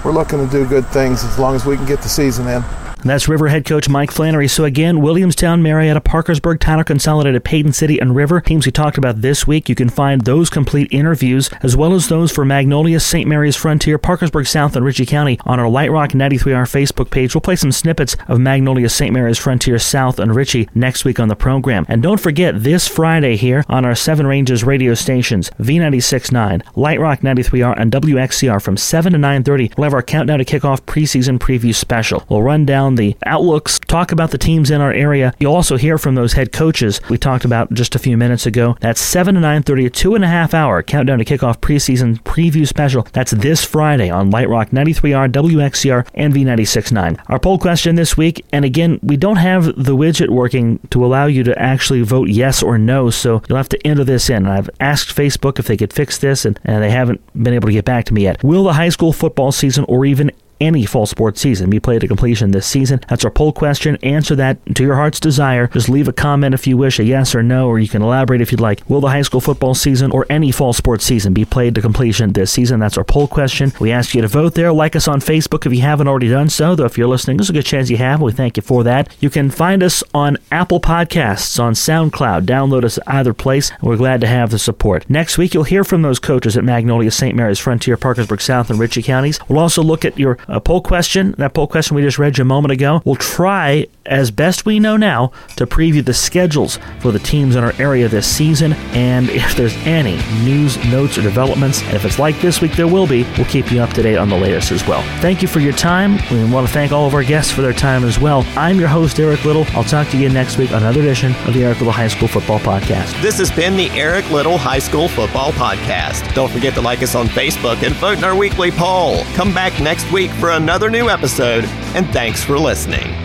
We're 0.06 0.12
looking 0.12 0.38
to 0.38 0.50
do 0.50 0.66
good 0.66 0.86
things 0.86 1.22
as 1.22 1.38
long 1.38 1.54
as 1.54 1.66
we 1.66 1.76
can 1.76 1.84
get 1.84 2.00
the 2.00 2.08
season 2.08 2.48
in. 2.48 2.64
And 3.02 3.10
that's 3.10 3.28
River 3.28 3.48
head 3.48 3.64
coach 3.64 3.88
Mike 3.88 4.12
Flannery. 4.12 4.46
So 4.46 4.64
again, 4.64 5.00
Williamstown, 5.00 5.60
Marietta, 5.60 6.00
Parkersburg, 6.00 6.60
Tyler 6.60 6.84
Consolidated, 6.84 7.44
Paden 7.44 7.74
City, 7.74 7.98
and 7.98 8.14
River 8.14 8.40
teams 8.40 8.64
we 8.64 8.72
talked 8.72 8.96
about 8.96 9.22
this 9.22 9.44
week. 9.46 9.68
You 9.68 9.74
can 9.74 9.88
find 9.88 10.20
those 10.20 10.48
complete 10.48 10.92
interviews 10.92 11.50
as 11.62 11.76
well 11.76 11.94
as 11.94 12.08
those 12.08 12.30
for 12.30 12.44
Magnolia, 12.44 13.00
St. 13.00 13.28
Mary's 13.28 13.56
Frontier, 13.56 13.98
Parkersburg 13.98 14.46
South, 14.46 14.76
and 14.76 14.84
Ritchie 14.84 15.06
County 15.06 15.38
on 15.44 15.58
our 15.58 15.68
Light 15.68 15.90
Rock 15.90 16.10
93R 16.10 16.62
Facebook 16.62 17.10
page. 17.10 17.34
We'll 17.34 17.40
play 17.40 17.56
some 17.56 17.72
snippets 17.72 18.16
of 18.28 18.38
Magnolia, 18.38 18.88
St. 18.88 19.12
Mary's 19.12 19.38
Frontier, 19.38 19.78
South, 19.80 20.20
and 20.20 20.34
Ritchie 20.34 20.68
next 20.74 21.04
week 21.04 21.18
on 21.18 21.28
the 21.28 21.34
program. 21.34 21.84
And 21.88 22.02
don't 22.02 22.20
forget 22.20 22.62
this 22.62 22.86
Friday 22.86 23.36
here 23.36 23.64
on 23.68 23.84
our 23.84 23.96
Seven 23.96 24.28
Ranges 24.28 24.62
radio 24.62 24.94
stations, 24.94 25.50
V96.9, 25.58 26.62
Light 26.76 27.00
Rock 27.00 27.20
93R, 27.20 27.74
and 27.76 27.90
WXCR 27.90 28.62
from 28.62 28.76
7 28.76 29.12
to 29.12 29.18
9.30. 29.18 29.76
We'll 29.76 29.84
have 29.84 29.94
our 29.94 30.02
countdown 30.02 30.38
to 30.38 30.44
kickoff 30.44 30.82
preseason 30.82 31.38
preview 31.38 31.74
special. 31.74 32.24
We'll 32.28 32.42
run 32.42 32.64
down 32.64 32.91
the 32.96 33.16
outlooks, 33.26 33.78
talk 33.78 34.12
about 34.12 34.30
the 34.30 34.38
teams 34.38 34.70
in 34.70 34.80
our 34.80 34.92
area. 34.92 35.34
You'll 35.38 35.54
also 35.54 35.76
hear 35.76 35.98
from 35.98 36.14
those 36.14 36.32
head 36.34 36.52
coaches 36.52 37.00
we 37.08 37.18
talked 37.18 37.44
about 37.44 37.72
just 37.72 37.94
a 37.94 37.98
few 37.98 38.16
minutes 38.16 38.46
ago. 38.46 38.76
That's 38.80 39.00
7 39.00 39.34
to 39.34 39.40
9.30, 39.40 39.86
a 39.86 39.90
two 39.90 40.14
and 40.14 40.24
a 40.24 40.28
half 40.28 40.54
hour 40.54 40.82
countdown 40.82 41.18
to 41.18 41.24
kickoff 41.24 41.58
preseason 41.58 42.22
preview 42.22 42.66
special. 42.66 43.06
That's 43.12 43.32
this 43.32 43.64
Friday 43.64 44.10
on 44.10 44.30
Light 44.30 44.48
Rock 44.48 44.70
93R, 44.70 45.30
WXCR, 45.30 46.08
and 46.14 46.32
V96.9. 46.32 47.20
Our 47.28 47.38
poll 47.38 47.58
question 47.58 47.94
this 47.94 48.16
week, 48.16 48.44
and 48.52 48.64
again, 48.64 48.98
we 49.02 49.16
don't 49.16 49.36
have 49.36 49.64
the 49.64 49.96
widget 49.96 50.30
working 50.30 50.78
to 50.90 51.04
allow 51.04 51.26
you 51.26 51.42
to 51.44 51.58
actually 51.58 52.02
vote 52.02 52.28
yes 52.28 52.62
or 52.62 52.78
no, 52.78 53.10
so 53.10 53.42
you'll 53.48 53.58
have 53.58 53.68
to 53.70 53.86
enter 53.86 54.04
this 54.04 54.30
in. 54.30 54.46
I've 54.46 54.70
asked 54.80 55.14
Facebook 55.14 55.58
if 55.58 55.66
they 55.66 55.76
could 55.76 55.92
fix 55.92 56.18
this, 56.18 56.44
and, 56.44 56.58
and 56.64 56.82
they 56.82 56.90
haven't 56.90 57.20
been 57.40 57.54
able 57.54 57.68
to 57.68 57.72
get 57.72 57.84
back 57.84 58.04
to 58.06 58.14
me 58.14 58.22
yet. 58.22 58.42
Will 58.42 58.64
the 58.64 58.72
high 58.72 58.88
school 58.88 59.12
football 59.12 59.52
season 59.52 59.84
or 59.88 60.04
even 60.04 60.30
any 60.62 60.86
fall 60.86 61.06
sports 61.06 61.40
season 61.40 61.68
be 61.68 61.80
played 61.80 62.00
to 62.00 62.08
completion 62.08 62.52
this 62.52 62.66
season? 62.66 63.00
That's 63.08 63.24
our 63.24 63.30
poll 63.30 63.52
question. 63.52 63.96
Answer 64.02 64.36
that 64.36 64.58
to 64.76 64.84
your 64.84 64.94
heart's 64.94 65.20
desire. 65.20 65.66
Just 65.66 65.88
leave 65.88 66.08
a 66.08 66.12
comment 66.12 66.54
if 66.54 66.66
you 66.66 66.76
wish, 66.76 66.98
a 66.98 67.04
yes 67.04 67.34
or 67.34 67.42
no, 67.42 67.68
or 67.68 67.78
you 67.80 67.88
can 67.88 68.00
elaborate 68.00 68.40
if 68.40 68.52
you'd 68.52 68.60
like. 68.60 68.88
Will 68.88 69.00
the 69.00 69.08
high 69.08 69.22
school 69.22 69.40
football 69.40 69.74
season 69.74 70.12
or 70.12 70.24
any 70.30 70.52
fall 70.52 70.72
sports 70.72 71.04
season 71.04 71.34
be 71.34 71.44
played 71.44 71.74
to 71.74 71.80
completion 71.80 72.32
this 72.32 72.52
season? 72.52 72.80
That's 72.80 72.96
our 72.96 73.04
poll 73.04 73.26
question. 73.26 73.72
We 73.80 73.90
ask 73.90 74.14
you 74.14 74.22
to 74.22 74.28
vote 74.28 74.54
there. 74.54 74.72
Like 74.72 74.94
us 74.94 75.08
on 75.08 75.20
Facebook 75.20 75.66
if 75.66 75.74
you 75.74 75.82
haven't 75.82 76.08
already 76.08 76.28
done 76.28 76.48
so, 76.48 76.74
though 76.76 76.84
if 76.84 76.96
you're 76.96 77.08
listening, 77.08 77.36
there's 77.36 77.50
a 77.50 77.54
good 77.54 77.66
chance 77.66 77.90
you 77.90 77.96
have. 77.96 78.20
We 78.22 78.32
thank 78.32 78.56
you 78.56 78.62
for 78.62 78.84
that. 78.84 79.14
You 79.20 79.30
can 79.30 79.50
find 79.50 79.82
us 79.82 80.04
on 80.14 80.38
Apple 80.50 80.80
Podcasts, 80.80 81.58
on 81.60 81.72
SoundCloud. 81.72 82.46
Download 82.46 82.84
us 82.84 82.98
either 83.06 83.34
place, 83.34 83.72
we're 83.82 83.96
glad 83.96 84.20
to 84.20 84.26
have 84.26 84.50
the 84.50 84.58
support. 84.58 85.08
Next 85.10 85.38
week, 85.38 85.54
you'll 85.54 85.64
hear 85.64 85.84
from 85.84 86.02
those 86.02 86.18
coaches 86.18 86.56
at 86.56 86.64
Magnolia, 86.64 87.10
St. 87.10 87.34
Mary's, 87.34 87.58
Frontier, 87.58 87.96
Parkersburg 87.96 88.40
South, 88.40 88.70
and 88.70 88.78
Ritchie 88.78 89.02
counties. 89.02 89.40
We'll 89.48 89.58
also 89.58 89.82
look 89.82 90.04
at 90.04 90.18
your 90.18 90.38
uh, 90.52 90.60
poll 90.60 90.82
question. 90.82 91.34
That 91.38 91.54
poll 91.54 91.66
question 91.66 91.96
we 91.96 92.02
just 92.02 92.18
read 92.18 92.38
you 92.38 92.42
a 92.42 92.44
moment 92.44 92.72
ago. 92.72 93.00
We'll 93.04 93.16
try, 93.16 93.86
as 94.04 94.30
best 94.30 94.66
we 94.66 94.78
know 94.78 94.96
now, 94.96 95.32
to 95.56 95.66
preview 95.66 96.04
the 96.04 96.14
schedules 96.14 96.78
for 97.00 97.10
the 97.10 97.18
teams 97.18 97.56
in 97.56 97.64
our 97.64 97.72
area 97.78 98.06
this 98.06 98.26
season. 98.26 98.74
And 98.92 99.30
if 99.30 99.56
there's 99.56 99.74
any 99.86 100.16
news, 100.44 100.76
notes, 100.90 101.16
or 101.16 101.22
developments, 101.22 101.82
and 101.82 101.94
if 101.94 102.04
it's 102.04 102.18
like 102.18 102.38
this 102.40 102.60
week, 102.60 102.72
there 102.72 102.86
will 102.86 103.06
be, 103.06 103.24
we'll 103.36 103.46
keep 103.46 103.72
you 103.72 103.80
up 103.80 103.90
to 103.94 104.02
date 104.02 104.16
on 104.16 104.28
the 104.28 104.36
latest 104.36 104.70
as 104.72 104.86
well. 104.86 105.02
Thank 105.20 105.40
you 105.40 105.48
for 105.48 105.60
your 105.60 105.72
time. 105.72 106.18
We 106.30 106.44
want 106.52 106.66
to 106.66 106.72
thank 106.72 106.92
all 106.92 107.06
of 107.06 107.14
our 107.14 107.24
guests 107.24 107.50
for 107.50 107.62
their 107.62 107.72
time 107.72 108.04
as 108.04 108.18
well. 108.18 108.44
I'm 108.56 108.78
your 108.78 108.88
host, 108.88 109.18
Eric 109.18 109.44
Little. 109.44 109.64
I'll 109.70 109.84
talk 109.84 110.08
to 110.08 110.18
you 110.18 110.26
again 110.26 110.34
next 110.34 110.58
week 110.58 110.70
on 110.72 110.82
another 110.82 111.00
edition 111.00 111.34
of 111.46 111.54
the 111.54 111.64
Eric 111.64 111.78
Little 111.78 111.92
High 111.92 112.08
School 112.08 112.28
Football 112.28 112.58
Podcast. 112.58 113.20
This 113.22 113.38
has 113.38 113.50
been 113.50 113.76
the 113.76 113.88
Eric 113.90 114.30
Little 114.30 114.58
High 114.58 114.80
School 114.80 115.08
Football 115.08 115.52
Podcast. 115.52 116.34
Don't 116.34 116.50
forget 116.50 116.74
to 116.74 116.82
like 116.82 117.02
us 117.02 117.14
on 117.14 117.26
Facebook 117.28 117.82
and 117.82 117.94
vote 117.94 118.18
in 118.18 118.24
our 118.24 118.36
weekly 118.36 118.70
poll. 118.70 119.24
Come 119.34 119.54
back 119.54 119.80
next 119.80 120.10
week 120.12 120.30
for 120.34 120.50
another 120.50 120.90
new 120.90 121.08
episode, 121.08 121.64
and 121.94 122.06
thanks 122.12 122.42
for 122.42 122.58
listening. 122.58 123.21